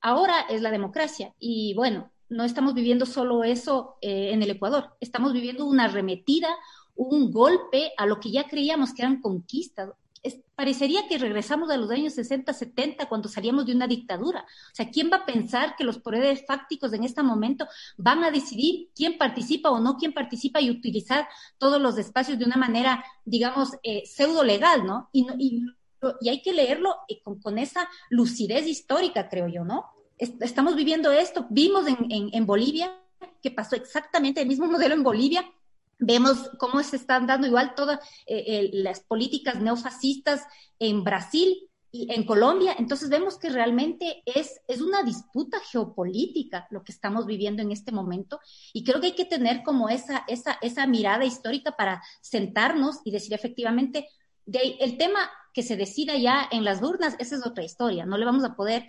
ahora 0.03 0.41
es 0.51 0.61
la 0.61 0.71
democracia. 0.71 1.33
Y 1.39 1.73
bueno, 1.75 2.11
no 2.29 2.45
estamos 2.45 2.75
viviendo 2.75 3.07
solo 3.07 3.45
eso 3.45 3.97
eh, 4.03 4.33
en 4.33 4.43
el 4.43 4.51
Ecuador, 4.51 4.97
estamos 5.01 5.33
viviendo 5.33 5.65
una 5.65 5.85
arremetida, 5.85 6.49
un 6.95 7.33
golpe 7.33 7.93
a 7.97 8.07
lo 8.07 8.21
que 8.21 8.31
ya 8.31 8.45
creíamos 8.45 8.93
que 8.93 9.03
eran 9.03 9.23
conquistas. 9.23 9.91
Parecería 10.55 11.07
que 11.09 11.19
regresamos 11.19 11.71
a 11.71 11.77
los 11.77 11.91
años 11.91 12.15
60, 12.15 12.53
70, 12.53 13.09
cuando 13.09 13.29
salíamos 13.29 13.67
de 13.67 13.75
una 13.75 13.87
dictadura. 13.87 14.41
O 14.41 14.75
sea, 14.75 14.91
¿quién 14.91 15.11
va 15.13 15.19
a 15.19 15.27
pensar 15.27 15.77
que 15.77 15.85
los 15.85 15.99
poderes 15.99 16.45
fácticos 16.47 16.93
en 16.93 17.05
este 17.05 17.23
momento 17.23 17.67
van 17.97 18.25
a 18.25 18.31
decidir 18.31 18.89
quién 18.95 19.19
participa 19.19 19.71
o 19.71 19.81
no 19.81 19.97
quién 19.97 20.13
participa 20.13 20.61
y 20.61 20.71
utilizar 20.71 21.29
todos 21.59 21.81
los 21.81 21.99
espacios 21.99 22.39
de 22.39 22.45
una 22.45 22.57
manera, 22.57 23.05
digamos, 23.25 23.71
eh, 23.83 24.03
pseudo 24.07 24.43
legal, 24.45 24.85
¿no? 24.85 25.09
Y, 25.13 25.27
y 25.39 25.63
y 26.21 26.29
hay 26.29 26.43
que 26.43 26.53
leerlo 26.53 26.97
eh, 27.09 27.21
con, 27.23 27.59
esa 27.59 27.89
lucidez 28.11 28.67
histórica, 28.67 29.29
creo 29.29 29.49
yo, 29.49 29.65
¿no? 29.65 29.87
Estamos 30.19 30.75
viviendo 30.75 31.13
esto, 31.13 31.47
vimos 31.49 31.87
en, 31.87 32.47
Bolivia 32.47 32.93
que 33.41 33.53
pasó 33.53 33.77
exactamente 33.77 34.41
el 34.41 34.49
mismo 34.49 34.67
modelo 34.67 34.95
en 34.95 35.05
Bolivia, 35.05 35.49
vemos 35.99 36.51
cómo 36.59 36.83
se 36.83 36.97
están 36.97 37.27
dando 37.27 37.47
igual 37.47 37.75
todas 37.75 38.01
eh, 38.27 38.71
las 38.73 39.01
políticas 39.01 39.61
neofascistas 39.61 40.43
en 40.79 41.05
Brasil 41.05 41.69
y 41.91 42.13
en 42.13 42.25
Colombia, 42.25 42.77
entonces 42.79 43.09
vemos 43.09 43.39
que 43.39 43.49
realmente 43.49 44.23
es, 44.27 44.61
es 44.69 44.83
una 44.83 45.03
disputa 45.03 45.59
geopolítica 45.61 46.67
lo 46.71 46.85
que 46.85 46.93
estamos 46.93 47.25
viviendo 47.25 47.63
en 47.63 47.73
este 47.73 47.93
momento 47.93 48.41
y 48.75 48.85
creo 48.85 49.01
que 49.01 49.07
hay 49.09 49.15
que 49.15 49.25
tener 49.25 49.63
como 49.63 49.89
esa, 49.89 50.25
esa, 50.29 50.59
esa 50.61 50.87
mirada 50.87 51.25
histórica 51.25 51.73
para 51.73 52.03
sentarnos 52.21 53.01
y 53.05 53.11
decir 53.11 53.33
efectivamente, 53.33 54.07
el 54.47 54.97
tema 54.97 55.31
que 55.53 55.63
se 55.63 55.77
decida 55.77 56.17
ya 56.17 56.49
en 56.51 56.65
las 56.65 56.83
urnas, 56.83 57.17
esa 57.19 57.37
es 57.37 57.47
otra 57.47 57.65
historia. 57.65 58.07
No 58.07 58.17
le 58.17 58.25
vamos 58.25 58.45
a 58.45 58.55
poder 58.55 58.87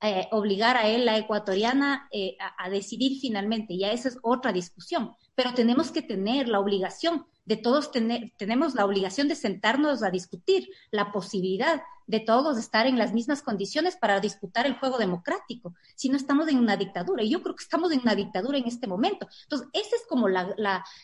eh, 0.00 0.28
obligar 0.32 0.76
a 0.76 0.86
él, 0.86 1.04
la 1.04 1.16
ecuatoriana, 1.18 2.08
eh, 2.12 2.36
a, 2.58 2.68
decidir 2.70 3.18
finalmente. 3.20 3.76
Ya 3.76 3.90
esa 3.90 4.08
es 4.08 4.18
otra 4.22 4.52
discusión. 4.52 5.12
Pero 5.34 5.54
tenemos 5.54 5.90
que 5.90 6.02
tener 6.02 6.48
la 6.48 6.60
obligación 6.60 7.26
de 7.44 7.56
todos 7.56 7.90
tener, 7.90 8.32
tenemos 8.38 8.74
la 8.74 8.84
obligación 8.84 9.28
de 9.28 9.34
sentarnos 9.34 10.02
a 10.02 10.10
discutir 10.10 10.68
la 10.90 11.12
posibilidad 11.12 11.82
de 12.06 12.20
todos 12.20 12.58
estar 12.58 12.86
en 12.86 12.98
las 12.98 13.12
mismas 13.12 13.42
condiciones 13.42 13.96
para 13.96 14.20
disputar 14.20 14.66
el 14.66 14.78
juego 14.78 14.98
democrático. 14.98 15.74
Si 15.94 16.08
no 16.08 16.16
estamos 16.16 16.48
en 16.48 16.58
una 16.58 16.76
dictadura, 16.76 17.22
y 17.22 17.30
yo 17.30 17.42
creo 17.42 17.54
que 17.54 17.64
estamos 17.64 17.92
en 17.92 18.00
una 18.00 18.14
dictadura 18.14 18.58
en 18.58 18.66
este 18.66 18.86
momento. 18.86 19.26
Entonces, 19.42 19.68
esa 19.72 19.96
es 19.96 20.02
como 20.08 20.28
la, 20.28 20.54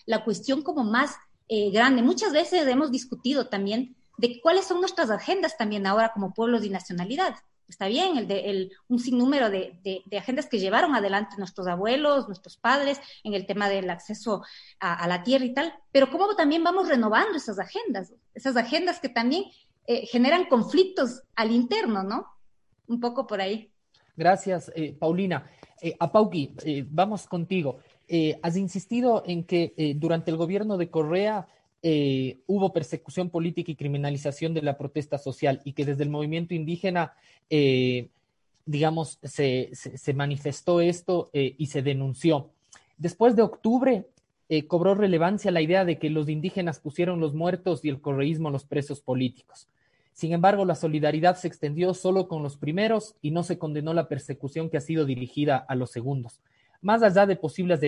la, 0.06 0.24
cuestión 0.24 0.62
como 0.62 0.84
más 0.84 1.16
eh, 1.48 1.70
grande. 1.70 2.02
Muchas 2.02 2.32
veces 2.32 2.66
hemos 2.66 2.90
discutido 2.90 3.48
también 3.48 3.96
de 4.18 4.40
cuáles 4.42 4.66
son 4.66 4.80
nuestras 4.80 5.10
agendas 5.10 5.56
también 5.56 5.86
ahora 5.86 6.12
como 6.12 6.34
pueblos 6.34 6.64
y 6.64 6.70
nacionalidad. 6.70 7.36
Está 7.70 7.86
bien, 7.86 8.18
el 8.18 8.26
de, 8.26 8.50
el, 8.50 8.72
un 8.88 8.98
sinnúmero 8.98 9.48
de, 9.48 9.78
de, 9.84 10.18
agendas 10.18 10.48
que 10.48 10.58
llevaron 10.58 10.96
adelante 10.96 11.36
nuestros 11.38 11.68
abuelos, 11.68 12.26
nuestros 12.26 12.56
padres, 12.56 13.00
en 13.22 13.34
el 13.34 13.46
tema 13.46 13.68
del 13.68 13.88
acceso 13.88 14.42
a, 14.80 15.06
la 15.06 15.22
tierra 15.22 15.44
y 15.44 15.54
tal, 15.54 15.72
pero 15.92 16.10
cómo 16.10 16.34
también 16.34 16.64
vamos 16.64 16.88
renovando 16.88 17.36
esas 17.36 17.60
agendas, 17.60 18.12
esas 18.34 18.56
agendas 18.56 18.98
que 18.98 19.08
también 19.08 19.44
eh, 19.86 20.04
generan 20.06 20.46
conflictos 20.46 21.22
al 21.36 21.52
interno, 21.52 22.02
¿no? 22.02 22.26
Un 22.88 22.98
poco 22.98 23.26
por 23.26 23.40
ahí. 23.40 23.70
Gracias, 24.16 24.72
eh, 24.74 24.92
Paulina. 24.98 25.48
Eh, 25.80 25.94
a 25.98 26.10
Pauqui, 26.10 26.54
vamos 26.90 27.26
contigo. 27.26 27.78
has 28.42 28.56
insistido 28.56 29.22
en 29.24 29.44
que 29.44 29.94
durante 29.96 30.32
el 30.32 30.36
gobierno 30.36 30.76
de 30.76 30.90
Correa 30.90 31.46
eh, 31.82 32.40
hubo 32.46 32.74
persecución 32.74 33.30
política 33.30 33.72
y 33.72 33.76
criminalización 33.76 34.52
de 34.52 34.60
la 34.60 34.76
protesta 34.76 35.16
social 35.16 35.62
y 35.64 35.72
que 35.72 35.86
desde 35.86 36.02
el 36.02 36.10
movimiento 36.10 36.52
indígena, 36.52 37.14
eh, 37.48 38.08
digamos, 38.66 39.18
se, 39.22 39.70
manifestó 40.14 40.82
esto 40.82 41.30
eh, 41.32 41.54
y 41.56 41.66
se 41.66 41.80
denunció. 41.80 42.50
Después 42.98 43.34
de 43.34 43.42
octubre, 43.42 44.06
cobró 44.66 44.96
relevancia 44.96 45.52
la 45.52 45.62
idea 45.62 45.84
de 45.84 46.00
que 46.00 46.10
los 46.10 46.28
indígenas 46.28 46.80
pusieron 46.80 47.20
los 47.20 47.34
muertos 47.34 47.84
y 47.84 47.88
el 47.88 48.00
correísmo 48.00 48.50
los 48.50 48.64
presos 48.64 49.00
políticos. 49.00 49.68
Sin 50.12 50.32
embargo, 50.32 50.64
la 50.64 50.74
solidaridad 50.74 51.36
se 51.36 51.46
extendió 51.46 51.94
solo 51.94 52.26
con 52.26 52.42
los 52.42 52.56
primeros 52.56 53.14
y 53.22 53.30
no 53.30 53.44
se 53.44 53.58
condenó 53.58 53.94
la 53.94 54.08
persecución 54.08 54.68
que 54.68 54.76
ha 54.76 54.80
sido 54.80 55.04
dirigida 55.04 55.56
a 55.56 55.76
los 55.76 55.92
segundos 55.92 56.40
más 56.82 57.02
allá 57.02 57.26
de 57.26 57.36
posibles 57.36 57.80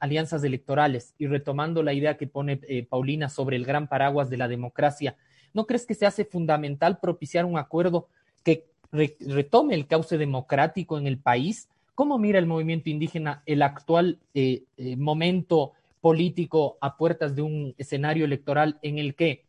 alianzas, 0.00 0.44
electorales 0.44 1.14
y 1.18 1.26
retomando 1.26 1.82
la 1.82 1.92
idea 1.92 2.16
que 2.16 2.26
pone 2.26 2.60
eh, 2.68 2.84
Paulina 2.84 3.28
sobre 3.28 3.56
el 3.56 3.64
gran 3.64 3.88
paraguas 3.88 4.30
de 4.30 4.36
la 4.36 4.48
democracia, 4.48 5.16
¿no 5.54 5.66
crees 5.66 5.86
que 5.86 5.94
se 5.94 6.06
hace 6.06 6.24
fundamental 6.24 6.98
propiciar 6.98 7.44
un 7.44 7.58
acuerdo 7.58 8.08
que 8.42 8.66
retome 8.90 9.74
el 9.74 9.86
cauce 9.86 10.18
democrático 10.18 10.98
en 10.98 11.06
el 11.06 11.18
país? 11.18 11.68
¿Cómo 11.94 12.18
mira 12.18 12.38
el 12.38 12.46
movimiento 12.46 12.90
indígena 12.90 13.42
el 13.46 13.62
actual 13.62 14.18
eh, 14.34 14.64
eh, 14.76 14.96
momento 14.96 15.72
político 16.00 16.78
a 16.80 16.96
puertas 16.96 17.36
de 17.36 17.42
un 17.42 17.74
escenario 17.78 18.24
electoral 18.24 18.78
en 18.82 18.98
el 18.98 19.14
que, 19.14 19.44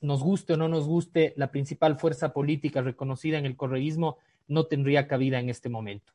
nos 0.00 0.22
guste 0.22 0.52
o 0.52 0.56
no 0.56 0.68
nos 0.68 0.86
guste, 0.86 1.34
la 1.36 1.50
principal 1.50 1.98
fuerza 1.98 2.32
política 2.32 2.82
reconocida 2.82 3.38
en 3.38 3.46
el 3.46 3.56
correísmo 3.56 4.18
no 4.46 4.66
tendría 4.66 5.08
cabida 5.08 5.40
en 5.40 5.48
este 5.48 5.68
momento? 5.68 6.12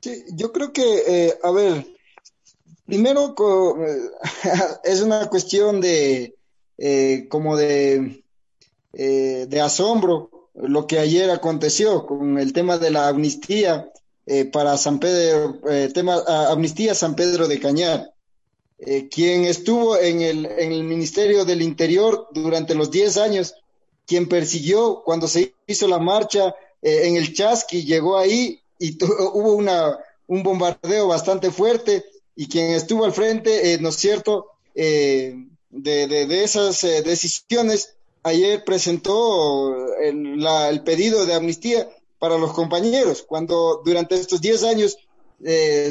Sí, 0.00 0.24
yo 0.32 0.52
creo 0.52 0.72
que, 0.72 1.02
eh, 1.06 1.38
a 1.42 1.50
ver, 1.50 1.84
primero 2.86 3.34
es 4.84 5.00
una 5.02 5.28
cuestión 5.28 5.80
de, 5.80 6.36
eh, 6.78 7.26
como 7.28 7.56
de, 7.56 8.22
eh, 8.92 9.46
de 9.48 9.60
asombro 9.60 10.50
lo 10.54 10.86
que 10.86 11.00
ayer 11.00 11.30
aconteció 11.30 12.06
con 12.06 12.38
el 12.38 12.52
tema 12.52 12.78
de 12.78 12.90
la 12.90 13.08
amnistía 13.08 13.92
para 14.52 14.76
San 14.76 14.98
Pedro, 14.98 15.58
tema 15.94 16.22
amnistía 16.50 16.94
San 16.94 17.14
Pedro 17.14 17.48
de 17.48 17.60
Cañar. 17.60 18.12
quien 19.10 19.44
estuvo 19.44 19.96
en 19.96 20.20
el, 20.20 20.44
en 20.44 20.72
el 20.72 20.84
Ministerio 20.84 21.46
del 21.46 21.62
Interior 21.62 22.28
durante 22.32 22.74
los 22.74 22.90
10 22.90 23.16
años, 23.18 23.54
quien 24.04 24.28
persiguió 24.28 25.02
cuando 25.02 25.28
se 25.28 25.54
hizo 25.66 25.88
la 25.88 25.98
marcha 25.98 26.54
en 26.82 27.16
el 27.16 27.32
Chasqui, 27.32 27.84
llegó 27.84 28.18
ahí 28.18 28.60
y 28.78 28.96
hubo 29.02 29.52
una, 29.52 29.98
un 30.26 30.42
bombardeo 30.42 31.08
bastante 31.08 31.50
fuerte 31.50 32.04
y 32.36 32.48
quien 32.48 32.70
estuvo 32.70 33.04
al 33.04 33.12
frente, 33.12 33.72
eh, 33.72 33.78
¿no 33.78 33.88
es 33.88 33.96
cierto?, 33.96 34.46
eh, 34.74 35.34
de, 35.70 36.06
de, 36.06 36.44
esas 36.44 36.82
eh, 36.84 37.02
decisiones, 37.02 37.96
ayer 38.22 38.64
presentó 38.64 39.92
el, 39.96 40.40
la, 40.40 40.70
el, 40.70 40.82
pedido 40.82 41.26
de 41.26 41.34
amnistía 41.34 41.88
para 42.18 42.38
los 42.38 42.52
compañeros, 42.52 43.22
cuando 43.22 43.82
durante 43.84 44.14
estos 44.14 44.40
10 44.40 44.62
años, 44.64 44.98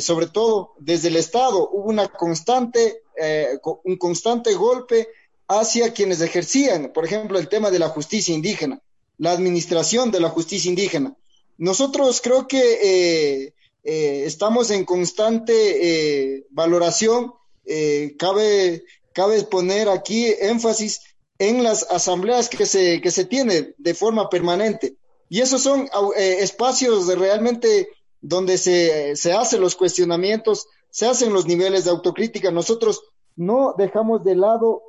sobre 0.02 0.28
todo 0.28 0.74
desde 0.80 1.08
el 1.10 1.16
Estado, 1.16 1.70
hubo 1.72 1.90
una 1.90 2.08
constante 2.08 3.02
un 3.84 3.98
constante 3.98 4.54
golpe 4.54 5.08
hacia 5.48 5.94
quienes 5.94 6.22
ejercían, 6.22 6.92
por 6.94 7.06
ejemplo, 7.06 7.40
el 7.40 7.48
tema 7.48 7.72
de 7.72 7.80
la 7.80 7.90
justicia 7.90 8.36
indígena, 8.36 8.82
la 9.18 9.32
administración 9.32 10.12
de 10.12 10.20
la 10.20 10.30
justicia 10.30 10.70
indígena. 10.70 11.16
Nosotros 11.58 12.22
creo 12.22 12.48
que 12.48 13.54
estamos 13.84 14.70
en 14.72 14.86
constante 14.86 16.46
valoración. 16.52 17.34
cabe, 18.18 18.84
cabe 19.14 19.44
poner 19.44 19.90
aquí 19.90 20.28
énfasis 20.40 21.02
en 21.40 21.64
las 21.64 21.84
asambleas 21.92 22.50
que 22.50 22.66
se, 22.66 23.02
que 23.02 23.12
se 23.12 23.26
tiene 23.26 23.74
de 23.78 23.94
forma 23.94 24.30
permanente. 24.30 24.98
Y 25.30 25.42
esos 25.42 25.62
son 25.62 25.90
eh, 26.16 26.38
espacios 26.40 27.08
de 27.08 27.16
realmente 27.16 27.90
donde 28.22 28.58
se, 28.58 29.16
se 29.16 29.34
hacen 29.34 29.62
los 29.62 29.76
cuestionamientos, 29.76 30.68
se 30.90 31.06
hacen 31.06 31.34
los 31.34 31.46
niveles 31.46 31.86
de 31.86 31.92
autocrítica. 31.92 32.52
Nosotros 32.52 33.04
no 33.36 33.76
dejamos 33.78 34.24
de 34.24 34.36
lado 34.36 34.82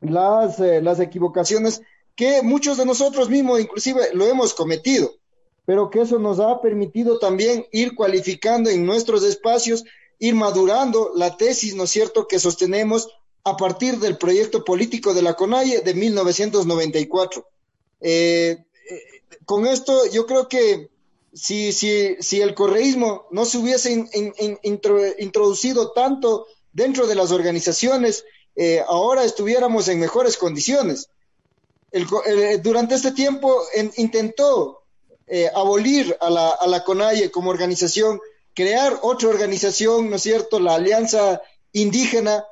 las, 0.00 0.60
eh, 0.60 0.80
las 0.80 1.00
equivocaciones 1.00 1.82
que 2.14 2.42
muchos 2.42 2.76
de 2.76 2.86
nosotros 2.86 3.30
mismos 3.30 3.60
inclusive 3.60 4.10
lo 4.12 4.26
hemos 4.26 4.54
cometido, 4.54 5.14
pero 5.64 5.90
que 5.90 6.02
eso 6.02 6.18
nos 6.18 6.40
ha 6.40 6.60
permitido 6.60 7.18
también 7.18 7.66
ir 7.72 7.94
cualificando 7.94 8.70
en 8.70 8.84
nuestros 8.84 9.22
espacios, 9.22 9.84
ir 10.18 10.34
madurando 10.34 11.12
la 11.14 11.36
tesis, 11.36 11.74
¿no 11.74 11.84
es 11.84 11.90
cierto?, 11.90 12.26
que 12.26 12.38
sostenemos 12.38 13.08
a 13.44 13.56
partir 13.56 13.98
del 13.98 14.18
proyecto 14.18 14.64
político 14.64 15.14
de 15.14 15.22
la 15.22 15.34
CONAIE 15.34 15.80
de 15.80 15.94
1994. 15.94 17.46
Eh, 18.00 18.58
eh, 18.90 19.02
con 19.44 19.66
esto 19.66 20.06
yo 20.06 20.26
creo 20.26 20.48
que 20.48 20.90
si, 21.32 21.72
si, 21.72 22.16
si 22.20 22.40
el 22.40 22.54
correísmo 22.54 23.26
no 23.30 23.44
se 23.44 23.58
hubiese 23.58 24.06
introducido 25.18 25.92
tanto 25.92 26.46
dentro 26.72 27.06
de 27.06 27.14
las 27.14 27.30
organizaciones, 27.30 28.24
eh, 28.56 28.82
ahora 28.86 29.24
estuviéramos 29.24 29.88
en 29.88 30.00
mejores 30.00 30.36
condiciones. 30.36 31.08
durante 32.62 32.94
este 32.94 33.12
tiempo 33.12 33.62
intentó 33.96 34.79
abolir 35.54 36.16
a 36.20 36.28
la, 36.28 36.50
a 36.50 36.66
la 36.66 36.82
CONAIE 36.82 37.30
como 37.30 37.50
organización, 37.50 38.20
crear 38.54 38.98
otra 39.02 39.28
organización, 39.28 40.10
¿no 40.10 40.16
es 40.16 40.22
cierto?, 40.22 40.60
la 40.60 40.74
Alianza 40.74 41.40
Indígena, 41.72 42.44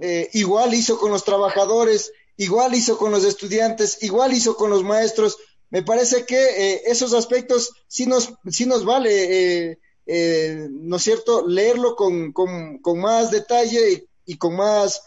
eh, 0.00 0.28
igual 0.34 0.74
hizo 0.74 0.98
con 0.98 1.10
los 1.10 1.24
trabajadores, 1.24 2.12
igual 2.36 2.74
hizo 2.74 2.98
con 2.98 3.10
los 3.10 3.24
estudiantes, 3.24 4.02
igual 4.02 4.32
hizo 4.32 4.56
con 4.56 4.70
los 4.70 4.84
maestros. 4.84 5.38
Me 5.70 5.82
parece 5.82 6.26
que 6.26 6.36
eh, 6.36 6.82
esos 6.86 7.14
aspectos 7.14 7.72
sí 7.88 8.06
nos, 8.06 8.34
sí 8.50 8.66
nos 8.66 8.84
vale, 8.84 9.78
eh, 10.06 10.68
¿no 10.70 10.96
es 10.96 11.02
cierto?, 11.02 11.46
leerlo 11.46 11.96
con, 11.96 12.32
con, 12.32 12.78
con 12.78 13.00
más 13.00 13.30
detalle 13.30 14.06
y, 14.26 14.36
con 14.36 14.56
más 14.56 15.02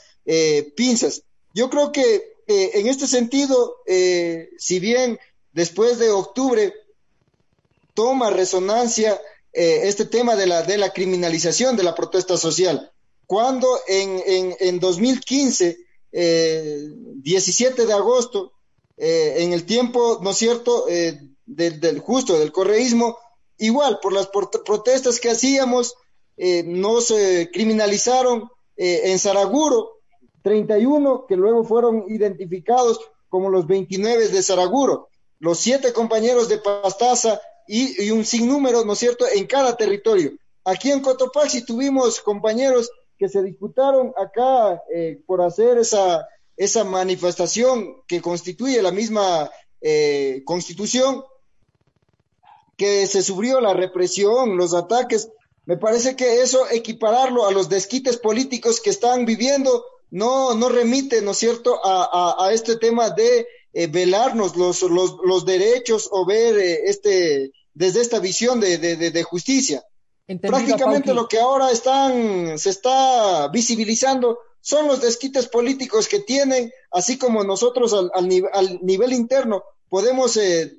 pinzas. 0.75 1.23
Yo 1.53 1.69
creo 1.69 1.91
que 1.91 2.33
en 2.47 2.87
este 2.87 3.07
sentido, 3.07 3.77
si 4.57 4.79
bien 4.79 5.19
después 5.53 5.97
de 5.99 6.11
octubre 6.11 6.73
toma 7.99 8.29
resonancia 8.29 9.19
este 9.51 10.05
tema 10.05 10.37
de 10.37 10.45
la, 10.45 10.61
de 10.61 10.77
la 10.77 10.93
criminalización 10.93 11.75
de 11.75 11.83
la 11.83 11.95
protesta 11.95 12.37
social, 12.37 12.91
cuando 13.25 13.67
en, 13.87 14.21
en, 14.25 14.55
en 14.59 14.79
2015, 14.79 15.77
eh, 16.13 16.87
17 17.17 17.85
de 17.85 17.93
agosto, 17.93 18.53
eh, 18.97 19.43
en 19.43 19.53
el 19.53 19.65
tiempo, 19.65 20.19
¿no 20.23 20.31
es 20.31 20.37
cierto?, 20.37 20.85
eh, 20.87 21.19
del, 21.45 21.79
del, 21.79 21.99
justo, 21.99 22.39
del 22.39 22.53
correísmo, 22.53 23.17
igual, 23.57 23.99
por 24.01 24.13
las 24.13 24.29
protestas 24.29 25.19
que 25.19 25.29
hacíamos, 25.29 25.95
eh, 26.37 26.63
nos 26.63 27.13
criminalizaron 27.51 28.49
en 28.77 29.19
Saraguro, 29.19 29.99
31, 30.41 31.25
que 31.27 31.35
luego 31.35 31.65
fueron 31.65 32.05
identificados 32.07 32.99
como 33.27 33.49
los 33.49 33.67
29 33.67 34.29
de 34.29 34.41
Saraguro, 34.41 35.09
los 35.39 35.59
siete 35.59 35.91
compañeros 35.91 36.47
de 36.47 36.59
Pastaza 36.59 37.41
y, 37.71 38.03
y 38.03 38.09
un 38.09 38.25
sinnúmero, 38.25 38.83
¿no 38.83 38.93
es 38.93 38.99
cierto?, 38.99 39.25
en 39.31 39.45
cada 39.45 39.77
territorio. 39.77 40.31
Aquí 40.65 40.91
en 40.91 41.01
Cotopaxi 41.01 41.63
tuvimos 41.63 42.19
compañeros 42.19 42.89
que 43.19 43.29
se 43.29 43.43
disputaron 43.43 44.11
acá 44.17 44.81
eh, 44.91 45.21
por 45.27 45.41
hacer 45.41 45.77
esa, 45.77 46.27
esa 46.57 46.83
manifestación 46.83 48.01
que 48.07 48.21
constituye 48.21 48.81
la 48.81 48.91
misma 48.91 49.51
eh, 49.81 50.41
constitución, 50.45 51.23
que 52.75 53.05
se 53.05 53.21
sufrió 53.21 53.61
la 53.61 53.75
represión, 53.75 54.57
los 54.57 54.73
ataques. 54.73 55.29
Me 55.65 55.77
parece 55.77 56.15
que 56.15 56.41
eso, 56.41 56.67
equipararlo 56.71 57.45
a 57.45 57.51
los 57.51 57.69
desquites 57.69 58.17
políticos 58.17 58.81
que 58.81 58.89
están 58.89 59.25
viviendo, 59.25 59.85
no, 60.09 60.55
no 60.55 60.69
remite, 60.69 61.21
¿no 61.21 61.31
es 61.31 61.37
cierto?, 61.37 61.79
a, 61.85 62.35
a, 62.43 62.51
este 62.51 62.77
tema 62.77 63.11
de 63.11 63.45
eh, 63.73 63.85
velarnos 63.85 64.55
los, 64.55 64.81
los, 64.81 65.17
los, 65.23 65.45
derechos 65.45 66.09
o 66.11 66.25
ver 66.25 66.57
este, 66.57 67.51
desde 67.79 68.01
esta 68.01 68.19
visión 68.19 68.59
de, 68.59 68.77
de, 68.77 68.97
de 68.97 69.23
justicia. 69.23 69.81
Prácticamente 70.41 71.13
lo 71.13 71.29
que 71.29 71.39
ahora 71.39 71.71
están, 71.71 72.59
se 72.59 72.69
está 72.69 73.47
visibilizando 73.47 74.37
son 74.59 74.85
los 74.87 74.99
desquites 74.99 75.47
políticos 75.47 76.09
que 76.09 76.19
tienen, 76.19 76.73
así 76.91 77.17
como 77.17 77.45
nosotros 77.45 77.93
al, 77.93 78.11
al, 78.51 78.79
nivel 78.81 79.13
interno 79.13 79.63
podemos 79.87 80.35
eh, 80.35 80.73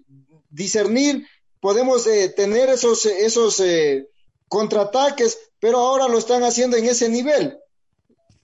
discernir, 0.51 1.27
podemos 1.59 2.07
eh, 2.07 2.29
tener 2.29 2.69
esos, 2.69 3.07
esos 3.07 3.61
eh, 3.61 4.07
contraataques, 4.47 5.39
pero 5.59 5.79
ahora 5.79 6.07
lo 6.07 6.19
están 6.19 6.43
haciendo 6.43 6.77
en 6.77 6.85
ese 6.85 7.09
nivel. 7.09 7.59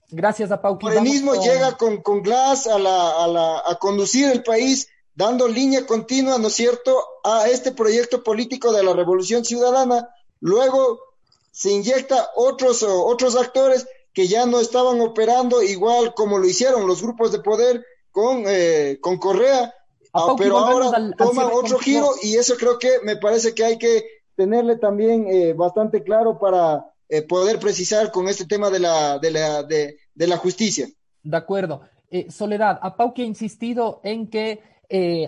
Gracias 0.09 0.51
a 0.51 0.59
Pauqui. 0.59 0.87
El 0.87 1.03
mismo 1.03 1.35
llega 1.35 1.77
con, 1.77 2.01
con 2.01 2.23
Glass 2.23 2.65
a, 2.65 2.79
la, 2.79 3.23
a, 3.23 3.27
la, 3.27 3.61
a 3.63 3.75
conducir 3.75 4.29
el 4.29 4.41
país, 4.41 4.89
dando 5.17 5.49
línea 5.49 5.85
continua, 5.85 6.37
¿no 6.37 6.47
es 6.47 6.53
cierto?, 6.53 7.03
a 7.25 7.49
este 7.49 7.73
proyecto 7.73 8.23
político 8.23 8.71
de 8.71 8.83
la 8.83 8.93
Revolución 8.93 9.43
Ciudadana, 9.43 10.07
Luego 10.39 10.99
se 11.51 11.71
inyecta 11.71 12.29
otros, 12.35 12.83
otros 12.83 13.35
actores 13.35 13.87
que 14.13 14.27
ya 14.27 14.45
no 14.45 14.59
estaban 14.59 15.01
operando 15.01 15.61
igual 15.61 16.13
como 16.13 16.37
lo 16.37 16.47
hicieron 16.47 16.87
los 16.87 17.01
grupos 17.01 17.31
de 17.31 17.39
poder 17.39 17.83
con, 18.11 18.43
eh, 18.47 18.97
con 19.01 19.17
Correa, 19.17 19.73
ah, 20.13 20.35
pero 20.37 20.57
ahora 20.57 21.11
toman 21.17 21.49
otro 21.51 21.77
giro 21.79 22.11
y 22.23 22.35
eso 22.35 22.55
creo 22.57 22.79
que 22.79 22.99
me 23.03 23.17
parece 23.17 23.53
que 23.53 23.63
hay 23.63 23.77
que 23.77 24.03
tenerle 24.35 24.77
también 24.77 25.27
eh, 25.27 25.53
bastante 25.53 26.03
claro 26.03 26.39
para 26.39 26.85
eh, 27.09 27.21
poder 27.21 27.59
precisar 27.59 28.11
con 28.11 28.27
este 28.27 28.45
tema 28.45 28.69
de 28.69 28.79
la, 28.79 29.19
de 29.19 29.31
la, 29.31 29.63
de, 29.63 29.97
de 30.13 30.27
la 30.27 30.37
justicia. 30.37 30.87
De 31.23 31.37
acuerdo. 31.37 31.81
Soledad, 32.29 32.79
a 32.81 32.95
Pauque 32.95 33.23
ha 33.23 33.25
insistido 33.25 33.99
en 34.03 34.29
que 34.29 34.61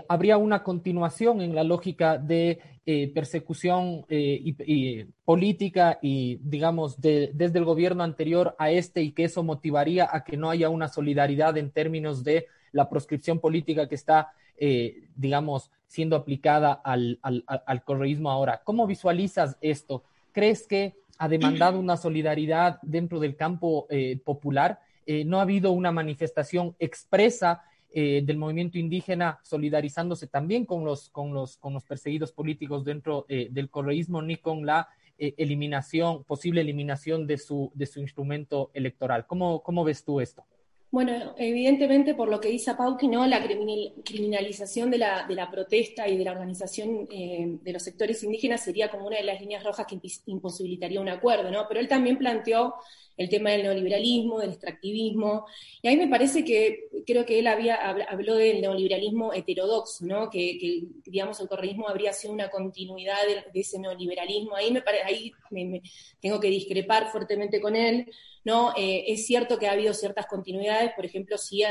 habría 0.07 0.37
una 0.37 0.63
continuación 0.63 1.41
en 1.41 1.53
la 1.53 1.63
lógica 1.63 2.17
de 2.17 2.59
eh, 2.91 3.11
persecución 3.13 4.03
eh, 4.09 4.41
y, 4.43 5.03
política 5.23 5.99
y, 6.01 6.39
digamos, 6.41 6.99
desde 6.99 7.59
el 7.59 7.63
gobierno 7.63 8.03
anterior 8.03 8.55
a 8.57 8.71
este 8.71 9.03
y 9.03 9.11
que 9.11 9.25
eso 9.25 9.43
motivaría 9.43 10.09
a 10.11 10.23
que 10.23 10.37
no 10.37 10.49
haya 10.49 10.69
una 10.69 10.87
solidaridad 10.87 11.55
en 11.59 11.69
términos 11.69 12.23
de 12.23 12.47
la 12.71 12.89
proscripción 12.89 13.37
política 13.37 13.87
que 13.87 13.93
está, 13.93 14.31
eh, 14.57 15.03
digamos, 15.15 15.69
siendo 15.85 16.15
aplicada 16.15 16.81
al, 16.83 17.19
al, 17.21 17.43
al, 17.45 17.83
correísmo 17.83 18.31
ahora. 18.31 18.61
¿Cómo 18.63 18.87
visualizas 18.87 19.55
esto? 19.61 20.03
¿Crees 20.31 20.65
que 20.65 20.95
ha 21.19 21.27
demandado 21.27 21.79
una 21.79 21.95
solidaridad 21.95 22.79
dentro 22.81 23.19
del 23.19 23.35
campo 23.35 23.87
popular? 24.23 24.79
¿No 25.25 25.37
ha 25.37 25.43
habido 25.43 25.73
una 25.73 25.91
manifestación 25.91 26.75
expresa 26.79 27.61
eh, 27.91 28.21
del 28.23 28.37
movimiento 28.37 28.77
indígena 28.77 29.39
solidarizándose 29.43 30.27
también 30.27 30.65
con 30.65 30.85
los, 30.85 31.09
con 31.09 31.33
los, 31.33 31.57
con 31.57 31.73
los 31.73 31.85
perseguidos 31.85 32.31
políticos 32.31 32.85
dentro 32.85 33.25
eh, 33.29 33.47
del 33.49 33.69
correísmo, 33.69 34.21
ni 34.21 34.37
con 34.37 34.65
la 34.65 34.89
eh, 35.17 35.33
eliminación, 35.37 36.23
posible 36.23 36.61
eliminación 36.61 37.25
de 37.25 37.37
su, 37.37 37.71
de 37.73 37.87
su 37.87 37.99
instrumento 37.99 38.69
electoral. 38.73 39.25
¿Cómo, 39.25 39.63
¿Cómo 39.63 39.83
ves 39.83 40.03
tú 40.03 40.21
esto? 40.21 40.45
Bueno, 40.91 41.35
evidentemente 41.37 42.15
por 42.15 42.29
lo 42.29 42.41
que 42.41 42.49
dice 42.49 42.73
Pauqui, 42.73 43.07
¿no? 43.07 43.27
la 43.27 43.43
criminalización 43.43 44.89
de 44.89 44.97
la, 44.97 45.27
de 45.27 45.35
la 45.35 45.51
protesta 45.51 46.07
y 46.07 46.17
de 46.17 46.23
la 46.23 46.31
organización 46.31 47.07
eh, 47.11 47.59
de 47.61 47.73
los 47.73 47.83
sectores 47.83 48.23
indígenas 48.23 48.63
sería 48.63 48.89
como 48.89 49.05
una 49.05 49.17
de 49.17 49.23
las 49.23 49.39
líneas 49.39 49.63
rojas 49.63 49.85
que 49.85 49.99
imposibilitaría 50.25 50.99
un 50.99 51.09
acuerdo, 51.09 51.51
¿no? 51.51 51.65
Pero 51.67 51.79
él 51.79 51.87
también 51.87 52.17
planteó 52.17 52.73
el 53.19 53.29
tema 53.29 53.51
del 53.51 53.63
neoliberalismo, 53.63 54.39
del 54.39 54.51
extractivismo, 54.51 55.45
y 55.81 55.89
a 55.89 55.91
mí 55.91 55.97
me 55.97 56.07
parece 56.07 56.45
que, 56.45 56.87
creo 57.05 57.25
que 57.25 57.37
él 57.39 57.47
había, 57.47 57.75
habló 57.75 58.35
del 58.35 58.61
neoliberalismo 58.61 59.33
heterodoxo, 59.33 60.05
¿no? 60.05 60.29
Que, 60.29 60.57
que 60.57 60.83
digamos, 61.05 61.39
el 61.41 61.49
correísmo 61.49 61.89
habría 61.89 62.13
sido 62.13 62.33
una 62.33 62.49
continuidad 62.49 63.17
de, 63.53 63.59
ese 63.59 63.77
neoliberalismo. 63.77 64.55
Ahí, 64.55 64.71
me, 64.71 64.81
ahí 65.03 65.33
me, 65.51 65.81
tengo 66.21 66.39
que 66.39 66.47
discrepar 66.47 67.11
fuertemente 67.11 67.59
con 67.59 67.75
él, 67.75 68.09
¿no? 68.49 68.73
Eh, 68.75 69.03
es 69.07 69.27
cierto 69.27 69.59
que 69.59 69.67
ha 69.67 69.73
habido 69.73 69.93
ciertas 69.93 70.25
continuidades, 70.25 70.93
por 70.95 71.05
ejemplo, 71.05 71.37
si, 71.37 71.61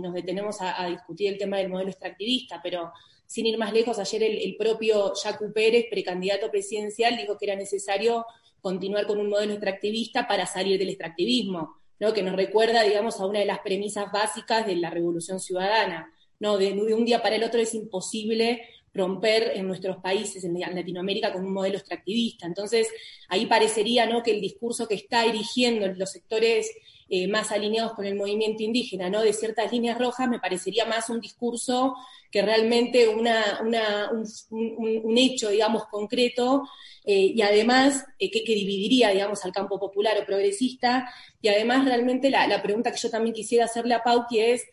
nos 0.00 0.14
detenemos 0.14 0.56
a, 0.60 0.86
discutir 0.86 1.30
el 1.30 1.36
tema 1.36 1.58
del 1.58 1.68
modelo 1.68 1.90
extractivista, 1.90 2.60
pero 2.62 2.90
sin 3.26 3.44
ir 3.44 3.58
más 3.58 3.74
lejos, 3.74 3.98
ayer 3.98 4.22
el, 4.22 4.38
el 4.38 4.56
propio 4.56 5.12
Jacu 5.14 5.52
Pérez, 5.52 5.84
precandidato 5.90 6.50
presidencial, 6.50 7.14
dijo 7.18 7.36
que 7.36 7.44
era 7.44 7.56
necesario 7.56 8.24
continuar 8.62 9.06
con 9.06 9.18
un 9.18 9.28
modelo 9.28 9.52
extractivista 9.52 10.26
para 10.26 10.46
salir 10.46 10.78
del 10.78 10.88
extractivismo. 10.88 11.76
¿no? 12.00 12.14
que 12.14 12.22
nos 12.22 12.36
recuerda, 12.36 12.84
digamos, 12.84 13.20
a 13.20 13.26
una 13.26 13.40
de 13.40 13.44
las 13.44 13.58
premisas 13.58 14.10
básicas 14.10 14.64
de 14.64 14.76
la 14.76 14.88
Revolución 14.88 15.40
Ciudadana. 15.40 16.10
¿no? 16.40 16.56
De 16.56 16.72
un 16.72 17.04
día 17.04 17.20
para 17.20 17.36
el 17.36 17.44
otro 17.44 17.60
es 17.60 17.74
imposible 17.74 18.62
romper 18.94 19.52
en 19.54 19.66
nuestros 19.66 19.98
países, 19.98 20.44
en 20.44 20.58
Latinoamérica, 20.58 21.32
con 21.32 21.44
un 21.44 21.52
modelo 21.52 21.78
extractivista. 21.78 22.46
Entonces, 22.46 22.88
ahí 23.28 23.46
parecería 23.46 24.06
¿no? 24.06 24.22
que 24.22 24.32
el 24.32 24.40
discurso 24.40 24.88
que 24.88 24.94
está 24.94 25.24
erigiendo 25.24 25.86
los 25.88 26.10
sectores 26.10 26.70
eh, 27.10 27.26
más 27.26 27.52
alineados 27.52 27.94
con 27.94 28.04
el 28.04 28.16
movimiento 28.16 28.62
indígena, 28.62 29.08
¿no? 29.08 29.22
de 29.22 29.32
ciertas 29.32 29.72
líneas 29.72 29.98
rojas, 29.98 30.28
me 30.28 30.40
parecería 30.40 30.84
más 30.84 31.08
un 31.08 31.20
discurso 31.20 31.94
que 32.30 32.42
realmente 32.42 33.08
una, 33.08 33.60
un, 33.62 35.16
hecho, 35.16 35.48
digamos, 35.48 35.86
concreto, 35.86 36.64
eh, 37.06 37.32
y 37.34 37.40
además 37.40 38.04
eh, 38.18 38.30
que, 38.30 38.42
dividiría, 38.54 39.08
digamos, 39.08 39.42
al 39.46 39.52
campo 39.52 39.80
popular 39.80 40.18
o 40.20 40.26
progresista, 40.26 41.08
y 41.40 41.48
además 41.48 41.86
realmente 41.86 42.28
la, 42.28 42.60
pregunta 42.62 42.92
que 42.92 42.98
yo 42.98 43.08
también 43.08 43.34
quisiera 43.34 43.64
hacerle 43.64 43.94
a 43.94 44.02
Pauqui 44.02 44.40
es, 44.40 44.64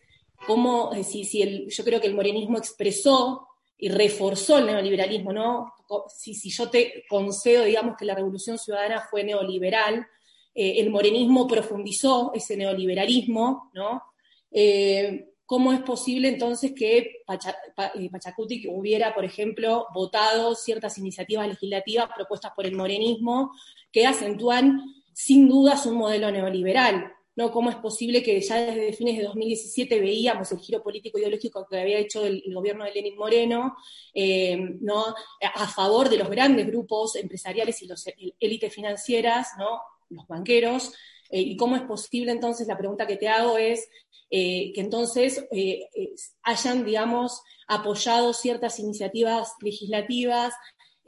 cómo, 0.46 0.92
si, 1.02 1.24
si 1.24 1.40
el, 1.40 1.70
yo 1.70 1.84
creo 1.84 2.02
que 2.02 2.06
el 2.06 2.14
morenismo 2.14 2.58
expresó 2.58 3.48
y 3.78 3.88
reforzó 3.88 4.58
el 4.58 4.66
neoliberalismo, 4.66 5.32
¿no? 5.32 5.72
Si, 6.08 6.34
si 6.34 6.50
yo 6.50 6.70
te 6.70 7.04
concedo, 7.08 7.64
digamos, 7.64 7.96
que 7.96 8.04
la 8.04 8.14
revolución 8.14 8.58
ciudadana 8.58 9.06
fue 9.10 9.22
neoliberal, 9.22 10.06
eh, 10.54 10.80
el 10.80 10.90
morenismo 10.90 11.46
profundizó 11.46 12.32
ese 12.34 12.56
neoliberalismo, 12.56 13.70
¿no? 13.74 14.02
Eh, 14.50 15.32
¿Cómo 15.44 15.72
es 15.72 15.80
posible 15.80 16.28
entonces 16.28 16.72
que 16.72 16.98
eh, 16.98 18.10
Pachacuti 18.10 18.66
hubiera, 18.68 19.14
por 19.14 19.24
ejemplo, 19.24 19.86
votado 19.94 20.54
ciertas 20.54 20.98
iniciativas 20.98 21.46
legislativas 21.46 22.08
propuestas 22.14 22.52
por 22.56 22.66
el 22.66 22.74
morenismo 22.74 23.52
que 23.92 24.06
acentúan 24.06 24.82
sin 25.12 25.48
dudas 25.48 25.86
un 25.86 25.98
modelo 25.98 26.32
neoliberal? 26.32 27.12
¿No? 27.36 27.50
¿Cómo 27.52 27.70
es 27.70 27.76
posible 27.76 28.22
que 28.22 28.40
ya 28.40 28.56
desde 28.56 28.92
fines 28.92 29.18
de 29.18 29.24
2017 29.24 30.00
veíamos 30.00 30.50
el 30.50 30.58
giro 30.58 30.82
político 30.82 31.18
ideológico 31.18 31.66
que 31.70 31.80
había 31.80 31.98
hecho 31.98 32.24
el, 32.24 32.42
gobierno 32.52 32.84
de 32.84 32.92
Lenin 32.92 33.16
Moreno, 33.16 33.76
¿no? 34.80 35.14
A 35.54 35.68
favor 35.68 36.08
de 36.08 36.16
los 36.16 36.30
grandes 36.30 36.66
grupos 36.66 37.16
empresariales 37.16 37.82
y 37.82 37.86
las 37.86 38.04
élites 38.40 38.74
financieras, 38.74 39.50
¿no? 39.58 39.80
los 40.10 40.26
banqueros, 40.26 40.92
eh, 41.30 41.40
y 41.40 41.56
cómo 41.56 41.76
es 41.76 41.82
posible 41.82 42.32
entonces, 42.32 42.66
la 42.66 42.78
pregunta 42.78 43.06
que 43.06 43.16
te 43.16 43.28
hago 43.28 43.58
es 43.58 43.88
eh, 44.30 44.72
que 44.74 44.80
entonces 44.80 45.44
eh, 45.50 45.88
hayan, 46.42 46.84
digamos, 46.84 47.42
apoyado 47.68 48.32
ciertas 48.32 48.78
iniciativas 48.78 49.54
legislativas 49.60 50.54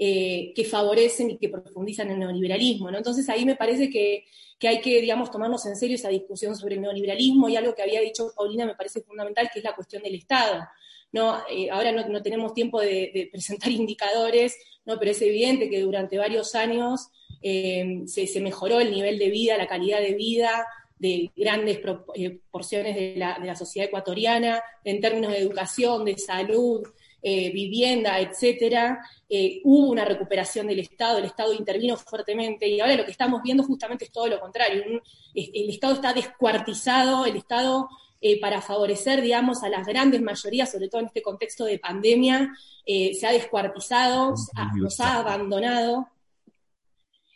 que 0.01 0.69
favorecen 0.71 1.31
y 1.31 1.39
que 1.39 1.49
profundizan 1.49 2.09
el 2.13 2.21
neoliberalismo. 2.21 2.89
¿no? 2.89 2.99
Entonces 2.99 3.29
ahí 3.29 3.45
me 3.45 3.57
parece 3.57 3.91
que, 3.91 4.27
hay 4.67 4.81
que, 4.81 5.01
digamos, 5.01 5.31
tomarnos 5.31 5.65
en 5.67 5.77
serio 5.77 5.95
esa 5.95 6.09
discusión 6.09 6.57
sobre 6.57 6.75
el 6.75 6.81
neoliberalismo 6.81 7.49
y 7.49 7.55
algo 7.55 7.75
que 7.75 7.83
había 7.83 8.01
dicho 8.01 8.33
Paulina 8.35 8.67
me 8.67 8.75
parece 8.75 9.03
fundamental, 9.03 9.49
que 9.53 9.61
es 9.61 9.65
la 9.65 9.75
cuestión 9.75 10.03
del 10.03 10.17
Estado. 10.17 10.67
¿no? 11.13 11.39
ahora 11.71 11.93
no, 11.93 12.23
tenemos 12.23 12.53
tiempo 12.53 12.81
de, 12.81 13.11
de, 13.15 13.29
presentar 13.31 13.71
indicadores, 13.71 14.57
¿no? 14.85 14.99
pero 14.99 15.13
es 15.13 15.23
evidente 15.23 15.71
que 15.71 15.81
durante 15.81 16.19
varios 16.19 16.55
años 16.55 17.11
eh, 17.41 18.03
se, 18.07 18.41
mejoró 18.41 18.81
el 18.81 18.91
nivel 18.91 19.19
de 19.19 19.31
vida, 19.31 19.57
la 19.57 19.67
calidad 19.67 20.01
de 20.01 20.15
vida 20.15 20.67
de 20.99 21.31
grandes 21.37 21.81
eh, 22.17 22.41
porciones 22.51 22.97
de 22.97 23.15
la, 23.17 23.55
sociedad 23.55 23.87
ecuatoriana, 23.87 24.61
en 24.83 25.01
términos 25.01 25.31
de 25.31 25.39
educación, 25.39 26.05
de 26.05 26.19
salud, 26.19 26.83
eh, 27.23 27.51
vivienda, 27.51 28.21
etcétera, 28.21 29.01
hubo 29.65 29.91
una 29.91 30.05
recuperación 30.05 30.67
del 30.69 30.79
Estado, 30.79 31.19
el 31.19 31.27
Estado 31.27 31.53
intervino 31.53 31.97
fuertemente 31.97 32.67
y 32.67 32.81
ahora 32.81 32.97
lo 32.97 33.05
que 33.05 33.11
estamos 33.11 33.43
viendo 33.43 33.63
justamente 33.63 34.07
es 34.07 34.11
todo 34.11 34.27
lo 34.27 34.41
contrario. 34.41 34.83
el 35.35 35.71
Estado 35.71 35.95
está 35.95 36.13
descuartizado, 36.15 37.27
el 37.27 37.37
Estado 37.37 37.89
para 38.41 38.61
favorecer, 38.63 39.21
digamos, 39.21 39.63
a 39.63 39.69
las 39.69 39.87
grandes 39.87 40.23
mayorías, 40.23 40.73
sobre 40.73 40.89
todo 40.89 41.01
en 41.03 41.09
este 41.09 41.23
contexto 41.23 41.65
de 41.65 41.79
pandemia, 41.79 42.53
se 42.87 43.27
ha 43.27 43.33
descuartizado, 43.33 44.35
nos 44.77 45.01
ha 45.01 45.19
abandonado. 45.19 46.09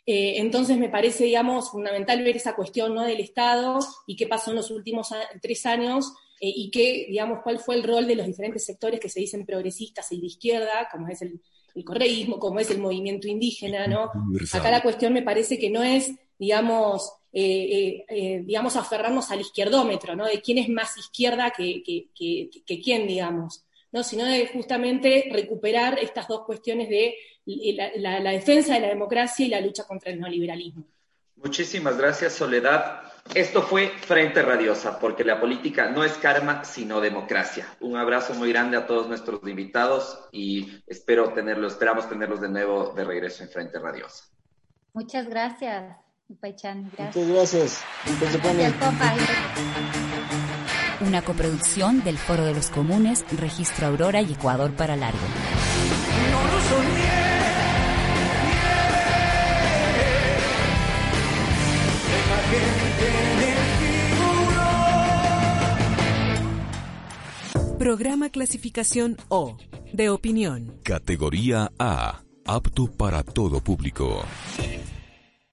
Eh, 0.05 0.39
entonces 0.39 0.77
me 0.77 0.89
parece, 0.89 1.23
digamos, 1.25 1.71
fundamental 1.71 2.21
ver 2.23 2.35
esa 2.35 2.55
cuestión 2.55 2.93
¿no? 2.93 3.03
del 3.03 3.21
Estado 3.21 3.79
y 4.05 4.15
qué 4.15 4.27
pasó 4.27 4.51
en 4.51 4.57
los 4.57 4.69
últimos 4.69 5.09
tres 5.41 5.65
años 5.65 6.05
eh, 6.05 6.17
y 6.47 6.71
qué, 6.71 7.05
digamos, 7.09 7.39
cuál 7.43 7.59
fue 7.59 7.75
el 7.75 7.83
rol 7.83 8.07
de 8.07 8.15
los 8.15 8.25
diferentes 8.25 8.65
sectores 8.65 8.99
que 8.99 9.09
se 9.09 9.19
dicen 9.19 9.45
progresistas 9.45 10.11
y 10.11 10.19
de 10.19 10.27
izquierda, 10.27 10.87
como 10.91 11.07
es 11.07 11.21
el, 11.21 11.39
correísmo, 11.85 12.37
como 12.37 12.59
es 12.59 12.69
el 12.69 12.79
movimiento 12.79 13.27
indígena, 13.27 13.87
¿no? 13.87 14.11
Acá 14.51 14.69
la 14.69 14.83
cuestión 14.83 15.11
me 15.11 15.23
parece 15.23 15.57
que 15.57 15.71
no 15.71 15.83
es, 15.83 16.11
digamos, 16.37 17.11
eh, 17.31 18.43
digamos, 18.45 18.75
aferrarnos 18.75 19.31
al 19.31 19.41
izquierdómetro, 19.41 20.15
¿no? 20.15 20.25
De 20.25 20.39
quién 20.39 20.59
es 20.59 20.69
más 20.69 20.95
izquierda 20.97 21.51
que, 21.51 21.81
que 21.83 22.81
quién, 22.83 23.07
digamos, 23.07 23.65
¿no? 23.91 24.03
Sino 24.03 24.25
de 24.25 24.47
justamente 24.47 25.29
recuperar 25.31 25.97
estas 25.99 26.27
dos 26.27 26.45
cuestiones 26.45 26.89
de 26.89 27.15
la, 27.45 28.31
defensa 28.31 28.73
de 28.73 28.81
la 28.81 28.87
democracia 28.87 29.45
y 29.45 29.49
la 29.49 29.61
lucha 29.61 29.83
contra 29.83 30.11
el 30.11 30.19
neoliberalismo. 30.19 30.85
Muchísimas 31.35 31.97
gracias, 31.97 32.33
Soledad. 32.33 33.12
Esto 33.33 33.63
fue 33.63 33.89
Frente 33.89 34.41
Radiosa, 34.43 34.99
porque 34.99 35.23
la 35.23 35.39
política 35.39 35.89
no 35.89 36.03
es 36.03 36.13
karma, 36.13 36.63
sino 36.65 37.01
democracia. 37.01 37.65
Un 37.79 37.97
abrazo 37.97 38.35
muy 38.35 38.49
grande 38.49 38.77
a 38.77 38.85
todos 38.85 39.07
nuestros 39.07 39.41
invitados 39.47 40.19
y 40.31 40.83
espero 40.85 41.33
tenerlos, 41.33 41.73
esperamos 41.73 42.07
tenerlos 42.07 42.41
de 42.41 42.49
nuevo 42.49 42.93
de 42.95 43.03
regreso 43.03 43.43
en 43.43 43.49
Frente 43.49 43.79
Radiosa. 43.79 44.25
Muchas 44.93 45.27
gracias, 45.27 45.95
Paychan. 46.39 46.83
Muchas 46.83 47.27
gracias. 47.27 47.83
Una 51.01 51.23
coproducción 51.23 52.03
del 52.03 52.17
Foro 52.19 52.45
de 52.45 52.53
los 52.53 52.69
Comunes, 52.69 53.25
Registro 53.39 53.87
Aurora 53.87 54.21
y 54.21 54.33
Ecuador 54.33 54.75
para 54.75 54.95
Largo. 54.95 55.19
Programa 67.83 68.29
clasificación 68.29 69.17
O, 69.27 69.57
de 69.91 70.09
opinión. 70.09 70.79
Categoría 70.83 71.69
A, 71.77 72.21
apto 72.45 72.89
para 72.89 73.23
todo 73.23 73.59
público. 73.59 74.23